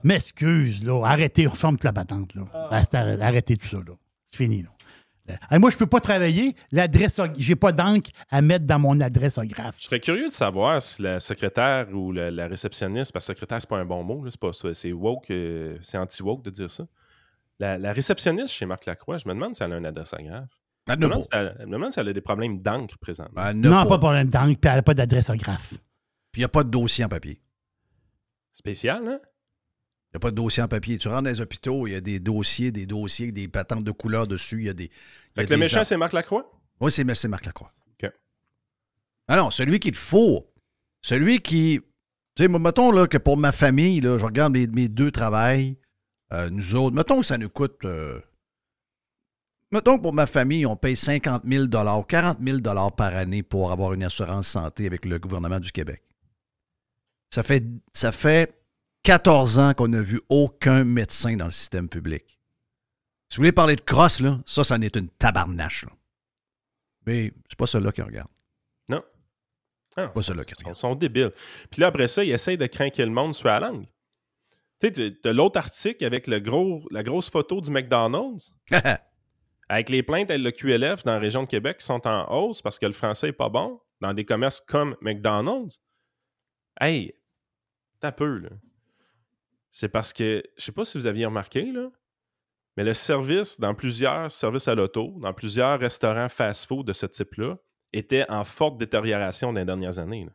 [0.04, 2.36] M'excuse, là, arrêtez, referme toute la patente.
[2.36, 2.44] Là.
[2.70, 3.78] Reste- Arrêtez tout ça.
[3.78, 3.94] là.
[4.26, 4.64] C'est fini.
[4.64, 5.58] Là.
[5.58, 6.54] Moi, je peux pas travailler.
[6.74, 9.76] L'adresse, j'ai pas d'encre à mettre dans mon adressographe.
[9.80, 13.60] Je serais curieux de savoir si la secrétaire ou la, la réceptionniste, parce que secrétaire,
[13.62, 16.50] c'est pas un bon mot, là, c'est pas ça, c'est woke, euh, c'est anti-woke de
[16.50, 16.84] dire ça.
[17.60, 20.50] La, la réceptionniste chez Marc Lacroix, je me demande si elle a un adressographe.
[20.88, 22.96] Elle Je me demande si elle- je me demande si elle a des problèmes d'encre.
[23.34, 23.86] Ben, n'a Non, pas.
[23.86, 25.74] pas de problème d'encre, puis elle n'a pas d'adresse au graphe.
[26.34, 27.40] Puis il n'y a pas de dossier en papier.
[28.52, 29.20] Spécial, hein?
[29.22, 30.98] Il n'y a pas de dossier en papier.
[30.98, 33.92] Tu rentres dans les hôpitaux, il y a des dossiers, des dossiers, des patentes de
[33.92, 34.60] couleur dessus.
[34.60, 34.86] Il y a des.
[34.86, 36.52] il y a Fait que le méchant, c'est Marc Lacroix?
[36.82, 37.72] Oui, c'est Marc Lacroix.
[38.04, 38.12] OK.
[39.28, 40.52] Ah non, celui qui te faut.
[41.02, 41.82] Celui qui.
[42.36, 45.78] Tu sais, mettons là, que pour ma famille, là, je regarde mes, mes deux travails,
[46.32, 47.86] euh, nous autres, mettons que ça nous coûte.
[47.86, 48.20] euh,
[49.72, 53.94] mettons que pour ma famille, on paye 50 000 40 000 par année pour avoir
[53.94, 56.02] une assurance santé avec le gouvernement du Québec.
[57.34, 58.64] Ça fait, ça fait
[59.02, 62.38] 14 ans qu'on n'a vu aucun médecin dans le système public.
[63.28, 65.84] Si vous voulez parler de crosse, là, ça, ça en est une tabarnache.
[65.86, 65.92] là.
[67.08, 68.30] Mais c'est pas ceux-là qui regarde.
[68.88, 69.04] Non.
[69.96, 71.32] Ah, Pas ceux-là qui Ils sont, débiles.
[71.72, 73.88] Puis là, après ça, ils essayent de craquer le monde sur la langue.
[74.80, 78.54] Tu sais, as l'autre article avec le gros, la grosse photo du McDonald's,
[79.70, 82.62] avec les plaintes à le QLF dans la région de Québec qui sont en hausse
[82.62, 85.82] parce que le français n'est pas bon, dans des commerces comme McDonald's.
[86.80, 87.16] Hey,
[88.04, 88.50] t'as peu, là.
[89.72, 91.90] C'est parce que, je sais pas si vous aviez remarqué, là,
[92.76, 97.58] mais le service dans plusieurs services à l'auto, dans plusieurs restaurants fast-food de ce type-là,
[97.94, 100.26] était en forte détérioration dans les dernières années.
[100.26, 100.32] là.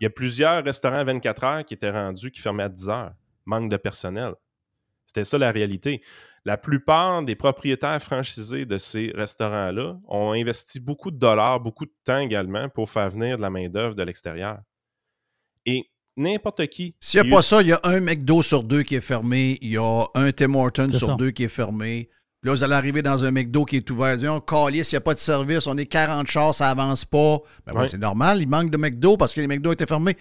[0.00, 2.88] Il y a plusieurs restaurants à 24 heures qui étaient rendus, qui fermaient à 10
[2.88, 3.14] heures.
[3.46, 4.34] Manque de personnel.
[5.06, 6.02] C'était ça la réalité.
[6.44, 11.94] La plupart des propriétaires franchisés de ces restaurants-là ont investi beaucoup de dollars, beaucoup de
[12.04, 14.60] temps également pour faire venir de la main-d'œuvre de l'extérieur.
[15.64, 16.94] Et n'importe qui.
[17.00, 19.58] S'il n'y a pas ça, il y a un McDo sur deux qui est fermé,
[19.60, 21.14] il y a un Tim Hortons sur ça.
[21.16, 22.08] deux qui est fermé.
[22.40, 24.16] Puis là, vous allez arriver dans un McDo qui est ouvert.
[24.16, 27.38] Disons, calice, il n'y a pas de service, on est 40 chars, ça avance pas.
[27.66, 30.16] Ben ouais, c'est normal, il manque de McDo parce que les McDo étaient fermés.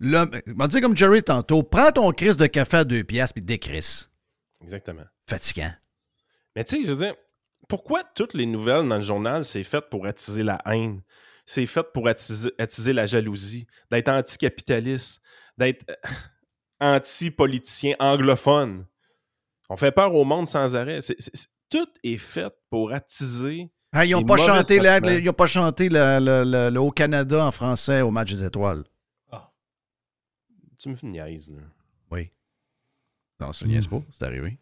[0.00, 3.34] Là, je vais dire comme Jerry tantôt, prends ton crise de café à deux piastres
[3.34, 4.10] puis décrisse.
[4.62, 5.04] Exactement.
[5.28, 5.72] Fatigant.
[6.56, 7.14] Mais tu sais, je veux dire,
[7.68, 11.02] pourquoi toutes les nouvelles dans le journal, c'est fait pour attiser la haine?
[11.50, 15.22] C'est fait pour attiser, attiser la jalousie, d'être anticapitaliste,
[15.56, 15.94] d'être euh,
[16.80, 18.84] anti-politicien anglophone.
[19.70, 21.00] On fait peur au monde sans arrêt.
[21.00, 23.70] C'est- c'est- c'est- tout est fait pour attiser.
[23.92, 27.46] Ah, ils n'ont pas, chanté la- ils ont pas chanté le, le- le- le Haut-Canada
[27.46, 28.84] en français au match des étoiles.
[30.78, 31.62] Tu me niaises, là.
[32.10, 32.30] Oui.
[33.40, 34.58] Non, ça ne niaise pas, c'est arrivé.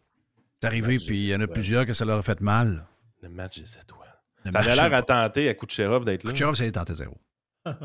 [0.61, 2.87] C'est arrivé, puis il y en a plusieurs que ça leur a fait mal.
[3.21, 4.06] Le match des étoiles.
[4.51, 6.31] Ça avait l'air à tenter à Kucherov d'être là.
[6.31, 7.17] Kucherov, ça lui tentait zéro.
[7.65, 7.75] ça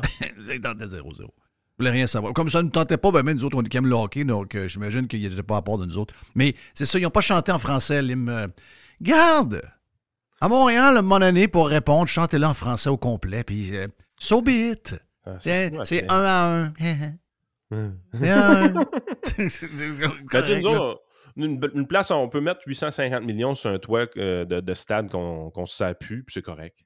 [0.49, 1.33] lui tentait zéro, zéro.
[1.35, 2.33] Vous voulez rien savoir.
[2.33, 4.23] Comme ça ne tentait pas, ben, même nous autres, on est quand même le hockey,
[4.23, 6.13] donc euh, j'imagine qu'il n'était pas à part de nous autres.
[6.35, 8.29] Mais c'est ça, ils n'ont pas chanté en français l'hymne.
[8.29, 8.47] euh,
[9.01, 9.61] Garde!
[10.39, 13.87] À Montréal, mon année, pour répondre, chantez-le en français au complet, puis euh,
[14.19, 14.95] so be it.
[15.25, 16.73] Ah, C'est c'est c'est- un à un.
[17.71, 17.97] Hum.
[18.13, 18.67] C'est un.
[18.69, 21.01] Ben, nous autres,
[21.35, 25.09] une, une place, on peut mettre 850 millions sur un toit euh, de, de stade
[25.09, 26.79] qu'on qu'on se sert plus, puis c'est correct.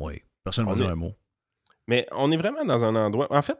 [0.00, 1.14] Oui, personne ne va dire un mot.
[1.88, 3.26] Mais on est vraiment dans un endroit.
[3.30, 3.58] En fait,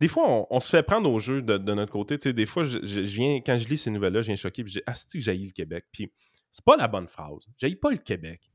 [0.00, 2.16] des fois, on, on se fait prendre au jeu de, de notre côté.
[2.18, 4.36] Tu sais, des fois, je, je- je viens, quand je lis ces nouvelles-là, je viens
[4.36, 5.84] choqué, puis j'ai Asti que j'haïs le Québec?
[5.92, 6.10] Puis
[6.50, 7.46] c'est pas la bonne phrase.
[7.58, 8.50] J'haïs pas le Québec.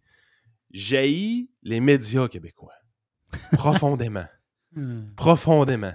[0.72, 2.74] J'haïs les médias québécois.
[3.54, 4.26] Profondément.
[5.16, 5.94] Profondément.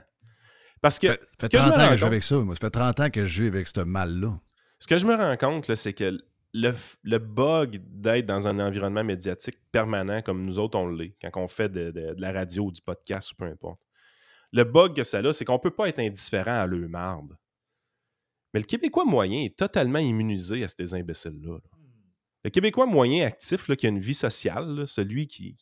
[0.81, 2.37] Parce que Ça fait que je me 30 ans que je vis avec ça.
[2.37, 4.41] Moi, ça fait 30 ans que je vis avec ce mal-là.
[4.79, 6.19] Ce que je me rends compte, c'est que
[6.55, 11.49] le, bug d'être dans un environnement médiatique permanent comme nous autres, on l'est, quand on
[11.49, 13.81] fait de, la radio ou du podcast ou peu importe.
[14.53, 17.37] Le bug que ça a, c'est qu'on ne peut pas être indifférent à leur marde.
[18.55, 21.53] Mais le Québécois moyen est totalement immunisé à ces imbéciles-là.
[21.53, 21.79] là.
[22.45, 25.55] Le Québécois moyen actif, qui a une vie sociale, celui qui,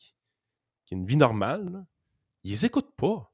[0.85, 1.87] qui a une vie normale, là,
[2.45, 3.33] ils les écoutent pas.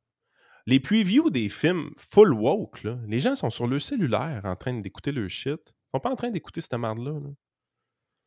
[0.67, 4.75] Les previews des films full woke, là, les gens sont sur leur cellulaire en train
[4.75, 5.75] d'écouter leur shit.
[5.75, 7.13] Ils sont pas en train d'écouter cette merde-là.
[7.13, 7.31] là.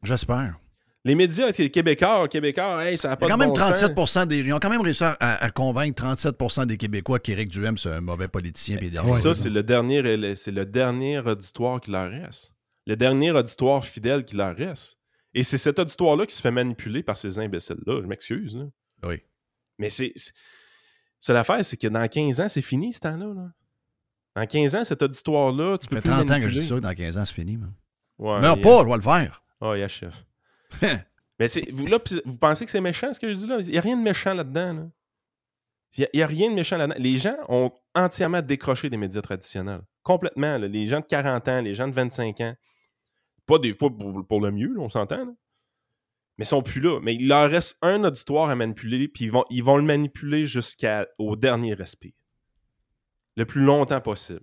[0.03, 0.59] J'espère.
[1.05, 3.95] Les médias les Québécois, Québécois, hey, ça n'a pas a quand de même bon 37
[4.07, 4.27] sens.
[4.27, 4.39] des.
[4.39, 8.01] Ils ont quand même réussi à, à convaincre 37% des Québécois qu'Éric Duhem, c'est un
[8.01, 8.79] mauvais politicien.
[9.03, 12.55] Ça, c'est le, dernier, c'est le dernier auditoire qui leur reste.
[12.87, 14.99] Le dernier auditoire fidèle qui leur reste.
[15.35, 18.01] Et c'est cet auditoire-là qui se fait manipuler par ces imbéciles-là.
[18.01, 18.57] Je m'excuse.
[18.57, 18.65] là.
[19.03, 19.21] Oui.
[19.77, 20.13] Mais c'est.
[21.25, 23.33] C'est- l'affaire, c'est que dans 15 ans, c'est fini ce temps-là.
[23.33, 23.51] là.
[24.35, 26.65] Dans 15 ans, cet auditoire-là, tu Ça peux fait plus 30 ans que je dis
[26.65, 27.57] ça, dans 15 ans, c'est fini.
[27.57, 27.69] moi.
[28.17, 29.43] Ouais, Meurs il- pas, je vais le faire.
[29.61, 30.25] Ah, yeah, chef.
[31.39, 33.57] Mais c'est, vous, là, vous pensez que c'est méchant ce que je dis là?
[33.59, 34.73] Il n'y a rien de méchant là-dedans.
[34.73, 34.83] là.
[35.97, 36.95] Il n'y a, rien de méchant là-dedans.
[36.99, 39.81] Les gens ont entièrement décroché des médias traditionnels.
[40.03, 40.57] Complètement.
[40.57, 40.67] là.
[40.67, 42.55] Les gens de 40 ans, les gens de 25 ans.
[43.45, 45.35] Pas des fois pour, pour le mieux, là, on s'entend.
[46.37, 46.99] Mais ils sont plus là.
[47.01, 50.45] Mais il leur reste un auditoire à manipuler, puis ils vont, ils vont le manipuler
[50.45, 52.11] jusqu'au dernier respire.
[53.37, 54.41] Le plus longtemps possible.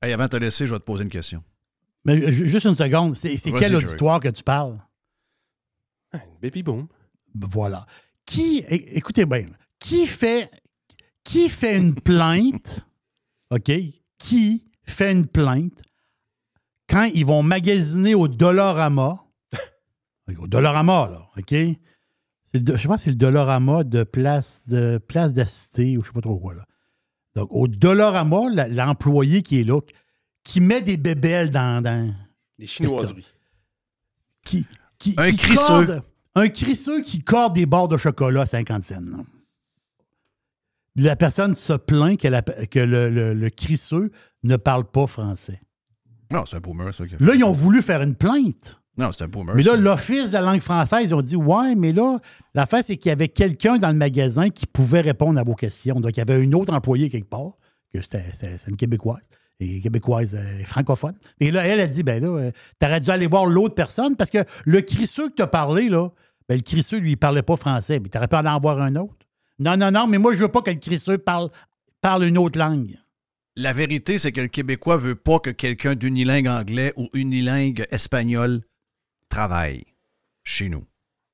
[0.00, 1.42] Hey, avant de te laisser, je vais te poser une question.
[2.04, 4.76] Mais ju- juste une seconde, c'est quel auditoire que tu parles?
[6.40, 6.88] Baby boom.
[7.34, 7.86] Voilà.
[8.26, 9.48] qui, écoutez bien,
[9.78, 10.50] qui fait,
[11.24, 12.86] qui fait une plainte,
[13.50, 13.70] OK?
[14.18, 15.80] Qui fait une plainte
[16.88, 19.21] quand ils vont magasiner au Dollarama,
[20.38, 21.54] au Dollarama, là, OK?
[22.54, 26.08] Do- je sais pas si c'est le Dollarama de place de place d'Acité ou je
[26.08, 26.66] sais pas trop quoi, là.
[27.34, 29.80] Donc, au Dollarama, la- l'employé qui est là,
[30.44, 31.82] qui met des bébelles dans.
[31.82, 32.14] dans
[32.58, 33.26] Les chinoiseries.
[34.44, 34.66] qui,
[34.98, 35.66] qui, Un qui crisseux.
[35.66, 36.02] corde-
[36.34, 39.00] un crisseux qui corde des barres de chocolat à 50 cents.
[40.96, 44.10] La personne se plaint que, la- que le, le- le crisseux
[44.42, 45.60] ne parle pas français.
[46.30, 47.04] Non, c'est un boomer, ça.
[47.20, 48.78] Là, ils ont voulu faire une plainte.
[48.98, 49.54] Non, c'est un boomer.
[49.54, 52.18] Mais là, l'Office de la langue française, ils ont dit Ouais, mais là,
[52.54, 56.00] l'affaire, c'est qu'il y avait quelqu'un dans le magasin qui pouvait répondre à vos questions.
[56.00, 57.52] Donc, il y avait une autre employée quelque part,
[57.92, 58.24] que c'était
[58.68, 59.22] une Québécoise,
[59.60, 61.14] et Québécoise euh, francophone.
[61.40, 64.30] Et là, elle a dit Ben là, euh, t'aurais dû aller voir l'autre personne parce
[64.30, 66.10] que le crisseux que tu as parlé, là,
[66.48, 67.98] ben, le crisseux, lui, il parlait pas français.
[67.98, 69.26] Mais t'aurais pu aller en voir un autre.
[69.58, 71.48] Non, non, non, mais moi, je veux pas que le crisseux parle,
[72.02, 72.98] parle une autre langue.
[73.56, 78.62] La vérité, c'est que le Québécois veut pas que quelqu'un d'unilingue anglais ou unilingue espagnol
[79.32, 79.84] travaille
[80.44, 80.84] chez nous.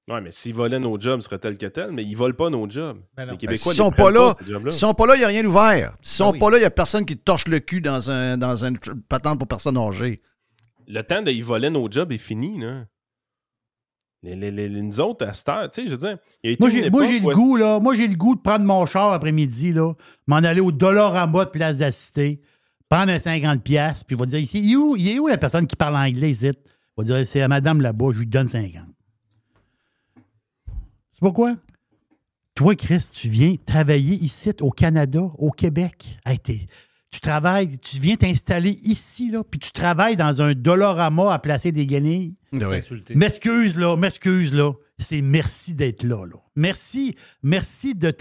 [0.09, 2.69] Ouais, mais s'ils volaient nos jobs, serait tel que tel, mais ils volent pas nos
[2.71, 2.99] jobs.
[3.15, 4.71] Ben les Québécois, S'ils sont les prennent pas là, ces jobs-là.
[4.71, 5.97] s'ils sont pas là, il n'y a rien d'ouvert.
[6.01, 6.39] S'ils sont Ah oui.
[6.39, 8.79] pas là, il n'y a personne qui te torche le cul dans un dans une
[9.09, 10.23] patente pour personnes âgées.
[10.87, 12.87] Le temps de y voler nos jobs est fini, là.
[14.23, 16.49] Les, les- les- les- nous autres, à cette heure, tu sais, je veux dire, il
[16.49, 17.79] y a été Moi, j'ai, moi, époque j'ai le où goût, là.
[17.79, 19.93] Moi, j'ai le goût de prendre mon char après-midi, là,
[20.27, 22.41] m'en aller au Dollarama de Place d'Acité,
[22.89, 25.29] prendre un 50$, piastres, puis il va dire ici, il est, où, il est où
[25.29, 26.51] la personne qui parle anglais ici?
[26.99, 28.83] Il va dire c'est à madame là-bas, je lui donne 50.
[31.15, 31.57] C'est pourquoi?
[32.55, 36.19] Toi, Chris, tu viens travailler ici, au Canada, au Québec.
[36.27, 41.39] Hey, tu travailles, tu viens t'installer ici, là, puis tu travailles dans un Dollarama à
[41.39, 42.35] placer des guenilles.
[42.53, 42.61] Oui.
[43.15, 44.73] M'excuse, là, m'excuse, là.
[44.99, 46.37] C'est merci d'être là, là.
[46.57, 48.13] Merci, merci de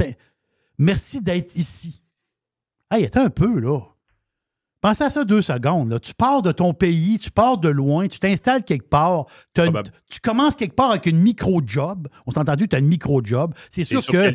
[0.78, 2.04] Merci d'être ici.
[2.92, 3.80] Hey, attends un peu, là.
[4.82, 6.00] Pensez à ça deux secondes, là.
[6.00, 9.26] Tu pars de ton pays, tu pars de loin, tu t'installes quelque part,
[9.56, 12.08] tu commences quelque part avec une micro-job.
[12.26, 13.54] On s'est entendu, tu as une micro-job.
[13.70, 14.34] C'est c'est sûr que.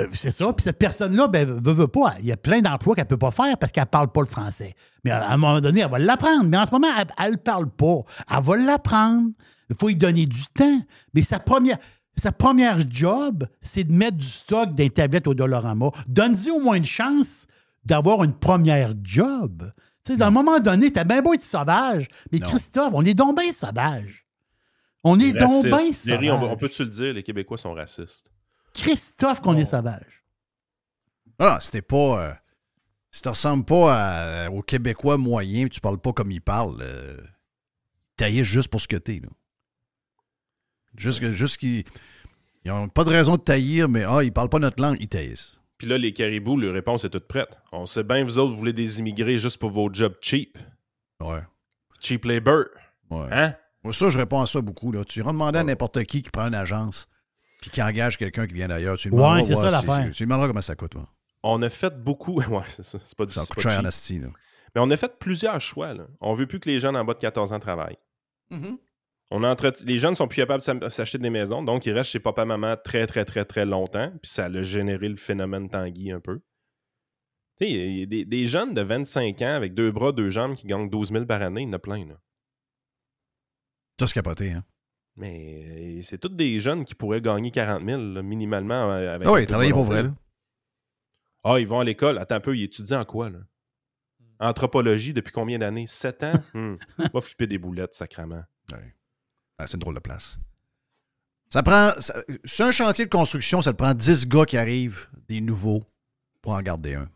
[0.00, 0.52] Euh, C'est ça.
[0.52, 2.14] Puis cette personne-là, ben, veut, veut pas.
[2.20, 4.20] Il y a plein d'emplois qu'elle ne peut pas faire parce qu'elle ne parle pas
[4.20, 4.74] le français.
[5.04, 6.44] Mais à un moment donné, elle va l'apprendre.
[6.44, 6.86] Mais en ce moment,
[7.18, 8.02] elle ne parle pas.
[8.30, 9.30] Elle va l'apprendre.
[9.70, 10.80] Il faut lui donner du temps.
[11.14, 11.78] Mais sa première,
[12.14, 15.90] sa première job, c'est de mettre du stock d'un tablette au Dollarama.
[16.06, 17.46] Donne-y au moins une chance
[17.88, 19.72] d'avoir une première job.
[20.04, 22.08] Tu sais, à un moment donné, t'as bien beau être sauvage.
[22.30, 22.48] Mais Non.
[22.48, 24.26] Christophe, on est donc bien sauvage.
[25.04, 25.78] On est donc bien.
[25.92, 26.52] Jerry, on, sauvage.
[26.52, 28.30] on peut-tu le dire, les Québécois sont racistes?
[28.74, 30.24] Christophe, qu'on est sauvage.
[31.38, 32.20] Ah, t'es pas.
[32.22, 32.32] euh,
[33.10, 37.16] si tu ressembles pas à- au Québécois moyen, tu parles pas comme il parle, euh,
[38.16, 39.20] taillé juste pour ce que t'es.
[39.20, 39.28] Là.
[40.96, 41.84] Juste, juste qu'ils.
[42.64, 45.08] Ils n'ont pas de raison de taillir, mais ah, ils parlent pas notre langue, ils
[45.08, 45.57] taillissent.
[45.78, 47.58] Puis là, les caribous, leur réponse est toute prête.
[47.72, 50.58] On sait bien, vous autres, vous voulez des immigrés juste pour vos jobs cheap.
[51.20, 51.40] Ouais.
[52.00, 52.64] Cheap labor.
[53.10, 53.28] ouais.
[53.30, 53.54] Hein?
[53.84, 54.90] Moi, ça, je réponds à ça beaucoup.
[54.90, 55.04] Là.
[55.04, 57.08] Tu iras demander à n'importe qui qui prend une agence
[57.60, 58.96] puis qui engage quelqu'un qui vient d'ailleurs.
[58.98, 60.04] Tu lui Ouais, demanderas, c'est ça l'affaire.
[60.06, 60.90] c'est- Tu lui demanderas comment ça coûte.
[60.92, 61.08] toi.
[61.44, 62.40] On a fait beaucoup.
[62.50, 62.98] Ouais, c'est ça.
[63.02, 63.86] C'est pas du Ça c'est coûte cher en cheap.
[63.86, 64.18] asti.
[64.18, 64.28] Là.
[64.74, 65.94] Mais on a fait plusieurs choix.
[65.94, 66.06] Là.
[66.20, 67.98] On veut plus que les jeunes en bas de 14 ans travaillent.
[69.30, 69.42] On
[69.84, 73.06] Les jeunes sont plus capables de s'acheter des maisons, donc ils restent chez papa-maman très,
[73.06, 74.10] très, très, très longtemps.
[74.22, 76.40] Puis ça a généré le phénomène Tanguy un peu.
[77.60, 80.30] Tu sais, il y a des, des jeunes de 25 ans avec deux bras, deux
[80.30, 82.06] jambes qui gagnent 12 000 par année, il y en a plein.
[82.06, 82.14] Là.
[84.00, 84.52] Ça, c'est capoté.
[84.52, 84.64] Hein?
[85.16, 88.92] Mais euh, c'est tous des jeunes qui pourraient gagner 40 000 là, minimalement.
[88.92, 90.04] euh, Avec Ah oui, travailler pour vrai.
[90.04, 90.14] Là.
[91.44, 92.18] Ah, ils vont à l'école.
[92.18, 93.40] Attends un peu, ils étudient en quoi, là?
[94.40, 95.86] Anthropologie depuis combien d'années?
[95.86, 96.32] 7 ans?
[96.54, 96.76] Hmm.
[97.12, 98.44] Va flipper des boulettes, sacrament.
[98.72, 98.94] Ouais.
[99.58, 100.38] Ah, c'est une drôle de place.
[101.50, 101.92] Ça prend.
[102.00, 105.82] ça- sur un chantier de construction, ça te prend 10 gars qui arrivent, des nouveaux,
[106.42, 107.08] pour en garder un.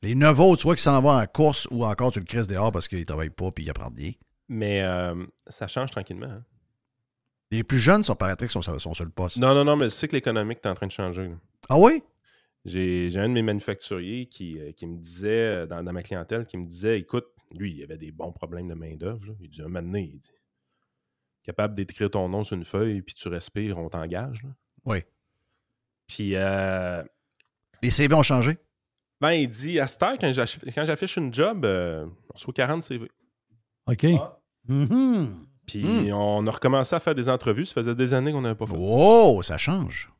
[0.00, 2.70] Les neuf autres, soit qui s'en vont en course ou encore tu le crisses dehors
[2.70, 4.12] parce qu'ils ne travaillent pas puis ils apprennent bien.
[4.48, 6.26] Mais euh, ça change tranquillement.
[6.30, 6.44] hein.
[7.50, 9.38] Les plus jeunes, ça paraîtrait qu'ils sont, sont sur le poste.
[9.38, 11.26] Non, non, non, mais le cycle économique est en train de changer.
[11.28, 11.34] là.
[11.68, 12.02] Ah oui?
[12.64, 15.28] J'ai un de mes manufacturiers qui, euh, qui me disait,
[15.62, 18.68] euh, dans, dans ma clientèle, qui me disait écoute, lui, il avait des bons problèmes
[18.68, 19.34] de main-d'œuvre.
[19.40, 20.30] Il dit un moment donné, il dit
[21.48, 24.42] capable d'écrire ton nom sur une feuille, puis tu respires, on t'engage.
[24.42, 24.50] là.
[24.84, 25.02] Oui.
[26.06, 27.02] Puis, euh,
[27.82, 28.58] Les CV ont changé?
[29.20, 32.52] ben, il dit à cette heure, quand j'affiche quand j'affiche une job, euh, on reçoit
[32.54, 33.10] 40 CV.
[33.86, 34.06] OK.
[34.66, 35.46] Mhm.
[35.66, 36.12] Puis, Hmm.
[36.14, 37.64] on a recommencé à faire des entrevues.
[37.66, 38.76] Ça faisait des années qu'on n'avait pas fait.
[38.78, 40.10] Oh, ça change.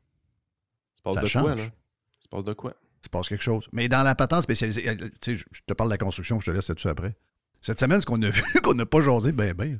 [0.93, 1.43] Ça se passe ça de change.
[1.43, 1.63] quoi, là?
[1.63, 2.73] Ça se passe de quoi?
[3.01, 3.67] Il se passe quelque chose.
[3.71, 6.39] Mais dans la patente spécialisée, euh, tu sais, je je te parle de la construction,
[6.39, 7.15] je te laisse là-dessus après.
[7.61, 9.79] Cette semaine, ce qu'on a vu, qu'on n'a pas jasé, ben, ben,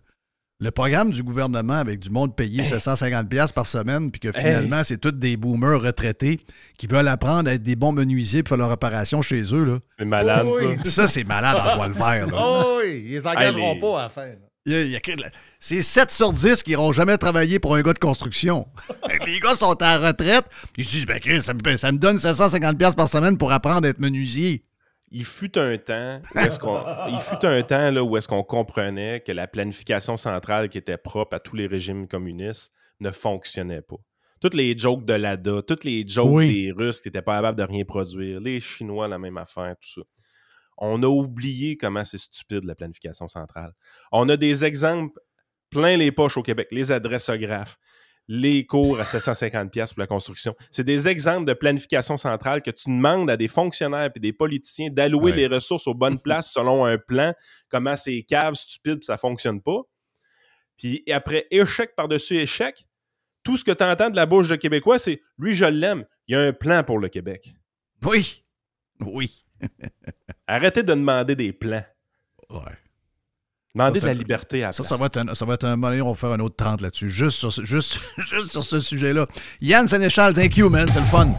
[0.61, 4.97] Le programme du gouvernement avec du monde payé 750$ par semaine, puis que finalement, c'est
[4.97, 6.41] tous des boomers retraités
[6.77, 9.63] qui veulent apprendre à être des bons menuisiers pour faire leur réparation chez eux.
[9.63, 9.79] Là.
[9.97, 10.45] C'est malade,
[10.83, 10.89] ça.
[10.91, 12.27] Ça, c'est malade en bois le vert.
[12.27, 12.33] Là.
[12.37, 14.25] Oh oui, ils les engageront Hey, les- pas à la fin.
[14.25, 14.33] là.
[14.65, 15.01] Il y a- il y a-
[15.61, 18.67] c'est 7 sur 10 qui n'iront jamais travailler pour un gars de construction.
[19.25, 20.43] les gars sont en retraite.
[20.77, 23.89] Ils se disent, ben, ça, me- ça me donne 750$ par semaine pour apprendre à
[23.91, 24.63] être menuisier.
[25.11, 28.43] Il fut un temps où est-ce qu'on il fut un temps là où est-ce qu'on
[28.43, 33.81] comprenait que la planification centrale qui était propre à tous les régimes communistes ne fonctionnait
[33.81, 33.95] pas.
[34.41, 36.53] Toutes les jokes de l'ADA, toutes les jokes Oui.
[36.53, 40.01] des Russes qui n'étaient pas capables de rien produire, les Chinois la même affaire, tout
[40.01, 40.01] ça.
[40.77, 43.73] On a oublié comment c'est stupide la planification centrale.
[44.13, 45.19] On a des exemples
[45.69, 47.77] plein les poches au Québec, les adressographes,
[48.31, 50.55] les cours à 750 pièces pour la construction.
[50.69, 54.89] C'est des exemples de planification centrale que tu demandes à des fonctionnaires et des politiciens
[54.91, 55.37] d'allouer Ouais.
[55.37, 57.33] les ressources aux bonnes places selon un plan,
[57.69, 59.81] comment c'est cave, stupide, puis ça fonctionne pas.
[60.77, 62.85] Puis après échec par-dessus échec,
[63.43, 66.33] tout ce que tu entends de la bouche de Québécois, c'est lui, je l'aime, il
[66.33, 67.49] y a un plan pour le Québec.
[68.03, 68.43] Oui.
[68.99, 69.43] Oui.
[70.47, 71.83] Arrêtez de demander des plans.
[72.51, 72.59] Ouais.
[73.75, 75.81] Demandez Ça, de la liberté à Ça, ça va être un, ça va être un
[76.01, 79.27] on va faire un autre 30 là-dessus, juste sur, ce- juste, juste sur ce sujet-là.
[79.61, 81.29] Yann Sénéchal, thank you, man, c'est le fun.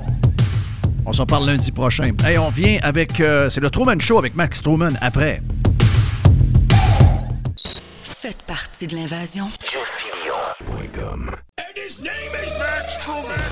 [1.05, 2.13] On s'en parle lundi prochain.
[2.25, 5.43] Hey, on vient avec, euh, c'est le Truman Show avec Max Truman après.
[8.05, 9.47] Faites partie de l'invasion.
[11.59, 12.99] And his name is Max.
[13.05, 13.50] Truman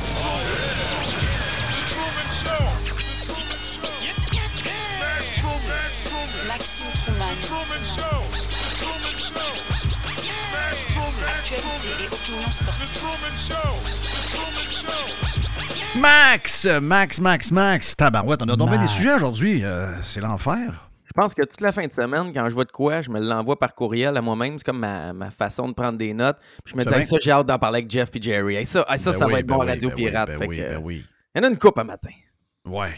[16.01, 17.97] Max, Max, Max, Max.
[17.97, 19.65] Tabarouette, on a tombé des sujets aujourd'hui.
[19.65, 20.89] euh, c'est l'enfer.
[21.05, 23.19] Je pense que toute la fin de semaine, quand je vois de quoi, je me
[23.19, 24.59] l'envoie par courriel à moi-même.
[24.59, 26.37] C'est comme ma, ma façon de prendre des notes.
[26.65, 28.57] Puis je me dis, ça, j'ai hâte d'en parler avec Jeff et Jerry.
[28.57, 29.95] Hey, ça, hey, ça, Ben ça oui, va être ben bon à oui, Radio ben
[29.97, 30.31] Pirate.
[30.39, 31.05] Fait oui, que, ben oui.
[31.35, 32.11] Il y en a une coupe à matin.
[32.67, 32.95] Ouais.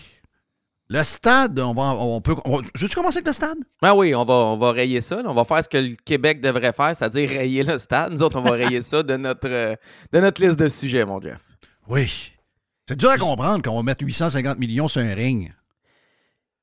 [0.93, 2.35] Le stade, on va, on peut.
[2.45, 3.59] on je veux-tu commencer avec le stade?
[3.81, 5.23] Ah oui, on va, on va rayer ça.
[5.23, 5.31] là.
[5.31, 8.13] On va faire ce que le Québec devrait faire, c'est-à-dire rayer le stade.
[8.13, 9.77] Nous autres, on va rayer ça de notre, euh,
[10.13, 11.39] de notre liste de sujets, mon Jeff.
[11.89, 12.33] Oui.
[12.89, 15.53] C'est dur à comprendre qu'on va mettre 850 millions sur un ring.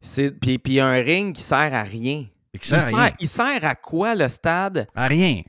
[0.01, 2.25] C'est- Puis puis un ring qui sert à rien.
[2.59, 3.11] Qui sert à rien.
[3.21, 4.87] il sert à quoi, le stade?
[4.93, 5.41] À rien.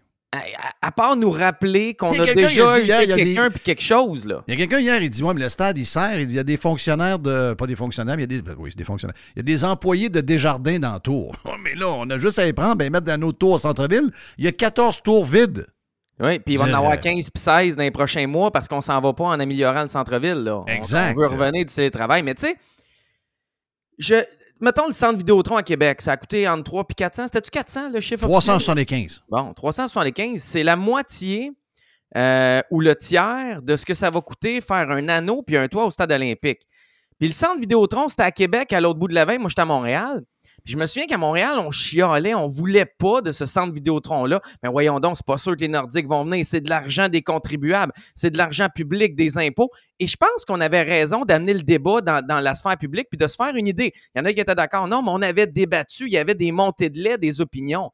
[0.83, 2.49] À, part nous rappeler qu'on Il a déjà
[2.81, 4.45] dit hier, il a des- quelqu'un puis quelque chose, là.
[4.47, 6.21] Il y a quelqu'un hier, il dit Ouais, mais le stade, il sert.
[6.21, 7.55] Il dit, y a des fonctionnaires de.
[7.55, 8.51] Pas des fonctionnaires, mais il y a des.
[8.59, 9.17] Oui, c'est des fonctionnaires.
[9.35, 11.35] Il y a des employés de Desjardins dans le tour.
[11.47, 13.59] Oh, mais là, on a juste à les prendre, ben, mettre dans nos tours au
[13.59, 14.11] centre-ville.
[14.37, 15.67] Il y a 14 tours vides.
[16.21, 18.69] Oui, puis il va en avoir euh, 15 puis 16 dans les prochains mois parce
[18.69, 20.43] qu'on s'en va pas en améliorant le centre-ville.
[20.43, 20.59] là.
[20.59, 21.15] On- Exact.
[21.17, 22.23] On, veut revenir du télétravail.
[22.23, 22.57] Mais tu sais,
[23.99, 24.17] je...
[24.61, 27.25] mettons le centre Vidéotron à Québec, ça a coûté entre 3 et 400.
[27.27, 28.59] C'était-tu 400 le chiffre officiel?
[28.59, 29.23] 375.
[29.29, 31.53] Bon, 375, c'est la moitié
[32.17, 35.69] euh, ou le tiers de ce que ça va coûter faire un anneau puis un
[35.69, 36.61] toit au stade olympique.
[37.19, 39.39] Puis le centre Vidéotron, c'était à Québec, à l'autre bout de la veille.
[39.39, 40.23] Moi, j'étais à Montréal.
[40.69, 44.43] Je me souviens qu'à Montréal, on chialait, on voulait pas de ce centre Vidéotron-là.
[44.63, 46.45] Mais voyons donc, c'est pas sûr que les Nordiques vont venir.
[46.45, 47.95] C'est de l'argent des contribuables.
[48.15, 49.71] C'est de l'argent public, des impôts.
[49.99, 53.17] Et je pense qu'on avait raison d'amener le débat dans, dans la sphère publique puis
[53.17, 53.95] de se faire une idée.
[54.15, 54.87] Il y en a qui étaient d'accord.
[54.89, 56.05] Non, mais on avait débattu.
[56.05, 57.91] Il y avait des montées de lait, des opinions.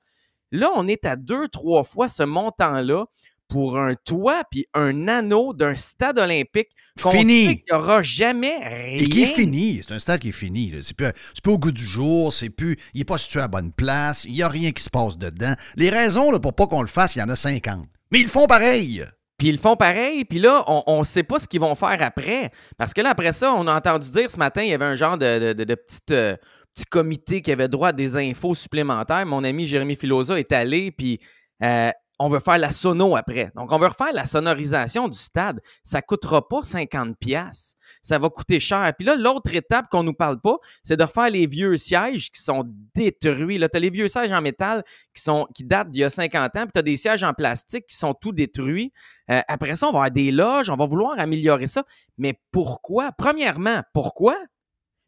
[0.51, 3.05] Là, on est à deux, trois fois ce montant-là
[3.49, 6.69] pour un toit puis un anneau d'un stade olympique
[7.03, 7.47] qu'on Fini.
[7.47, 8.99] sait qu'il n'y aura jamais rien.
[8.99, 9.81] Et qui est fini.
[9.87, 10.71] C'est un stade qui est fini.
[10.71, 10.79] là.
[10.83, 12.33] C'est plus, c'est plus au goût du jour.
[12.33, 14.25] C'est plus, il n'est pas situé à la bonne place.
[14.25, 15.55] Il n'y a rien qui se passe dedans.
[15.77, 17.87] Les raisons là, pour pas qu'on le fasse, il y en a 50.
[18.13, 19.05] Mais ils le font pareil.
[19.37, 21.97] Puis ils le font pareil, puis là, on ne sait pas ce qu'ils vont faire
[22.01, 22.53] après.
[22.79, 24.95] Parce que là, après ça, on a entendu dire ce matin, il y avait un
[24.95, 26.37] genre de, de, de- de petite, euh,
[26.73, 29.27] petit comité qui avait droit à des infos supplémentaires.
[29.27, 31.19] Mon ami Jérémy Filosa est allé, puis
[31.65, 33.51] euh, on veut faire la sono après.
[33.57, 35.61] Donc, on veut refaire la sonorisation du stade.
[35.83, 37.15] Ça ne coûtera pas 50$.
[37.15, 37.77] pièces.
[38.03, 38.93] Ça va coûter cher.
[38.97, 42.31] Puis là, l'autre étape qu'on ne nous parle pas, c'est de refaire les vieux sièges
[42.31, 42.65] qui sont
[42.95, 43.59] détruits.
[43.59, 46.11] Là, tu as les vieux sièges en métal qui, sont, qui datent d'il y a
[46.11, 48.93] 50 ans, puis tu as des sièges en plastique qui sont tout détruits.
[49.31, 51.85] Euh, après ça, on va avoir des loges, on va vouloir améliorer ça.
[52.17, 53.13] Mais pourquoi?
[53.13, 54.37] Premièrement, pourquoi?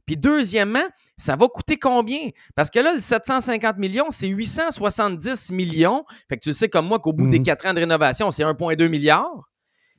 [0.06, 0.84] Puis deuxièmement,
[1.16, 2.30] ça va coûter combien?
[2.54, 6.04] Parce que là, le 750 millions, c'est 870 millions.
[6.28, 7.44] Fait que tu le sais comme moi qu'au bout des Mhm.
[7.44, 9.48] quatre ans de rénovation, c'est 1,2 milliard.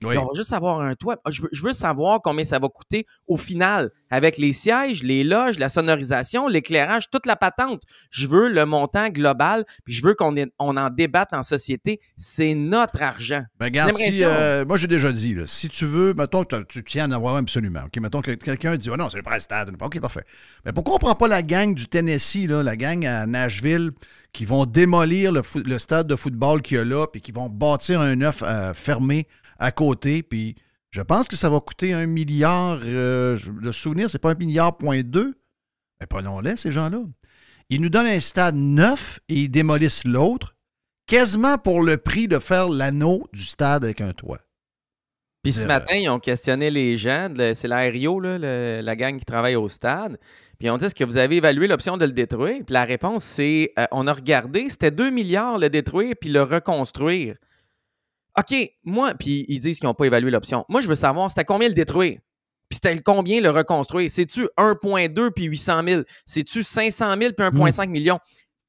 [0.04, 0.18] Oui.
[0.18, 1.18] On va juste avoir un toit.
[1.30, 5.24] Je veux, je veux savoir combien ça va coûter au final, avec les sièges, les
[5.24, 7.82] loges, la sonorisation, l'éclairage, toute la patente.
[8.12, 12.00] Je veux le montant global, puis je veux qu'on on en débatte en société.
[12.16, 13.44] C'est notre argent.
[13.60, 16.84] Ben, regarde, si, euh, moi, j'ai déjà dit, là, si tu veux, mettons que tu
[16.84, 17.84] tiens à en avoir un absolument.
[18.00, 19.72] Mettons que quelqu'un dit, Ah non, c'est le prêt stade.
[19.82, 20.26] OK, parfait.
[20.66, 23.92] Mais pourquoi on prend pas la gang du Tennessee, là, la gang à Nashville,
[24.38, 25.42] qui vont démolir le,
[25.80, 29.26] stade de football qu'il y a là, puis qui vont bâtir un neuf euh, fermé
[29.58, 30.22] à côté.
[30.22, 30.54] Puis
[30.92, 32.78] je pense que ça va coûter un milliard.
[32.84, 35.40] euh, le souvenir, c'est pas un milliard point deux.
[36.00, 37.00] Mais prenons-les, ces gens-là.
[37.72, 40.56] Ils nous donnent un stade neuf et ils démolissent l'autre,
[41.08, 44.38] quasiment pour le prix de faire l'anneau du stade avec un toit.
[45.42, 49.18] Puis ce matin, ils ont questionné les gens, c'est la RIO, là, le- la gang
[49.18, 50.20] qui travaille au stade.
[50.60, 52.64] Puis ont dit est-ce que vous avez évalué l'option de le détruire?
[52.66, 56.42] Puis la réponse, c'est euh, on a regardé, c'était 2 milliards le détruire puis le
[56.42, 57.36] reconstruire.
[58.38, 60.64] OK, moi, puis ils disent qu'ils n'ont pas évalué l'option.
[60.70, 62.20] Moi, je veux savoir, c'était combien le détruire?
[62.70, 64.12] Puis c'était combien le reconstruire?
[64.12, 68.20] C'est-tu 1,2 puis 800 000 C'est-tu 500 000 puis 1,5 million?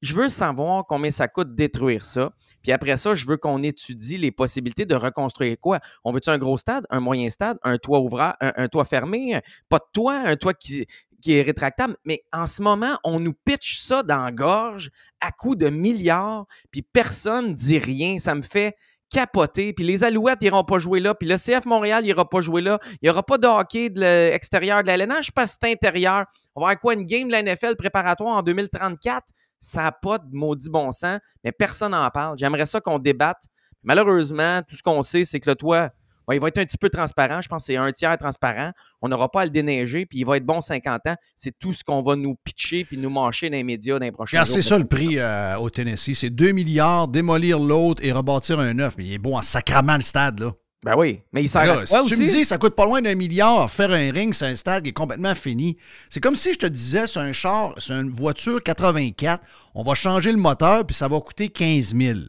[0.01, 2.31] Je veux savoir combien ça coûte détruire ça.
[2.63, 5.79] Puis après ça, je veux qu'on étudie les possibilités de reconstruire quoi?
[6.03, 9.39] On veut-tu un gros stade, un moyen stade, un toit ouvrant, un, un toit fermé,
[9.69, 10.85] pas de toit, un toit qui,
[11.21, 11.95] qui est rétractable?
[12.05, 14.89] Mais en ce moment, on nous pitch ça dans la gorge
[15.21, 18.19] à coups de milliards, puis personne dit rien.
[18.19, 18.75] Ça me fait
[19.09, 19.73] capoter.
[19.73, 22.79] Puis les Alouettes n'iront pas jouer là, puis le CF Montréal n'ira pas jouer là.
[22.93, 26.25] Il n'y aura pas de hockey de l'extérieur de la LNH parce que c'est intérieur.
[26.55, 29.25] On va avoir quoi, une game de la NFL préparatoire en 2034?
[29.59, 32.37] Ça n'a pas de maudit bon sens, mais personne n'en parle.
[32.37, 33.43] J'aimerais ça qu'on débatte.
[33.83, 35.89] Malheureusement, tout ce qu'on sait, c'est que le toit,
[36.35, 37.41] il va être un petit peu transparent.
[37.41, 38.71] Je pense que c'est un tiers transparent.
[39.01, 41.15] On n'aura pas à le déneiger, puis il va être bon 50 ans.
[41.35, 44.11] C'est tout ce qu'on va nous pitcher puis nous mâcher dans les médias dans les
[44.11, 46.13] prochains c'est ça le prix euh, au Tennessee.
[46.13, 48.95] C'est 2 milliards, démolir l'autre et rebâtir un neuf.
[48.97, 50.53] Mais il est beau en sacrament le stade, là.
[50.83, 53.01] Ben oui, mais il sert Là, à si tu me dis ça coûte pas loin
[53.01, 55.75] d'un milliard faire un ring, c'est un stade qui est complètement fini.
[56.09, 59.43] C'est comme si je te disais c'est un char, c'est une voiture 84,
[59.75, 62.19] on va changer le moteur puis ça va coûter 15 000.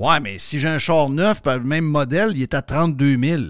[0.00, 3.42] Ouais, mais si j'ai un char neuf, le même modèle, il est à 32 000.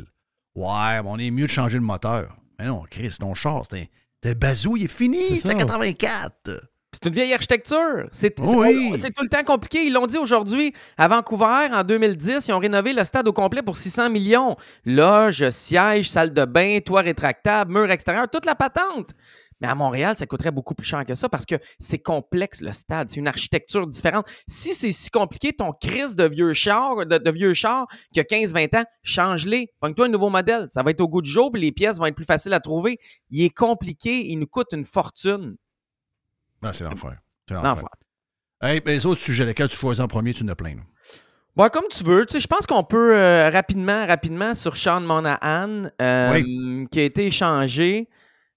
[0.56, 2.36] Ouais, mais on est mieux de changer le moteur.
[2.58, 3.88] Mais non, Chris, ton char, c'est
[4.24, 5.54] un, bazou, il est fini, C'est c'est ça.
[5.54, 6.60] 84.
[6.92, 8.08] C'est une vieille architecture.
[8.38, 8.94] Oui.
[8.96, 9.86] c'est tout le temps compliqué.
[9.86, 10.74] Ils l'ont dit aujourd'hui.
[10.98, 14.56] À Vancouver, en 2010, ils ont rénové le stade au complet pour 600 millions.
[14.84, 19.10] Loge, siège, salle de bain, toit rétractable, mur extérieur, toute la patente.
[19.60, 22.72] Mais à Montréal, ça coûterait beaucoup plus cher que ça parce que c'est complexe, le
[22.72, 23.10] stade.
[23.10, 24.26] C'est une architecture différente.
[24.48, 28.22] Si c'est si compliqué, ton crise de vieux char, de, de vieux char qui a
[28.22, 29.72] 15-20 ans, change-les.
[29.80, 30.66] Pogne-toi un nouveau modèle.
[30.70, 32.60] Ça va être au goût du jour puis les pièces vont être plus faciles à
[32.60, 32.98] trouver.
[33.30, 34.26] Il est compliqué.
[34.30, 35.56] Il nous coûte une fortune.
[36.62, 37.18] Ah, c'est l'enfer.
[37.48, 37.88] C'est L'enfer.
[38.62, 40.74] Hey, ben, les autres sujets, lesquels tu choisis en premier, tu as plein.
[40.76, 40.82] là?
[41.56, 42.26] Ouais, comme tu veux.
[42.26, 47.02] Tu sais, je pense qu'on peut euh, rapidement, rapidement sur Sean Monahan, euh, qui a
[47.02, 48.08] été échangé.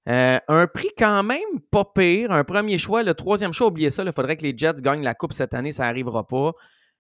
[0.10, 2.32] Euh, un prix quand même pas pire.
[2.32, 4.04] Un premier choix, le troisième choix, oubliez ça.
[4.04, 6.52] Il faudrait que les Jets gagnent la Coupe cette année, ça n'arrivera pas.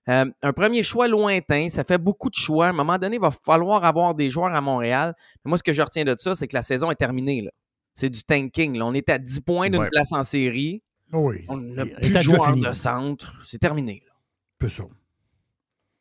[0.09, 2.67] Euh, un premier choix lointain, ça fait beaucoup de choix.
[2.67, 5.13] À un moment donné, il va falloir avoir des joueurs à Montréal.
[5.43, 7.41] Mais moi, ce que je retiens de ça, c'est que la saison est terminée.
[7.41, 7.51] là.
[7.93, 8.77] C'est du tanking.
[8.77, 8.85] là.
[8.85, 9.89] On est à 10 points d'une Ouais.
[9.89, 10.81] place en série.
[11.11, 11.45] Oui.
[11.47, 13.33] On n'a plus de joueurs de centre.
[13.45, 14.01] C'est terminé.
[14.05, 14.13] là.
[14.59, 14.83] peu ça.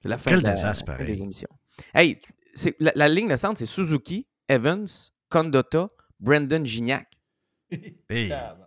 [0.03, 1.15] C'est la fin Quel de la- désastre, la fin pareil.
[1.17, 1.49] des émissions.
[1.95, 2.21] Hey,
[2.55, 4.87] c'est- la, la ligne de centre, c'est Suzuki, Evans,
[5.29, 5.91] Condotta,
[6.23, 7.07] Brandon Gignac.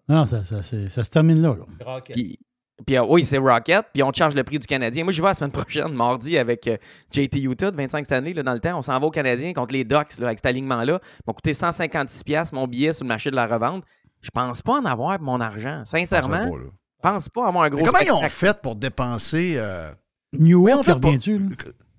[0.08, 1.56] Non, ça, ça, se termine là.
[1.56, 2.02] là.
[2.14, 2.40] Puis,
[2.86, 3.86] puis, euh, oui, c'est Rocket.
[3.94, 5.04] Puis on charge le prix du Canadien.
[5.04, 6.78] Moi, je vais la semaine prochaine, mardi, avec euh,
[7.12, 8.78] JT Utah de 25 cette année, là, dans le temps.
[8.78, 11.00] On s'en va au Canadien contre les Ducks, là, avec cet alignement-là.
[11.04, 13.84] Ça m'a coûté 156$ piastres, mon billet sur le marché de la revente.
[14.22, 15.84] Je pense pas en avoir pour mon argent.
[15.86, 16.70] Sincèrement, Je pense pas, là.
[17.02, 19.54] pense pas avoir un gros Mais comment ils ont fait pour dépenser.
[19.58, 19.92] euh,
[20.38, 21.40] New Oui, on York, fait il revient-tu?
[21.40, 21.46] là?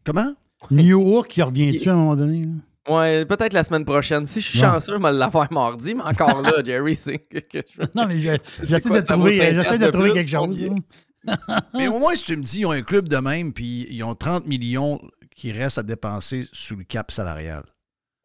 [0.04, 0.34] Comment?
[0.70, 2.40] New York, il revient-tu à un moment donné?
[2.46, 2.52] là?
[2.88, 4.26] Ouais, peut-être la semaine prochaine.
[4.26, 4.66] Si je suis Ouais.
[4.66, 8.18] chanceux, je vais l'avoir mardi, mais encore là, Jerry, c'est que, que je- Non, mais
[8.18, 10.60] j'essaie de trouver, 5 j'essaie de trouver quelque chose.
[11.74, 14.02] Mais au moins, si tu me dis, ils ont un club de même, puis ils
[14.04, 15.00] ont 30 millions
[15.34, 17.64] qui restent à dépenser sous le cap salarial.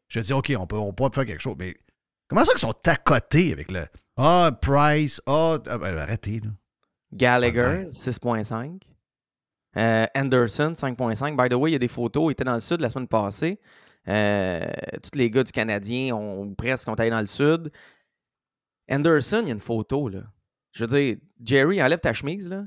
[0.08, 1.76] Je te dis, OK, on peut, on peut faire quelque chose, mais
[2.28, 3.86] comment ça qu'ils sont à côté avec le.
[4.18, 6.50] Ah, Price, ah, ah, ben, arrêtez, là.
[7.14, 8.82] Gallagher, 6.5.
[9.78, 11.36] Euh, Anderson, 5.5.
[11.42, 12.26] By the way, il y a des photos.
[12.30, 13.60] Il était dans le sud la semaine passée.
[14.08, 14.66] Euh,
[15.04, 17.72] tous les gars du Canadien ont ou presque ont allé dans le sud.
[18.90, 20.22] Anderson, il y a une photo, là.
[20.74, 22.64] Je veux dire, Jerry, enlève ta chemise, là.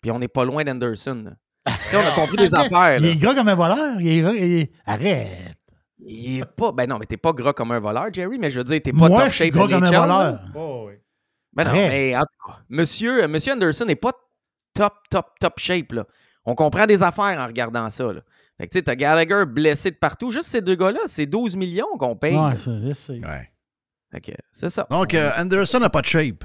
[0.00, 1.34] Puis on n'est pas loin d'Anderson,
[1.66, 4.00] on a compris des affaires, Il est gras comme un voleur.
[4.00, 5.56] Il est gras- il est- Arrête.
[5.98, 6.70] Il est pas...
[6.72, 8.92] Ben non, mais t'es pas gras comme un voleur, Jerry, mais je veux dire, t'es
[8.92, 10.40] pas Moi, top je suis gras comme un voleur.
[10.54, 10.94] Oh, oui.
[11.54, 11.90] Ben non, Arrête.
[11.90, 14.12] mais en tout cas, monsieur, monsieur Anderson n'est pas
[14.74, 15.92] top, top, top shape.
[15.92, 16.06] Là.
[16.44, 18.12] On comprend des affaires en regardant ça.
[18.12, 18.20] Là.
[18.58, 20.30] Fait que tu sais, t'as Gallagher blessé de partout.
[20.30, 22.36] Juste ces deux gars-là, c'est 12 millions qu'on paye.
[22.36, 23.20] Ouais, ça, je sais.
[23.24, 23.50] Ouais.
[24.12, 24.86] Fait que c'est ça.
[24.90, 26.44] Donc, euh, Anderson n'a pas de shape.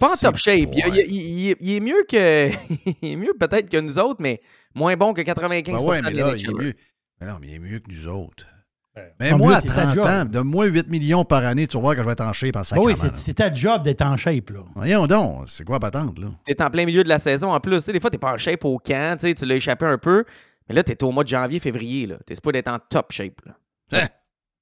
[0.00, 0.70] pas en c'est top shape.
[0.72, 1.04] Il, ouais.
[1.06, 2.48] il- il- il- il est mieux que.
[3.02, 4.40] il est mieux peut-être que nous autres, mais
[4.74, 6.36] moins bon que 95% Ben ouais, mais des là, NHLers.
[6.38, 6.74] il est mieux.
[7.20, 8.46] Mais non, mais il est mieux que nous autres.
[9.18, 10.04] Mais En moi, plus, à c'est sa 30 job.
[10.06, 12.34] ans, de moins 8 millions par année, tu vas voir que je vais être en
[12.34, 14.60] shape en 5 oui, c'est c'est ta job d'être en shape, là.
[14.74, 16.26] Voyons donc, c'est quoi patente, là?
[16.44, 17.76] T'es en plein milieu de la saison en plus.
[17.76, 20.24] Tu sais, des fois, t'es pas en shape au camp, tu l'as échappé un peu.
[20.68, 22.06] Mais là, t'es au mois de janvier, février.
[22.06, 22.18] là.
[22.26, 23.40] T'es pas d'être en top shape.
[23.44, 24.08] Là.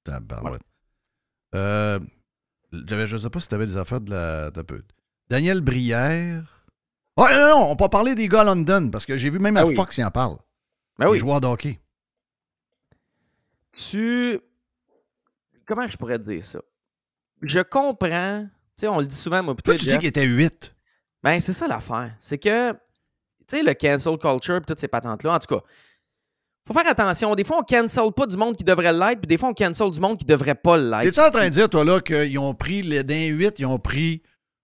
[0.03, 0.61] Tabarouette.
[1.55, 1.99] Euh,
[2.71, 4.51] j'avais- je sais pas si tu avais des affaires de la.
[4.63, 4.81] peu.
[5.29, 6.65] Daniel Brière.
[7.17, 9.57] Oh, non, non, on peut parler des gars à London, parce que j'ai vu même
[9.57, 9.75] à Ah oui.
[9.75, 10.37] Fox, ils en parlent.
[10.97, 11.19] Ben oui.
[11.19, 11.79] Joueurs de hockey.
[13.73, 14.39] Tu.
[15.65, 16.59] Comment je pourrais te dire ça?
[17.41, 18.47] Je comprends.
[18.77, 19.73] Tu sais, on le dit souvent, moi, plutôt.
[19.73, 20.73] tu dis qu'il était 8.
[21.23, 22.15] Ben, c'est ça l'affaire.
[22.19, 22.77] C'est que, tu
[23.57, 25.63] sais, le cancel culture et toutes ces patentes-là, en tout cas,
[26.67, 27.33] faut faire attention.
[27.35, 29.89] Des fois, on cancel pas du monde qui devrait l'être, puis des fois, on cancel
[29.91, 31.01] du monde qui devrait pas l'être.
[31.03, 33.79] T'es-tu en train de dire, toi, là, qu'ils ont pris, les, d'un 8, ils ont
[33.79, 34.21] pris.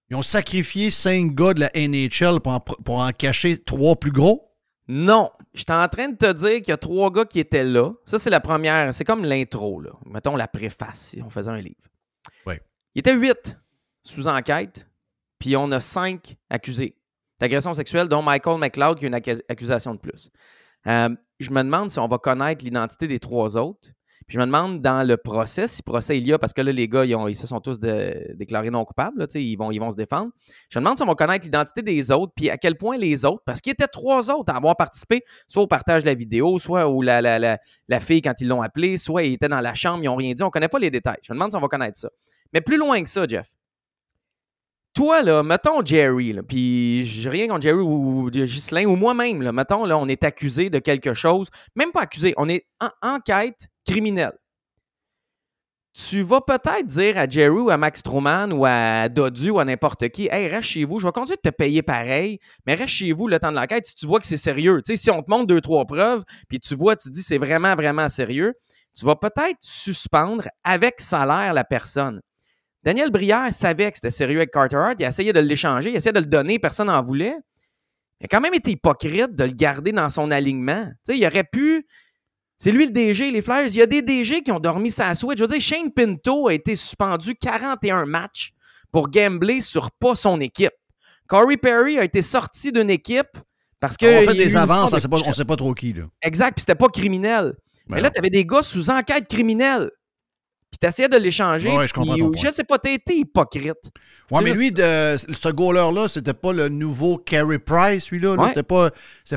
[0.09, 4.11] Ils ont sacrifié 5 gars de la NHL pour en, pour en cacher 3 plus
[4.11, 4.53] gros?
[4.87, 5.29] Non.
[5.53, 7.91] Je suis en train de te dire qu'il y a trois gars qui étaient là.
[8.05, 8.93] Ça, c'est la première.
[8.93, 9.89] C'est comme l'intro, là.
[10.05, 11.75] Mettons la préface, si on faisait un livre.
[12.45, 12.55] Oui.
[12.95, 13.57] Il était huit
[14.03, 14.87] sous enquête,
[15.39, 16.95] puis on a cinq accusés
[17.41, 20.29] d'agression sexuelle, dont Michael McLeod qui a une accu- accusation de plus.
[20.85, 21.09] Euh,
[21.39, 23.89] je me demande si on va connaître l'identité des trois autres.
[24.27, 26.73] Puis je me demande dans le procès, si procès il y a, parce que là,
[26.73, 29.95] les gars, ils, se sont tous déclarés non coupables, là, ils, vont, ils vont se
[29.95, 30.31] défendre.
[30.69, 33.23] Je me demande si on va connaître l'identité des autres, puis à quel point les
[33.23, 36.13] autres, parce qu'il y était trois autres à avoir participé, soit au partage de la
[36.13, 39.47] vidéo, soit où la, la, la, la fille quand ils l'ont appelé, soit ils étaient
[39.47, 40.43] dans la chambre, ils n'ont rien dit.
[40.43, 41.19] On ne connaît pas les détails.
[41.23, 42.09] Je me demande si on va connaître ça.
[42.53, 43.47] Mais plus loin que ça, Jeff.
[44.97, 49.85] Toi, là, mettons Jerry, puis rien contre Jerry ou, ou Ghislain, ou moi-même, là, mettons,
[49.85, 54.33] là, on est accusé de quelque chose, même pas accusé, on est en enquête criminelle.
[55.93, 59.65] Tu vas peut-être dire à Jerry ou à Max Truman ou à Dodu ou à
[59.65, 62.93] n'importe qui, hey, reste chez vous, je vais continuer de te payer pareil, mais reste
[62.93, 64.81] chez vous le temps de l'enquête si tu vois que c'est sérieux.
[64.83, 67.37] Tu sais, si on te montre deux, trois preuves, puis tu vois, tu dis c'est
[67.37, 68.55] vraiment, vraiment sérieux,
[68.97, 72.19] tu vas peut-être suspendre avec salaire la personne.
[72.87, 74.95] Daniel Brière savait que c'était sérieux avec Carter Hart.
[74.99, 77.35] Il a essayé de l'échanger, il a essayé de le donner, personne n'en voulait.
[78.21, 80.87] Il a quand même été hypocrite de le garder dans son alignement.
[81.09, 81.85] Il aurait pu.
[82.57, 83.67] C'est lui le DG, les Flyers.
[83.67, 85.37] Il y a des DG qui ont dormi sa souhaite.
[85.37, 88.53] Je veux dire, Shane Pinto a été suspendu 41 matchs
[88.89, 90.71] pour gambler sur pas son équipe.
[91.27, 93.37] Corey Perry a été sorti d'une équipe
[93.81, 94.05] parce que.
[94.05, 96.03] on fait des avances, on sait de- pas, on sait pas trop qui, là.
[96.21, 97.53] Exact, puis c'était pas criminel.
[97.87, 99.91] Ben mais là, tu avais des gars sous enquête criminelle.
[100.69, 101.75] Puis tu essayais de l'échanger.
[101.75, 103.91] Ouais, je comprends Je sais pas, t'as été hypocrite.
[104.29, 108.35] Ouais, mais lui, de, ce goaler-là, c'était pas le nouveau Carey Price, lui-là.
[108.35, 108.49] Ouais.
[108.49, 108.91] C'était pas,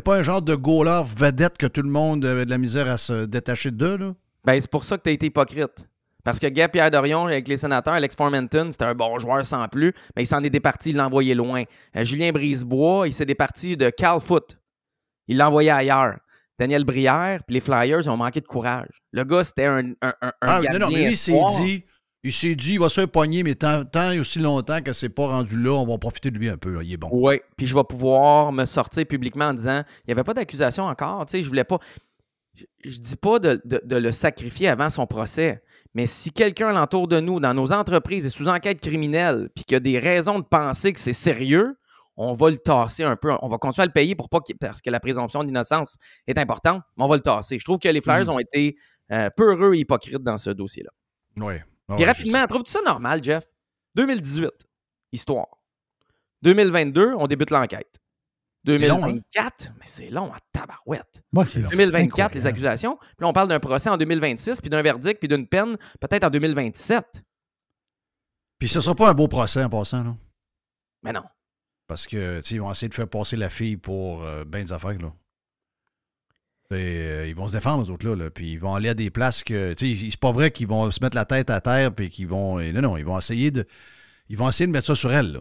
[0.04, 2.98] pas un genre de goaler vedette que tout le monde avait de la misère à
[2.98, 4.14] se détacher de, là.
[4.44, 5.86] Ben, c'est pour ça que tu as été hypocrite.
[6.24, 9.66] Parce que Gap Pierre Dorion, avec les sénateurs, Alex Formenton, c'était un bon joueur sans
[9.68, 11.62] plus, mais il s'en est départi, il l'a envoyé loin.
[11.96, 14.58] Euh, Julien Brisebois, il s'est départi de Cal Foot.
[15.28, 16.18] Il l'a envoyé ailleurs.
[16.60, 19.02] Daniel Brière, puis les Flyers ont manqué de courage.
[19.12, 21.84] Le gars, c'était un, un, Ah, non, gardien non, mais lui, il s'est dit,
[22.22, 24.92] il s'est dit, il va se faire pogner, mais tant, tant et aussi longtemps que
[24.92, 26.80] c'est pas rendu là, on va profiter de lui un peu, là.
[26.82, 27.08] Il est bon.
[27.12, 30.84] Oui, puis je vais pouvoir me sortir publiquement en disant il n'y avait pas d'accusation
[30.84, 31.78] encore, tu sais, je voulais pas.
[32.54, 35.62] Je, je dis pas de, de- de le sacrifier avant son procès,
[35.94, 39.74] mais si quelqu'un alentour de nous, dans nos entreprises, est sous enquête criminelle, puis qu'il
[39.74, 41.76] y a des raisons de penser que c'est sérieux,
[42.22, 43.32] on va le tasser un peu.
[43.42, 46.38] On va continuer à le payer pour pas qu'il- parce que la présomption d'innocence est
[46.38, 47.58] importante, mais on va le tasser.
[47.58, 48.30] Je trouve que les Flyers Mhm.
[48.30, 48.76] ont été
[49.12, 50.90] euh, peu heureux et hypocrites dans ce dossier-là.
[51.38, 51.54] Oui.
[51.96, 53.44] Puis rapidement, trouves-tu ça normal, Jeff?
[53.96, 54.52] 2018,
[55.10, 55.48] histoire.
[56.42, 58.00] 2022, on débute l'enquête.
[58.64, 59.08] long, hein?
[59.08, 61.22] 2024, mais c'est long à tabarouette.
[61.32, 61.70] Moi, c'est long.
[61.70, 62.96] 2024, les accusations.
[62.98, 66.24] Puis là, on parle d'un procès en 2026, puis d'un verdict, puis d'une peine peut-être
[66.24, 67.24] en 2027.
[68.58, 70.14] Puis ce sera pas un beau procès en passant, là.
[71.02, 71.24] Mais non.
[71.90, 74.96] Parce que, ils vont essayer de faire passer la fille pour euh, ben des affaires,
[76.72, 79.10] euh, ils vont se défendre, les autres, là, là, Puis ils vont aller à des
[79.10, 82.28] places que, c'est pas vrai qu'ils vont se mettre la tête à terre, puis qu'ils
[82.28, 82.60] vont.
[82.60, 83.66] non, non, ils vont essayer de.
[84.28, 85.40] Ils vont essayer de mettre ça sur elle.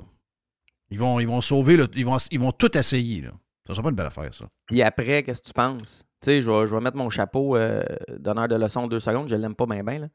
[0.89, 3.31] Ils vont, sauver, ils, vont, ils vont tout essayer, là.
[3.67, 4.49] Ça sera pas une belle affaire, ça.
[4.65, 6.03] Puis après, qu'est-ce que tu penses?
[6.19, 7.83] Tu sais, je vais, mettre mon chapeau euh,
[8.17, 9.29] d'honneur de leçon deux secondes.
[9.29, 10.09] Je l'aime pas bien.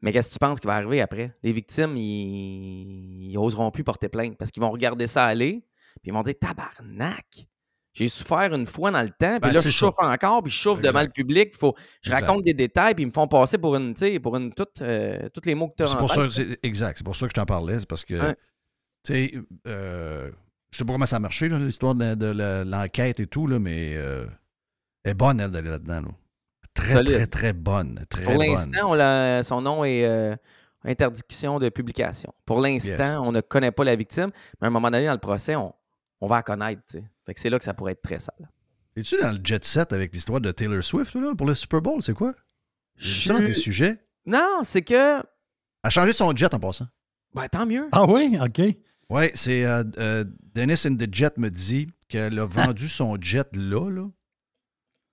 [0.00, 1.34] Mais qu'est-ce que tu penses qui va arriver après?
[1.42, 5.64] Les victimes, ils, ils oseront plus porter plainte parce qu'ils vont regarder ça aller,
[6.02, 7.46] puis ils vont dire Tabarnak!
[7.94, 10.68] J'ai souffert une fois dans le temps, puis Ben, là, je souffre encore, puis je
[10.68, 10.84] Exact.
[10.84, 11.56] devant le public.
[11.56, 12.26] Faut, je Exact.
[12.26, 14.80] raconte des détails, puis ils me font passer pour une, tu sais, pour une toute,
[14.82, 16.26] euh, tous les mots que tu as en pour ça, tête.
[16.26, 16.98] que c'est- exact.
[16.98, 17.80] C'est pour ça que je t'en parlais.
[17.80, 18.34] C'est parce que, tu
[19.02, 19.32] sais,
[19.66, 20.30] euh,
[20.70, 24.26] je sais pas comment ça a marché, l'histoire de, l'enquête et tout, là, mais euh,
[25.02, 26.02] elle est bonne, elle, d'aller là-dedans.
[26.02, 26.08] là.
[26.78, 27.12] Très, Solide.
[27.14, 28.04] très, très bonne.
[28.08, 30.34] Très Pour l'instant, son nom est euh,
[30.84, 32.32] interdiction de publication.
[32.46, 33.16] Pour l'instant, Yes.
[33.20, 34.30] on ne connaît pas la victime,
[34.60, 35.74] mais à un moment donné, dans le procès, on,
[36.20, 36.82] on va la connaître.
[37.36, 38.48] c'est là que ça pourrait être très sale.
[38.96, 42.00] Es-tu dans le jet set avec l'histoire de Taylor Swift, là, pour le Super Bowl?
[42.02, 42.34] C'est quoi?
[42.98, 43.96] Ça dans tes sujets.
[44.26, 45.18] Non, c'est que.
[45.82, 46.86] A changé son jet en passant.
[47.34, 47.88] Ben, tant mieux.
[47.92, 48.36] Ah oui?
[48.42, 48.60] OK.
[49.10, 50.24] Oui, c'est euh, euh,
[50.54, 53.88] Dennis in the Jet me dit qu'elle a vendu son jet là.
[53.90, 54.08] là.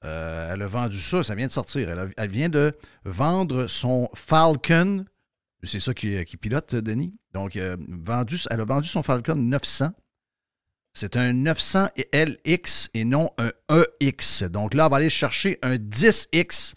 [0.05, 1.89] Euh, elle a vendu ça, ça vient de sortir.
[2.17, 2.73] Elle, vient de
[3.03, 5.05] vendre son Falcon.
[5.63, 7.15] C'est ça qui, qui pilote, Denis.
[7.33, 9.91] Donc, euh, vendu, elle a vendu son Falcon 900.
[10.93, 13.51] C'est un 900 LX et non un
[13.99, 14.43] EX.
[14.43, 16.73] Donc là, on va aller chercher un 10X.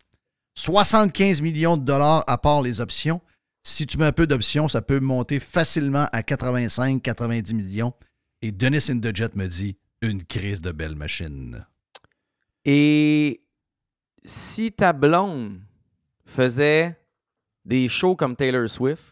[0.56, 3.20] 75 millions de dollars à part les options.
[3.62, 7.92] Si tu mets un peu d'options, ça peut monter facilement à 85, 90 millions.
[8.42, 11.64] Et Dennis in me dit une crise de belle machine.
[12.64, 13.42] Et
[14.24, 15.60] si ta blonde
[16.26, 16.96] faisait
[17.64, 19.02] des shows comme Taylor Swift,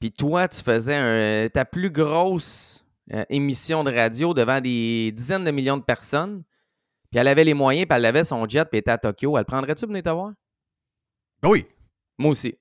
[0.00, 5.44] puis toi, tu faisais un- ta plus grosse euh, émission de radio devant des dizaines
[5.44, 6.42] de millions de personnes,
[7.10, 9.44] puis elle avait les moyens, puis elle avait son jet, puis était à Tokyo, elle
[9.44, 10.32] prendrait-tu pour venir te voir?
[11.44, 11.66] Oui.
[12.18, 12.54] Moi aussi.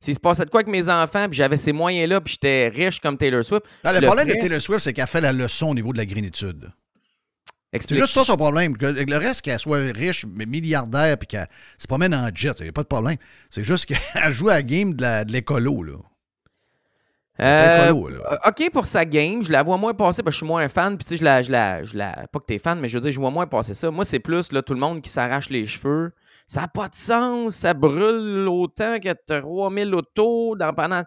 [0.00, 3.00] S'il se passait de quoi avec mes enfants, puis j'avais ces moyens-là, puis j'étais riche
[3.00, 3.64] comme Taylor Swift.
[3.84, 4.34] Ah, le le problème de.
[4.34, 6.70] Taylor Swift, c'est qu'elle fait la leçon au niveau de la grénitude.
[7.80, 8.76] C'est juste ça son problème.
[8.76, 11.48] Que le reste, qu'elle soit riche, mais milliardaire, puis qu'elle
[11.78, 13.16] se promène en jet, il n'y a pas de problème.
[13.50, 15.82] C'est juste qu'elle joue à la game de l'écolo.
[15.82, 15.94] là.
[17.40, 18.38] Euh, écolo, là.
[18.46, 20.68] OK pour sa game, je la vois moins passer parce que je suis moins un
[20.68, 20.96] fan.
[20.96, 22.26] Puis tu sais, je la, je la, je la.
[22.32, 23.90] Pas que t'es fan, mais je veux dire, je vois moins passer ça.
[23.90, 26.12] Moi, c'est plus là, tout le monde qui s'arrache les cheveux.
[26.46, 27.56] Ça n'a pas de sens.
[27.56, 31.02] Ça brûle autant que 3000 autos dans pendant.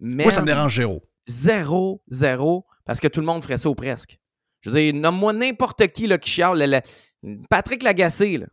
[0.00, 1.02] Moi, ça me dérange zéro.
[1.28, 2.66] Zéro, zéro.
[2.84, 4.18] Parce que tout le monde ferait ça ou presque.
[4.62, 6.58] Je veux dire, nomme-moi n'importe qui là, qui chiale.
[6.58, 6.80] le-
[7.22, 8.46] le- Patrick Lagacé, là.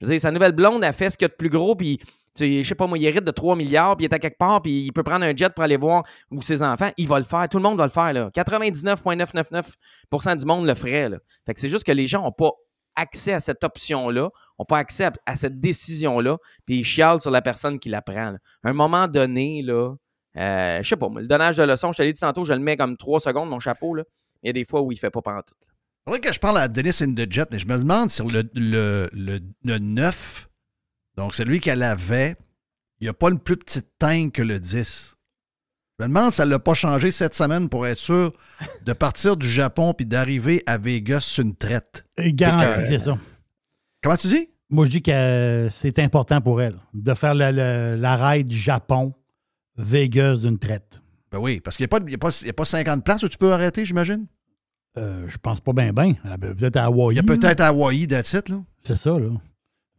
[0.00, 1.74] Je veux dire, sa nouvelle blonde a fait ce qu'il y a de plus gros,
[1.74, 1.98] puis
[2.38, 4.62] je sais pas moi, il hérite de 3 milliards, puis il est à quelque part,
[4.62, 6.90] puis il peut prendre un jet pour aller voir où ses enfants.
[6.96, 7.48] Il va le faire.
[7.48, 8.12] Tout le monde va le faire.
[8.12, 8.30] là.
[8.32, 11.10] 99,999% du monde le ferait.
[11.46, 12.50] Fait que c'est juste que les gens n'ont pas
[12.96, 14.28] accès à cette option-là,
[14.58, 16.36] n'ont pas accès à, cette décision-là,
[16.66, 18.34] puis ils chialent sur la personne qui la prend.
[18.62, 19.94] À un moment donné, là,
[20.36, 22.58] euh, je sais pas, le donnage de leçon, je te l'ai dit tantôt, je le
[22.60, 23.94] mets comme 3 secondes, mon chapeau.
[23.94, 24.04] Là.
[24.42, 25.56] Il y a des fois où il fait pas pantoute.
[26.06, 28.28] Il faudrait que je parle à Dennis in the Jet, mais je me demande sur
[28.30, 30.48] le, le, le, le 9,
[31.16, 32.36] donc celui qu'elle avait,
[33.00, 35.14] il n'y a pas une plus petite teinte que le 10.
[35.98, 38.32] Je me demande si elle ne l'a pas changé cette semaine pour être sûr
[38.84, 42.04] de partir du Japon puis d'arriver à Vegas sur une traite.
[42.16, 43.18] Et garanti c'est ça.
[44.02, 44.48] Comment tu dis?
[44.70, 48.46] Moi, je dis que euh, c'est important pour elle de faire le- le- la ride
[48.48, 49.12] du Japon,
[49.76, 51.00] Vegas d'une traite.
[51.30, 52.64] Ben oui, parce qu'il n'y a, pas- il y a, pas- il y a pas
[52.64, 54.26] 50 places où tu peux arrêter, j'imagine?
[54.96, 56.14] Euh, je pense pas bien, bien.
[56.56, 57.14] Peut-être à Hawaï.
[57.14, 58.62] Il y a peut-être à Hawaï, that's it, là.
[58.82, 59.28] C'est ça, là.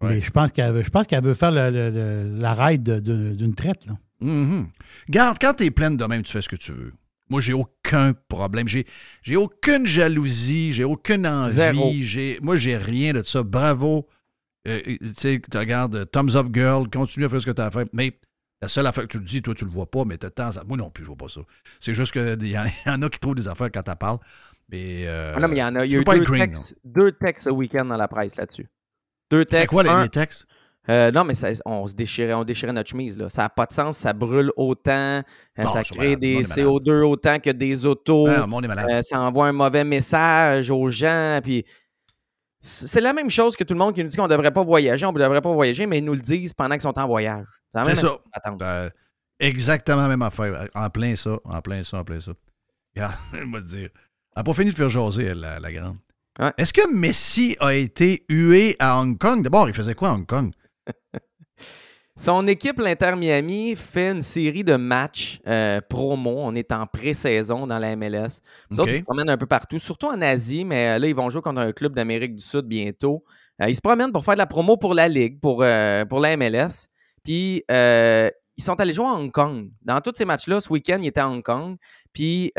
[0.02, 2.84] Mais je pense qu'elle veut, je pense qu'elle veut faire le- le- le- la ride
[2.84, 3.94] de- de- d'une traite, là.
[4.22, 4.68] Mhm.
[5.10, 6.94] Garde, quand tu es pleine de même, tu fais ce que tu veux.
[7.30, 8.68] Moi, j'ai aucun problème.
[8.68, 8.88] J'ai,
[9.22, 11.52] j'ai aucune jalousie, j'ai aucune envie.
[11.52, 11.92] Zéro.
[12.00, 13.44] J'ai, moi, j'ai rien de ça.
[13.44, 14.08] Bravo.
[14.68, 17.52] Euh, euh, tu sais, tu regardes euh, Thumbs Up Girl, continue à faire ce que
[17.52, 17.86] tu as à faire.
[17.94, 18.18] Mais
[18.62, 20.50] la seule affaire que tu le dis, toi, tu le vois pas, mais de temps
[20.58, 21.42] à- Moi non plus, je vois pas ça.
[21.80, 23.96] C'est juste qu'il y, en- il y en a qui trouvent des affaires quand tu
[23.96, 24.20] parles.
[24.72, 26.42] Mais, euh, Ah non, mais il y en a, il y a eu deux green,
[26.44, 28.68] textes, deux textes ce week-end dans la presse là-dessus.
[29.32, 29.68] Deux C'est textes.
[29.70, 30.46] quoi les, un- les textes?
[30.90, 33.18] Euh, non, mais ça- on se déchirait, on déchirait notre chemise.
[33.18, 33.30] Là.
[33.30, 35.22] Ça n'a pas de sens, ça brûle autant, euh,
[35.58, 36.66] Non, ça c'est crée malade, des monde est malade.
[36.66, 38.28] CO2 autant que des autos.
[38.28, 38.40] Est.
[38.40, 41.40] Euh, ça envoie un mauvais message aux gens.
[41.44, 41.64] Puis
[42.62, 44.64] c'est la même chose que tout le monde qui nous dit qu'on ne devrait pas
[44.64, 47.08] voyager, on ne devrait pas voyager, mais ils nous le disent pendant qu'ils sont en
[47.08, 47.48] voyage.
[47.86, 48.18] C'est ça.
[48.58, 48.92] Ben,
[49.40, 50.68] exactement la même affaire.
[50.76, 52.32] En plein ça, en plein ça, en plein ça.
[52.96, 53.90] Regarde, je vais te dire.
[54.36, 55.98] Elle n'a pas fini de faire jaser, elle, la, la grande.
[56.58, 59.44] Est-ce que Messi a été hué à Hong Kong?
[59.44, 60.52] D'abord, il faisait quoi à Hong Kong?
[62.20, 66.36] Son équipe, l'Inter Miami, fait une série de matchs euh, promo.
[66.40, 68.42] On est en pré-saison dans la MLS.
[68.70, 71.16] Nous autres, ils se promènent un peu partout, surtout en Asie, mais euh, là, ils
[71.16, 73.24] vont jouer contre un club d'Amérique du Sud bientôt.
[73.62, 75.64] Euh, ils se promènent pour faire de la promo pour la Ligue, pour,
[76.10, 76.90] pour la MLS.
[77.24, 79.72] Puis, ils sont allés jouer à Hong Kong.
[79.82, 81.78] Dans tous ces matchs-là, ce week-end, il était à Hong Kong.
[82.12, 82.52] Puis,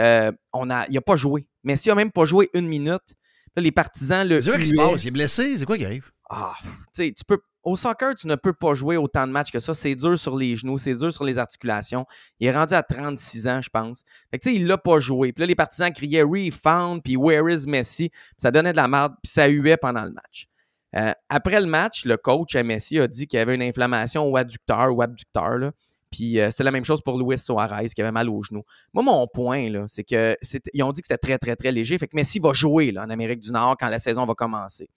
[0.54, 1.46] on a, il n'a pas joué.
[1.64, 3.14] Messi n'a même pas joué une minute.
[3.54, 4.40] Là, les partisans le.
[4.40, 5.04] C'est quoi qui se passe?
[5.04, 5.58] Il est blessé?
[5.58, 6.10] C'est quoi qui arrive?
[6.30, 7.40] Ah, tu sais, tu peux.
[7.62, 9.74] Au soccer, tu ne peux pas jouer autant de matchs que ça.
[9.74, 12.06] C'est dur sur les genoux, c'est dur sur les articulations.
[12.38, 14.02] Il est rendu à 36 ans, je pense.
[14.30, 15.32] Fait que, tu sais, il l'a pas joué.
[15.32, 18.10] Puis là, les partisans criaient Refound, puis Where is Messi?
[18.38, 20.48] Ça donnait de la merde, puis ça huait pendant le match.
[20.96, 24.24] Euh, après le match, le coach à Messi a dit qu'il y avait une inflammation
[24.24, 25.72] au adducteur ou abducteur.
[26.10, 28.64] Puis euh, c'est la même chose pour Luis Suarez qui avait mal au genou.
[28.92, 30.36] Moi, mon point, c'est que
[30.74, 31.98] ils ont dit que c'était très, très, très léger.
[31.98, 34.88] Fait que Messi va jouer là, en Amérique du Nord quand la saison va commencer.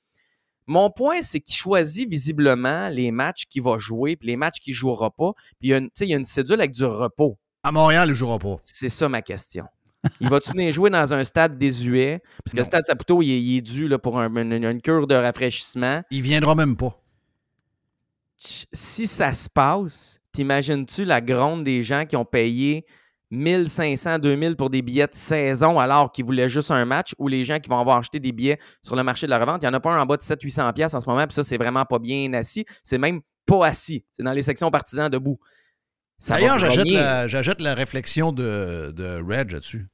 [0.68, 4.74] Mon point, c'est qu'il choisit visiblement les matchs qu'il va jouer, puis les matchs qu'il
[4.74, 5.34] ne jouera pas.
[5.60, 7.38] Puis il y, a une, il y a une cédule avec du repos.
[7.64, 8.58] À Montréal, il ne jouera pas.
[8.64, 9.66] C'est ça ma question.
[10.20, 12.22] Il va-tu venir jouer dans un stade désuet?
[12.44, 14.82] Parce que le stade Saputo, il est, il est dû là, pour un- une, une
[14.82, 16.02] cure de rafraîchissement.
[16.12, 17.00] Il viendra même pas.
[18.38, 22.86] si ça se passe, t'imagines-tu la gronde des gens qui ont payé
[23.34, 27.44] 1500, 2000 pour des billets de saison alors qu'ils voulaient juste un match ou les
[27.46, 29.62] gens qui vont avoir acheté des billets sur le marché de la revente.
[29.62, 31.34] Il n'y en a pas un en bas de 700-800 pièces en ce moment, puis
[31.34, 32.66] ça, c'est vraiment pas bien assis.
[32.84, 34.06] C'est même pas assis.
[34.14, 35.40] C'est dans les sections partisans debout.
[36.28, 39.88] D'ailleurs, j'ajoute la, la réflexion de, de Reg là-dessus.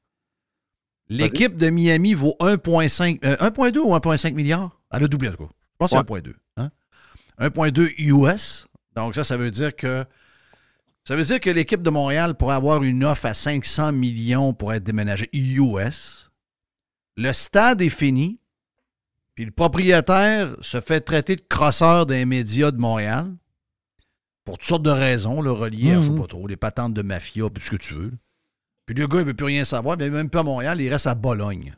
[1.08, 4.80] L'équipe de Miami vaut 1,5 euh, 1,2 ou 1,5 milliard?
[4.92, 5.50] Elle a doublé, en tout cas.
[5.50, 6.34] Je pense que c'est 1,2.
[6.56, 6.70] hein?
[7.40, 8.68] 1,2 US.
[8.94, 10.04] Donc, ça, ça veut dire que.
[11.04, 14.72] Ça veut dire que l'équipe de Montréal pourrait avoir une offre à 500 millions pour
[14.72, 16.30] être déménagée US.
[17.16, 18.38] Le stade est fini.
[19.34, 23.32] Puis le propriétaire se fait traiter de crosseur des médias de Montréal.
[24.44, 27.02] Pour toutes sortes de raisons, le relié, à, je sais pas trop, les patentes de
[27.02, 28.12] mafia, puis ce que tu veux.
[28.84, 31.06] Puis le gars, il veut plus rien savoir, mais même pas à Montréal, il reste
[31.06, 31.74] à Bologne.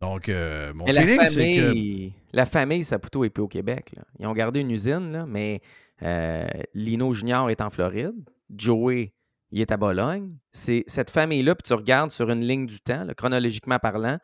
[0.00, 1.66] Donc, euh, mon Mais la feeling, c'est que.
[1.66, 3.92] famille, la famille Saputo est plus au Québec.
[3.96, 4.02] là.
[4.18, 5.60] Ils ont gardé une usine, là, mais
[6.02, 8.28] euh, Lino Junior est en Floride.
[8.50, 9.14] Joey,
[9.50, 10.36] il est à Bologne.
[10.52, 14.18] C'est cette famille-là, puis tu regardes sur une ligne du temps, là, chronologiquement parlant,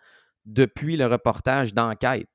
[0.44, 2.28] depuis le reportage d'enquête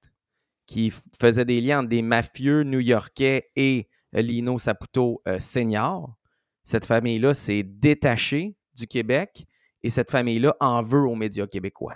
[0.65, 6.15] qui faisait des liens entre des mafieux new-yorkais et euh, Lino Saputo euh, senior.
[6.63, 9.47] Cette famille-là s'est détachée du Québec
[9.81, 11.95] et cette famille-là en veut aux médias québécois.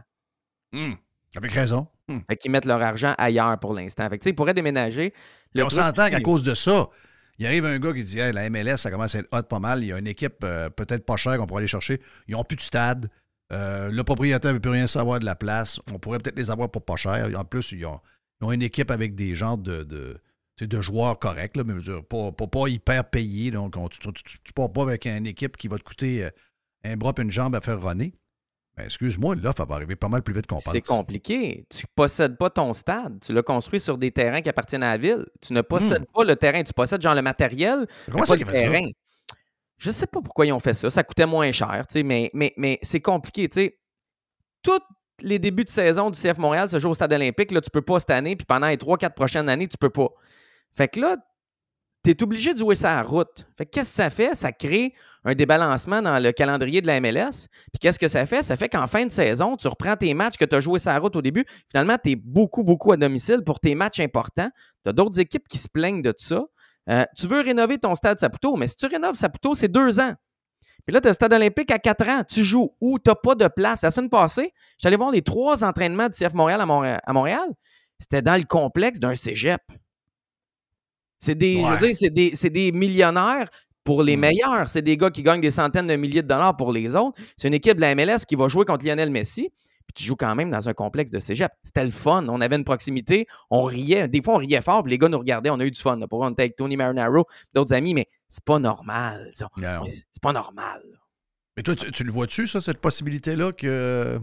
[0.71, 0.93] Hmm,
[1.35, 1.87] avec raison.
[2.07, 2.19] Hmm.
[2.27, 4.09] Fait qu'ils mettent leur argent ailleurs pour l'instant.
[4.09, 5.13] Fait que, ils pourraient déménager.
[5.53, 6.89] Le on s'entend qu'à cause de ça,
[7.39, 9.83] il arrive un gars qui dit la MLS, ça commence à être hot pas mal.
[9.83, 11.99] Il y a une équipe euh, peut-être pas chère qu'on pourrait aller chercher.
[12.27, 13.09] Ils n'ont plus de stade.
[13.51, 15.79] Euh, le propriétaire ne veut plus rien savoir de la place.
[15.91, 17.29] On pourrait peut-être les avoir pour pas cher.
[17.35, 17.99] En plus, ils ont,
[18.41, 20.19] une équipe avec des gens de, de,
[20.59, 23.51] de joueurs corrects, là, mais pas, pas, hyper payés.
[23.51, 26.29] Donc, on- tu ne pars pas avec une équipe qui va te coûter euh,
[26.83, 28.13] un bras et une jambe à faire runner.
[28.75, 30.71] Ben, excuse-moi, l'offre va arriver pas mal plus vite qu'on pense.
[30.71, 31.65] C'est compliqué.
[31.69, 33.19] Tu possèdes pas ton stade.
[33.23, 35.25] Tu l'as construit sur des terrains qui appartiennent à la ville.
[35.41, 36.63] Tu ne possèdes pas le terrain.
[36.63, 38.11] Tu possèdes genre le matériel, Hmm.
[38.11, 38.71] Comment mais ça pas le fait ça?
[38.71, 38.87] terrain.
[39.77, 40.89] Je sais pas pourquoi ils ont fait ça.
[40.89, 43.47] Ça coûtait moins cher, tu sais, mais, mais, mais c'est compliqué.
[44.63, 44.79] Tous
[45.21, 47.51] les débuts de saison du CF Montréal se jouent au stade olympique.
[47.51, 50.09] Là, tu peux pas cette année, puis pendant les 3-4 prochaines années, tu peux pas.
[50.75, 51.17] Fait que là,
[52.03, 53.45] tu es obligé de jouer ça à la route.
[53.57, 54.35] Fait que qu'est-ce que ça fait?
[54.35, 54.93] Ça crée
[55.25, 57.47] un débalancement dans le calendrier de la MLS.
[57.71, 58.43] Puis qu'est-ce que ça fait?
[58.43, 60.91] Ça fait qu'en fin de saison, tu reprends tes matchs que tu as joués sur
[60.91, 61.45] la route au début.
[61.69, 64.49] Finalement, tu es beaucoup, beaucoup à domicile pour tes matchs importants.
[64.83, 66.43] Tu as d'autres équipes qui se plaignent de ça.
[66.89, 70.13] Euh, tu veux rénover ton stade Saputo, mais si tu rénoves Saputo, c'est deux ans.
[70.85, 72.23] Puis là, tu as le stade olympique à quatre ans.
[72.27, 72.99] Tu joues où?
[72.99, 73.83] Tu n'as pas de place.
[73.83, 77.47] La semaine passée, j'allais allé voir les trois entraînements du CF Montréal à Montréal.
[77.99, 79.61] C'était dans le complexe d'un cégep.
[81.19, 81.77] C'est des, je veux Ouais.
[81.77, 83.47] dire, c'est des, c'est des millionnaires
[83.83, 84.67] pour les meilleurs.
[84.69, 87.19] C'est des gars qui gagnent des centaines de milliers de dollars pour les autres.
[87.37, 89.49] C'est une équipe de la MLS qui va jouer contre Lionel Messi.
[89.85, 91.51] Puis tu joues quand même dans un complexe de cégep.
[91.63, 92.25] C'était le fun.
[92.29, 93.27] On avait une proximité.
[93.49, 94.07] On riait.
[94.07, 94.81] Des fois, on riait fort.
[94.83, 95.49] Puis les gars nous regardaient.
[95.49, 95.97] On a eu du fun.
[95.97, 96.07] là.
[96.07, 97.93] Pour on était avec Tony Marinaro, d'autres amis.
[97.93, 99.31] Mais c'est pas normal.
[99.33, 100.81] C'est pas normal.
[101.57, 104.19] Mais toi, tu, tu le vois-tu, ça, cette possibilité-là que.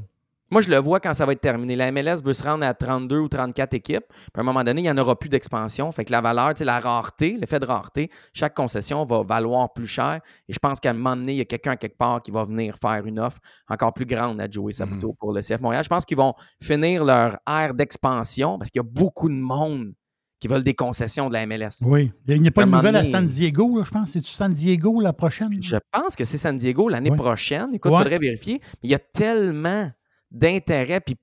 [0.51, 1.77] Moi, je le vois quand ça va être terminé.
[1.77, 4.05] La MLS veut se rendre à 32 ou 34 équipes.
[4.09, 5.93] Puis à un moment donné, il n'y en aura plus d'expansion.
[5.93, 10.20] Fait que la valeur, la rareté, l'effet de rareté, chaque concession va valoir plus cher.
[10.48, 12.44] Et je pense qu'à un moment donné, il y a quelqu'un quelque part qui va
[12.44, 15.85] venir faire une offre encore plus grande à Joey Saputo pour le CF Montréal.
[15.85, 19.93] Je pense qu'ils vont finir leur ère d'expansion parce qu'il y a beaucoup de monde
[20.40, 21.82] qui veulent des concessions de la MLS.
[21.82, 22.10] Oui.
[22.27, 24.09] Il n'y a pas de nouvelle à San Diego, là, je pense.
[24.10, 25.51] C'est-tu San Diego la prochaine?
[25.62, 27.68] Je pense que c'est San Diego l'année prochaine.
[27.74, 28.02] Écoute, il Ouais.
[28.02, 28.59] faudrait vérifier.
[28.82, 29.90] Mais il y a tellement
[30.31, 31.01] d'intérêt.
[31.01, 31.16] Puis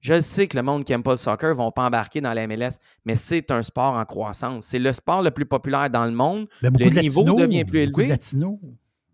[0.00, 2.20] je le sais que le monde qui n'aime pas le soccer ne vont pas embarquer
[2.20, 4.66] dans la MLS, mais c'est un sport en croissance.
[4.66, 6.46] C'est le sport le plus populaire dans le monde.
[6.62, 8.08] Ben, le de niveau devient plus beaucoup de élevé.
[8.08, 8.58] latinos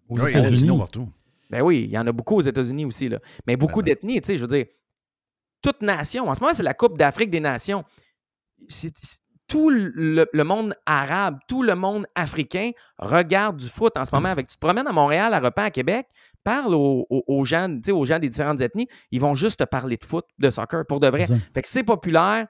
[0.08, 0.78] aux Oui, États-Unis.
[0.78, 1.08] partout.
[1.48, 3.08] Ben oui, il y en a beaucoup aux États-Unis aussi.
[3.08, 3.18] Là.
[3.46, 4.66] Mais beaucoup d'ethnies, tu sais, je veux dire,
[5.62, 6.28] toute nation.
[6.28, 7.84] En ce moment, c'est la Coupe d'Afrique des Nations.
[9.46, 14.28] Tout le, le monde arabe, tout le monde africain regarde du foot en ce moment.
[14.28, 16.06] Avec, tu te promènes à Montréal, à Repent, à Québec,
[16.44, 19.60] parle aux, aux- aux gens, tu sais, aux gens des différentes ethnies, ils vont juste
[19.60, 21.26] te parler de foot, de soccer, pour de vrai.
[21.54, 22.46] Fait que c'est populaire.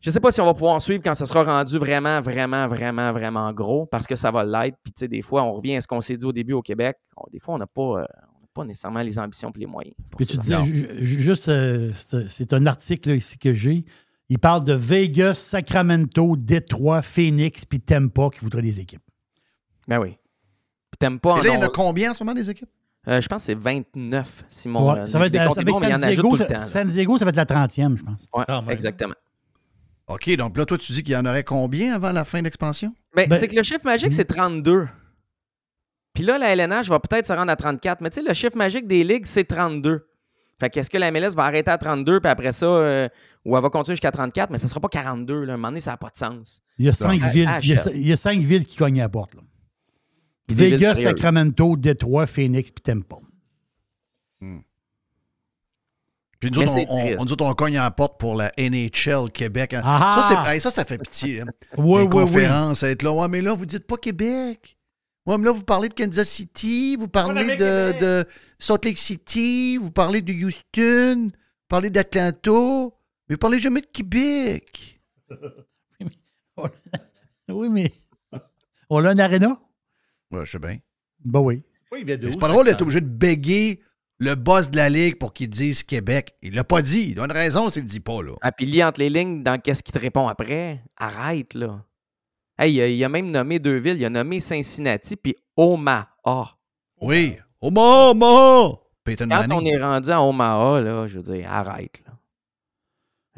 [0.00, 3.12] Je sais pas si on va pouvoir suivre quand ce sera rendu vraiment, vraiment, vraiment,
[3.12, 4.76] vraiment gros, parce que ça va l'être.
[4.84, 6.62] Puis, tu sais, des fois, on revient à ce qu'on s'est dit au début au
[6.62, 6.96] Québec.
[7.16, 8.04] On- des fois, on n'a pas, euh,
[8.36, 9.96] on n'a pas nécessairement les ambitions et les moyens.
[10.16, 10.36] Puis tu
[11.04, 11.90] ju- juste, euh,
[12.28, 13.84] c'est un article là, ici que j'ai.
[14.28, 19.02] Il parle de Vegas, Sacramento, Détroit, Phoenix, puis Tampa qui voudraient des équipes.
[19.88, 20.10] Ben oui.
[20.90, 22.68] Puis t'aimes pas Et là, il y en a combien en ce moment des équipes?
[23.08, 24.92] Euh, je pense que c'est 29, Simon.
[24.92, 27.36] Ouais, ça va être, ça va être San, Diego, ça, San Diego, ça va être
[27.36, 28.28] la 30e, je pense.
[28.34, 29.14] Ouais, exactement.
[30.08, 32.44] OK, donc là, toi, tu dis qu'il y en aurait combien avant la fin de
[32.44, 32.94] l'expansion?
[33.14, 34.88] Ben, Ben- c'est que le chiffre magique, c'est 32.
[36.14, 38.00] Puis là, la LNH va peut-être se rendre à 34.
[38.00, 40.06] Mais tu sais, le chiffre magique des ligues, c'est 32.
[40.60, 43.08] Fait qu'est-ce que la MLS va arrêter à 32, puis après ça, euh,
[43.44, 45.44] ou elle va continuer jusqu'à 34, mais ça sera pas 42.
[45.44, 45.52] Là.
[45.52, 46.60] À un moment donné, ça n'a pas de sens.
[46.78, 48.40] Il y a cinq, Ah, villes, ah, il y a, je- il y a cinq
[48.40, 49.34] villes qui cognent à la porte.
[49.34, 49.42] là.
[50.48, 50.94] Vegas.
[50.96, 53.24] Sacramento, Détroit, Phoenix puis Temple.
[56.40, 59.30] Puis nous autres, on, on- nous autres, on cogne à la porte pour la NHL
[59.32, 59.74] Québec.
[59.82, 60.20] Ah!
[60.22, 61.40] ça, ça, ça fait pitié.
[61.40, 61.46] Hein.
[61.76, 62.88] Oui, Les oui, oui.
[62.88, 63.12] être là.
[63.12, 64.76] Ouais, mais là, vous dites pas Québec.
[65.26, 68.24] Ouais, mais là, vous parlez de Kansas City, vous parlez de, de
[68.58, 72.50] Salt Lake City, vous parlez de Houston, vous parlez d'Atlanta,
[73.28, 75.00] mais vous parlez jamais de Québec.
[77.50, 77.92] Oui, mais
[78.90, 79.60] on a un aréna?
[80.30, 80.78] Ouais, je sais bien.
[81.24, 81.62] Ben oui.
[81.92, 83.80] Oui, il vient de Mais où, C'est pas drôle d'être obligé de béguer
[84.18, 86.34] le boss de la Ligue pour qu'il dise Québec.
[86.42, 87.10] Il l'a pas dit.
[87.12, 88.32] Il a une raison s'il le dit pas, là.
[88.42, 90.82] Ah, puis lis entre les lignes dans qu'est-ce qui te répond après.
[90.96, 91.82] Arrête, là.
[92.58, 93.96] Hey, il a, il a même nommé deux villes.
[93.98, 96.56] Il a nommé Cincinnati puis Omaha.
[97.00, 97.36] Oui.
[97.60, 98.78] Omaha, Omaha!
[99.04, 99.74] Peyton Quand on Manning.
[99.74, 102.07] est rendu à Omaha, là, je veux dire, arrête, là.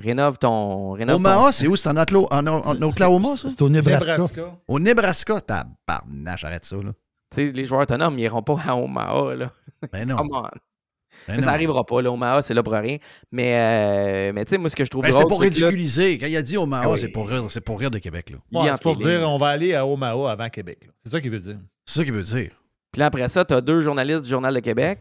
[0.00, 0.92] Rénove ton.
[0.92, 1.76] Rénove Omaha, ton- c'est où?
[1.76, 3.48] C'est en, Atlo- en, en- en Oklahoma, ça?
[3.48, 4.12] C'est au Nebraska.
[4.12, 4.56] Nebraska.
[4.66, 5.40] Au Nebraska.
[5.40, 6.92] Tabarnache, arrête ça, là.
[7.32, 9.52] Tu sais, les joueurs autonomes, ils iront pas à Omaha, là.
[9.92, 10.16] Ben non.
[10.16, 10.42] Come on.
[10.42, 10.50] Ben
[11.28, 11.42] Mais non.
[11.42, 12.10] ça arrivera pas, là.
[12.10, 12.96] Omaha, c'est là pour rien.
[13.30, 15.66] Mais, euh, mais tu sais, moi, ce que je trouve Ben, pour c'est que là-
[15.68, 16.18] ridiculiser.
[16.18, 16.98] Quand il a dit Omaha, Ah oui.
[16.98, 18.36] c'est pour rire, c'est pour rire de Québec, là.
[18.60, 20.78] Ouais, c'est pour les dire on va aller à Omaha avant Québec.
[20.86, 20.92] là.
[21.04, 21.58] C'est ça qu'il veut dire.
[21.84, 22.50] C'est ça qu'il veut dire.
[22.92, 25.00] Puis là, après ça, tu as deux journalistes du Journal de Québec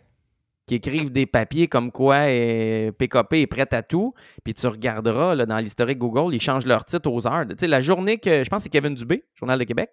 [0.70, 4.14] qui écrivent des papiers comme quoi euh, PKP est prête à tout.
[4.44, 7.48] Puis tu regarderas dans l'historique Google, ils changent leur titre aux heures.
[7.48, 9.90] Tu sais, la journée que, je pense que c'est Kevin Dubé, Journal de Québec,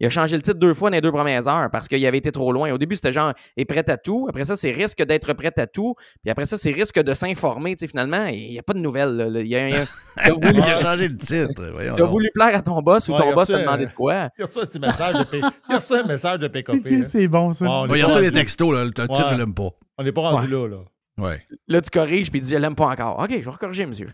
[0.00, 2.18] il a changé le titre deux fois dans les deux premières heures parce qu'il avait
[2.18, 2.70] été trop loin.
[2.72, 4.26] Au début, c'était genre est prête à tout.
[4.28, 5.94] Après ça, c'est risque d'être prête à tout.
[6.22, 7.76] Puis après ça, c'est risque de s'informer.
[7.76, 9.16] Tu sais, finalement, il n'y a pas de nouvelles.
[9.16, 9.40] là.
[9.40, 11.48] Il y a, il y a- t'as voulu, Il a changé le titre.
[11.54, 12.10] t'as donc.
[12.10, 14.28] voulu plaire à ton boss ou Ouais, ton a boss t'a demandé de quoi?
[14.38, 15.38] Il a reçu un petit message de, P...
[15.38, 17.02] il a reçu un message de PKP.
[17.04, 17.64] C'est bon, ça.
[17.64, 18.84] Il a pas reçu des textos, là.
[18.84, 19.30] Le titre, Ouais.
[19.30, 19.70] je l'aime pas.
[19.98, 20.76] On n'est pas rendu là, là.
[21.16, 21.40] Ouais.
[21.68, 23.20] Là, tu corriges, puis il dit Je l'aime pas encore.
[23.22, 24.10] OK, je vais corriger, monsieur.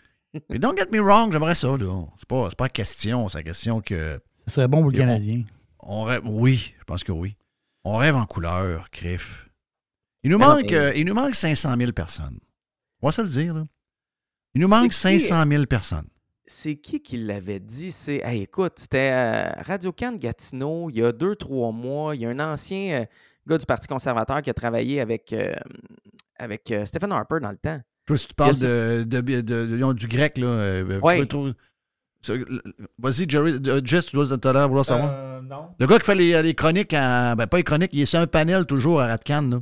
[0.51, 2.05] Mais don't get me wrong, j'aimerais ça, là.
[2.17, 4.21] C'est pas, c'est pas question, c'est la question que.
[4.47, 5.43] Ça serait bon pour le Canadien.
[5.83, 7.37] On rêve, oui, je pense que oui.
[7.85, 9.49] On rêve en couleur, Criff.
[10.23, 12.39] Il nous, Mais non, manque, euh, il nous manque 500 000 personnes.
[13.01, 13.65] On va se le dire, là.
[14.55, 14.97] Il nous manque qui?
[14.97, 16.09] 500 000 personnes.
[16.47, 17.93] C'est qui qui l'avait dit?
[17.93, 22.15] C'est, hey, écoute, c'était euh, Radio Can Gatineau, il y a deux, trois mois.
[22.17, 23.05] Il y a un ancien euh,
[23.47, 25.55] gars du Parti conservateur qui a travaillé avec, euh,
[26.37, 27.81] avec euh, Stephen Harper dans le temps.
[28.05, 30.47] Toi, si tu parles Il de, de, de- du grec, là.
[30.49, 31.25] euh, Ouais.
[32.99, 35.11] Vas-y, Jerry, euh, Jess, tu dois tout à l'heure vouloir savoir.
[35.13, 35.69] Euh, non.
[35.79, 38.21] Le gars qui fait les, les chroniques, à- ben pas les chroniques, il est sur
[38.21, 39.59] un panel toujours à Radcan, là.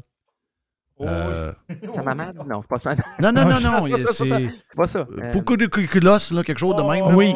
[1.01, 1.53] Oh, Euh,
[1.91, 2.37] Ça m'amade?
[2.47, 2.97] Non, c'est pas ça.
[3.21, 3.83] Non, non, non, non.
[3.85, 4.39] c'est il- pas ça, c'est pas ça.
[4.39, 5.07] c'est C'est pas ça.
[5.33, 7.09] Beaucoup de cuculos, là, quelque chose de même.
[7.09, 7.15] là.
[7.15, 7.35] Oui.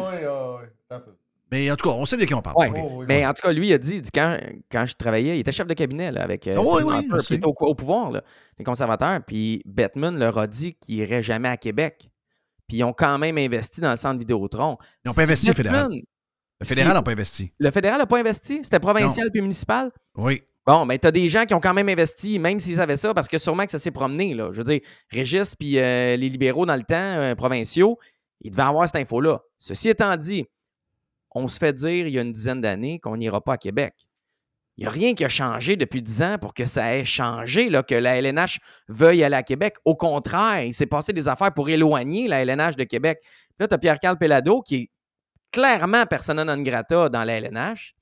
[1.51, 2.57] Mais en tout cas, on sait de qui on parle.
[2.57, 2.71] Ouais.
[2.75, 4.37] Oh, oui, Mais en tout cas, lui, il a dit, il dit quand,
[4.71, 7.25] quand je travaillais, il était chef de cabinet là, avec euh, oui, Stephen oui, Harper,
[7.29, 8.23] il était au, au pouvoir, là,
[8.57, 9.19] les conservateurs.
[9.25, 12.09] Puis Bettman leur a dit qu'il irait jamais à Québec.
[12.67, 14.77] Puis ils ont quand même investi dans le centre Vidéotron.
[15.03, 15.91] Ils n'ont pas investi, le fédéral.
[16.59, 17.51] Le fédéral n'a pas investi.
[17.59, 18.59] Le fédéral n'a pas investi?
[18.63, 19.91] C'était provincial puis municipal?
[20.15, 20.43] Oui.
[20.65, 23.13] Bon, mais tu as des gens qui ont quand même investi, même s'ils savaient ça,
[23.13, 24.33] parce que sûrement que ça s'est promené.
[24.33, 24.49] Là.
[24.53, 24.79] Je veux dire,
[25.09, 27.99] Régis puis euh, les libéraux dans le temps, euh, provinciaux,
[28.39, 29.41] ils devaient avoir cette info-là.
[29.59, 30.45] Ceci étant dit,
[31.31, 33.93] on se fait dire il y a une dizaine d'années qu'on n'ira pas à Québec.
[34.77, 37.69] Il n'y a rien qui a changé depuis dix ans pour que ça ait changé,
[37.69, 39.75] là, que la LNH veuille aller à Québec.
[39.85, 43.19] Au contraire, il s'est passé des affaires pour éloigner la LNH de Québec.
[43.59, 44.89] Là, tu as Pierre-Carl Pellado qui est
[45.51, 47.93] clairement persona non grata dans la LNH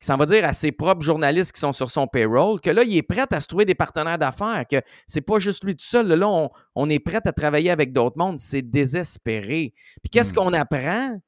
[0.00, 2.84] qui s'en va dire à ses propres journalistes qui sont sur son payroll que là,
[2.84, 5.84] il est prêt à se trouver des partenaires d'affaires, que c'est pas juste lui tout
[5.84, 6.06] seul.
[6.06, 8.38] Là, on, on est prêt à travailler avec d'autres mondes.
[8.38, 9.74] C'est désespéré.
[10.02, 11.18] Puis qu'est-ce qu'on apprend?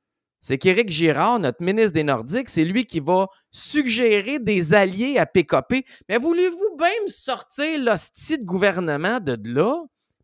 [0.41, 5.27] C'est qu'Éric Girard, notre ministre des Nordiques, c'est lui qui va suggérer des alliés à
[5.27, 5.85] PKP.
[6.09, 9.75] Mais voulez-vous bien me sortir l'hostie de gouvernement de là?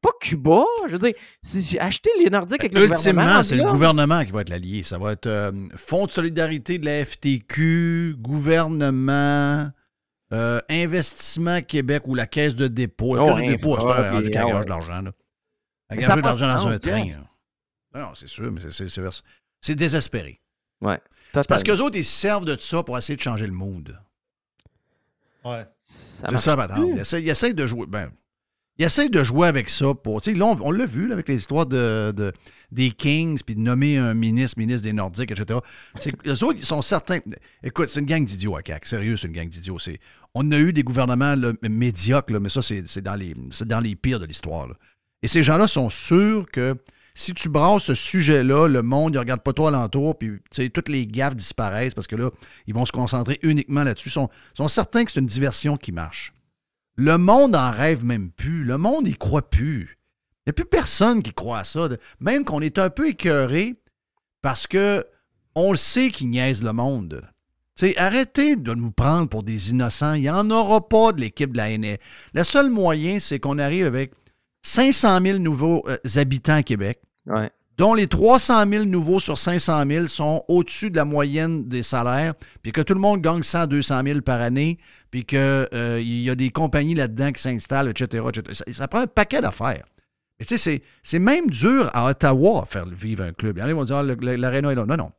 [0.01, 0.64] Pas Cuba.
[0.86, 3.22] Je veux dire, si acheter les Nordiques avec le gouvernement.
[3.22, 4.82] Ultimement, c'est le gouvernement qui va être l'allié.
[4.84, 9.70] Ça va être euh, Fonds de solidarité de la FTQ, gouvernement,
[10.32, 13.16] euh, Investissement Québec ou la Caisse de dépôt.
[13.16, 15.02] La Oh, Caisse de dépôt, c'est un rendu de l'argent.
[15.02, 15.12] là.
[15.90, 17.06] De pas l'argent dans un train.
[17.94, 19.12] Non, c'est sûr, mais c'est- c'est c'est vers-
[19.66, 20.40] c'est désespéré.
[20.80, 20.98] Ouais.
[21.34, 23.98] C'est parce qu'eux autres, ils se servent de ça pour essayer de changer le mood.
[25.44, 25.66] Ouais.
[25.84, 26.86] C'est ça, madame.
[26.94, 27.86] Ils essayent, ils essayent de jouer.
[27.86, 28.10] Ben,
[28.78, 30.20] ils essayent de jouer avec ça pour.
[30.20, 32.32] Tu sais, là, on, on l'a vu là, avec les histoires de, de-
[32.72, 35.60] des Kings, puis de nommer un ministre, ministre des Nordiques, etc.
[35.98, 37.20] C'est que les autres, ils sont certains.
[37.62, 38.88] Écoute, c'est une gang d'idiots à CAQ.
[38.88, 39.78] Sérieux, c'est une gang d'idiots.
[39.78, 40.01] C'est-
[40.34, 43.68] On a eu des gouvernements là, médiocres, là, mais ça, c'est c'est dans, les- c'est
[43.68, 44.68] dans les pires de l'histoire.
[45.22, 46.76] Et ces gens-là sont sûrs que
[47.18, 50.38] si tu brasses ce sujet-là, le monde, il regarde pas toi alentour, puis
[50.72, 52.30] toutes les gaffes disparaissent parce que là,
[52.66, 54.10] ils vont se concentrer uniquement là-dessus.
[54.10, 56.34] Ils sont, certains que c'est une diversion qui marche.
[56.94, 58.64] Le monde en rêve même plus.
[58.64, 59.98] Le monde n'y croit plus.
[60.40, 61.88] Il n'y a plus personne qui croit à ça.
[62.20, 63.76] Même qu'on est un peu écœuré
[64.43, 65.06] parce que
[65.55, 67.22] on le sait qu'ils niaisent le monde.
[67.97, 70.12] Arrêtez de nous prendre pour des innocents.
[70.12, 71.97] Il n'y en aura pas de l'équipe de la NA.
[72.34, 74.12] Le seul moyen, c'est qu'on arrive avec
[74.66, 77.51] 500 000 nouveaux euh, habitants à Québec, Ouais.
[77.78, 82.35] dont les 300 000 nouveaux sur 500 000 sont au-dessus de la moyenne des salaires,
[82.62, 84.78] puis que tout le monde gagne 100, 200 000 par année,
[85.11, 85.39] puis qu'il
[86.03, 88.43] y a des compagnies là-dedans qui s'installent, etc., etc.
[88.53, 89.85] Ça, ça prend un paquet d'affaires.
[90.39, 93.57] Mais tu sais, c'est- même dur à Ottawa à faire vivre un club.
[93.57, 94.03] Il y en a qui vont dire, ah,
[94.36, 94.85] l'aréna est là.
[94.86, 95.11] Non, non.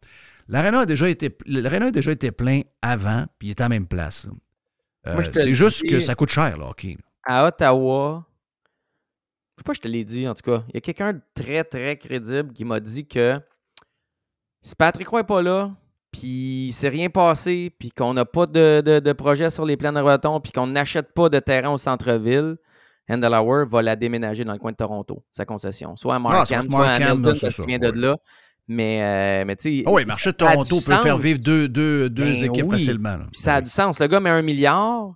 [0.47, 3.87] L'aréna a déjà été, a déjà été plein avant, puis il est à la même
[3.87, 4.27] place.
[5.07, 6.97] Euh, c'est juste que ça coûte cher, le hockey.
[7.25, 8.25] À Ottawa,
[9.57, 10.63] sais pas, je te l'ai dit en tout cas.
[10.69, 13.39] Il y a quelqu'un de très, très crédible qui m'a dit que
[14.61, 15.71] si Patrick Roy n'est pas là,
[16.11, 19.77] puis il s'est rien passé, puis qu'on n'a pas de, de- de projet sur les
[19.77, 22.57] plans de Breton, puis qu'on n'achète pas de terrain au centre-ville,
[23.09, 25.95] Handelauer va la déménager dans le coin de Toronto, sa concession.
[25.95, 28.17] Soit à Ah, Markham, soit à Hamilton, c'est parce ça, qu'il vient de là.
[28.69, 29.83] Mais, euh, mais tu sais.
[29.85, 32.71] Ah oui, le marché de Toronto peut faire vivre deux, deux, deux Ben équipes oui.
[32.71, 33.17] facilement.
[33.31, 33.97] Puis ça a du sens.
[33.99, 35.13] Le gars met un milliard,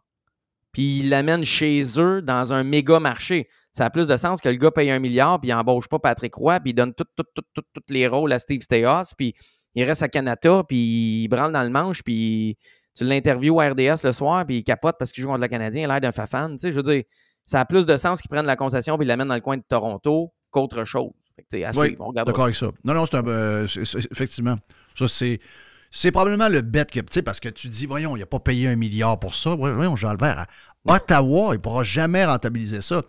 [0.71, 3.49] puis il l'amène chez eux dans un méga marché.
[3.73, 5.99] Ça a plus de sens que le gars paye un milliard, puis il embauche pas
[5.99, 9.13] Patrick Roy, puis il donne tous tout, tout, tout, tous les rôles à Steve Stéos,
[9.17, 9.33] puis
[9.75, 12.57] il reste à Canada, puis il branle dans le manche, puis
[12.95, 15.83] tu l'interviews à RDS le soir, puis il capote parce qu'il joue contre le Canadien,
[15.83, 16.51] il a l'air d'un fafan.
[16.51, 17.03] Tu sais, je veux dire,
[17.45, 19.57] ça a plus de sens qu'il prenne la concession puis il l'amène dans le coin
[19.57, 21.11] de Toronto qu'autre chose.
[21.35, 22.67] Fait que, Oui, d'accord avec ça.
[22.83, 23.25] Non, non, c'est un.
[23.25, 23.67] euh,
[24.11, 24.57] effectivement.
[24.95, 25.39] Ça, c'est.
[25.93, 28.39] C'est probablement le bet que, tu sais, parce que tu dis, voyons, il n'a pas
[28.39, 29.55] payé un milliard pour ça.
[29.55, 30.45] Voyons, Jean Albert,
[30.87, 33.01] à Ottawa, il ne pourra jamais rentabiliser ça.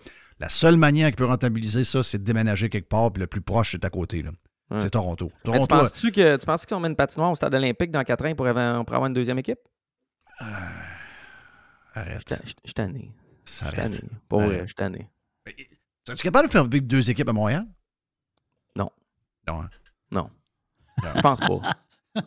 [0.43, 3.41] La seule manière qu'il peut rentabiliser ça, c'est de déménager quelque part, puis le plus
[3.41, 4.23] proche, c'est à côté.
[4.23, 4.31] là.
[4.73, 4.81] Ouais.
[4.81, 5.31] C'est Toronto.
[5.47, 8.27] Mais tu penses-tu que tu penses qu'on met une patinoire au stade olympique dans 4
[8.27, 9.61] ans pour avoir, on pourrait avoir une deuxième équipe?
[11.95, 12.23] arrête.
[12.29, 13.13] Je suis- tanné.
[13.45, 14.01] Ça arrête.
[14.29, 14.61] Pour vrai, Arrête.
[14.63, 15.09] je suis tanné.
[15.47, 17.65] Es-tu capable de faire vivre deux équipes à Montréal?
[18.75, 18.91] Non.
[19.47, 19.61] Non.
[19.63, 19.71] hein?
[20.11, 20.31] Non.
[21.15, 21.61] Je pense pas.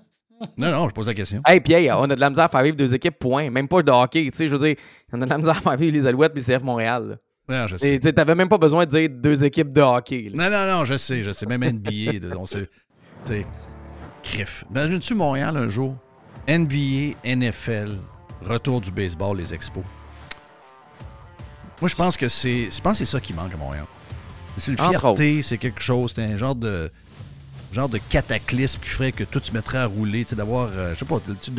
[0.58, 1.42] Non, non, je pose la question.
[1.46, 3.50] Hey, puis hey, on a de la misère à faire vivre deux équipes, point.
[3.50, 4.76] Même pas de hockey, tu sais, je veux dire,
[5.14, 7.08] on a de la misère à faire vivre les Alouettes et le CF Montréal.
[7.10, 7.16] là.
[7.48, 7.94] Non, je sais.
[7.96, 10.32] Et tu sais, t'avais même pas besoin de dire deux équipes de hockey.
[10.34, 10.50] là.
[10.50, 11.46] Non, non, non, je sais, je sais.
[11.46, 12.70] Même NBA, de- on sait.
[13.26, 13.46] Tu sais,
[14.24, 14.64] crif.
[14.72, 15.96] Imagine-tu Montréal un jour?
[16.48, 17.98] NBA, NFL,
[18.44, 19.84] retour du baseball, les expos.
[21.82, 22.70] Moi, je pense que c'est.
[22.72, 23.86] Je pense que c'est ça qui manque à Montréal.
[24.58, 26.90] C'est une fierté, c'est quelque chose, c'est un genre de.
[27.74, 30.70] genre de cataclysme qui ferait que tout se mettrait à rouler, tu sais, d'avoir.
[30.72, 31.52] euh, je sais pas, tu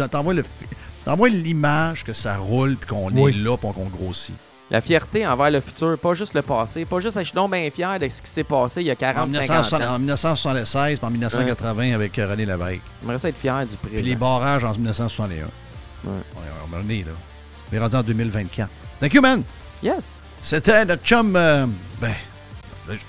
[1.04, 3.30] t'envoies l'image que ça roule puis qu'on Oui.
[3.32, 4.34] est là puis qu'on grossit.
[4.70, 7.70] La fierté envers le futur, pas juste le passé, pas juste, je suis donc bien
[7.70, 9.94] fier de ce qui s'est passé il y a 40 En, 50 1960 ans.
[9.94, 12.80] en 1976 puis en 1980 avec euh, René Lévesque.
[13.00, 14.04] J'aimerais ça être fier du Puis présent.
[14.04, 15.36] les barrages en 1961.
[15.36, 15.46] Ouais.
[16.04, 17.12] Ouais, ouais, on en est là.
[17.72, 18.68] On est rendu en 2024.
[18.98, 19.42] Thank you, man.
[19.82, 20.18] Yes.
[20.40, 21.66] C'était notre chum, euh,
[22.00, 22.14] ben,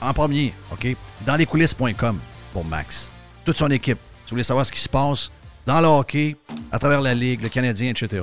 [0.01, 0.95] en premier, OK?
[1.25, 2.19] Dans lescoulisses.com
[2.53, 3.09] pour Max.
[3.43, 3.97] Toute son équipe.
[4.25, 5.31] Si vous voulez savoir ce qui se passe
[5.65, 6.35] dans le hockey,
[6.71, 8.21] à travers la Ligue, le Canadien, etc.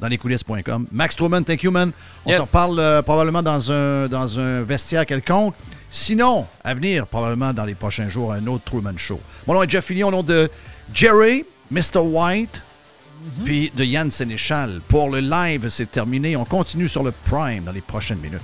[0.00, 0.86] Dans lescoulisses.com.
[0.92, 1.90] Max Truman, thank you, man.
[2.24, 2.38] On Yes.
[2.38, 5.54] s'en reparle euh, probablement dans un, dans un vestiaire quelconque.
[5.90, 9.20] Sinon, à venir, probablement dans les prochains jours, un autre Truman Show.
[9.46, 10.50] Mon nom est Jeff Fillion, au nom de
[10.92, 11.98] Jerry, Mr.
[12.02, 12.60] White,
[13.44, 14.80] puis de Yann Sénéchal.
[14.88, 16.36] Pour le live, c'est terminé.
[16.36, 18.40] On continue sur le Prime dans les prochaines minutes.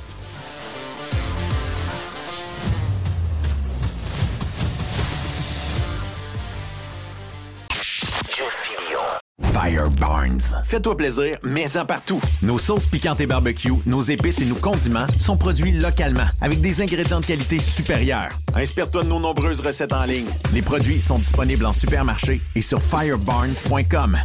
[9.52, 10.40] Fire Barnes.
[10.64, 12.20] Fais-toi plaisir, mets-en partout.
[12.43, 16.81] Nos sauces piquantes et barbecue, nos épices et nos condiments sont produits localement avec des
[16.81, 18.31] ingrédients de qualité supérieure.
[18.55, 20.28] Inspire-toi de nos nombreuses recettes en ligne.
[20.52, 24.19] Les produits sont disponibles en supermarché et sur firebarnes.com.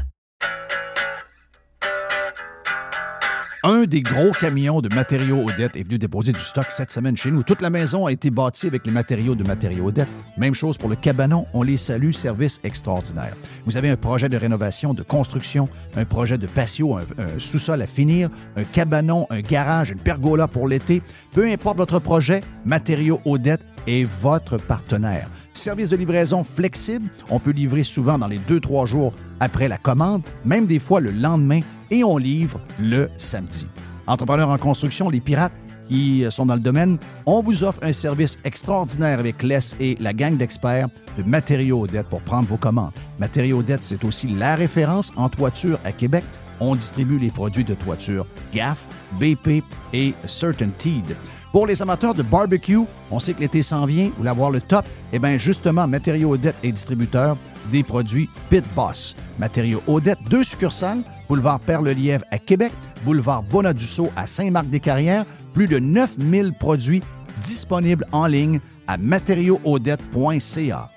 [3.69, 7.31] Un des gros camions de matériaux Odette est venu déposer du stock cette semaine chez
[7.31, 7.44] nous.
[7.44, 10.07] Toute la maison a été bâtie avec les matériaux de matériaux Odette.
[10.38, 11.48] Même chose pour le cabanon.
[11.53, 12.14] On les salue.
[12.14, 13.35] Service extraordinaire.
[13.65, 15.68] Vous avez un projet de rénovation, de construction,
[15.98, 20.48] un projet de patio, un, un sous-sol à finir, un cabanon, un garage, une pergola
[20.48, 21.02] pour l'été.
[21.34, 25.30] Peu importe votre projet, Matériaux Odette est votre partenaire.
[25.52, 27.10] Service de livraison flexible.
[27.30, 29.11] On peut livrer souvent dans les 2-3 jours
[29.41, 31.60] après la commande, même des fois le lendemain,
[31.91, 33.68] et on livre le samedi.
[34.07, 35.53] Entrepreneurs en construction, les pirates
[35.89, 40.14] qui sont dans le domaine, on vous offre un service extraordinaire avec Les et la
[40.14, 42.91] gang d'experts de Matériaux Odette pour prendre vos commandes.
[43.19, 46.23] Matériaux Odette, c'est aussi la référence en toiture à Québec.
[46.59, 48.84] On distribue les produits de toiture GAF,
[49.19, 51.15] BP et CertainTeed.
[51.52, 52.80] Pour les amateurs de barbecue,
[53.10, 56.34] on sait que l'été s'en vient, vous voulez avoir le top, eh bien justement, Matériaux
[56.34, 57.38] Odette est distributeur
[57.72, 59.15] des produits Pit Boss.
[59.40, 66.53] Matériaux Odette, deux succursales, boulevard Perle-Lièvre à Québec, boulevard Bonadusseau à Saint-Marc-des-Carrières, plus de 9000
[66.53, 67.02] produits
[67.41, 70.90] disponible en ligne à matériauxaudette.ca.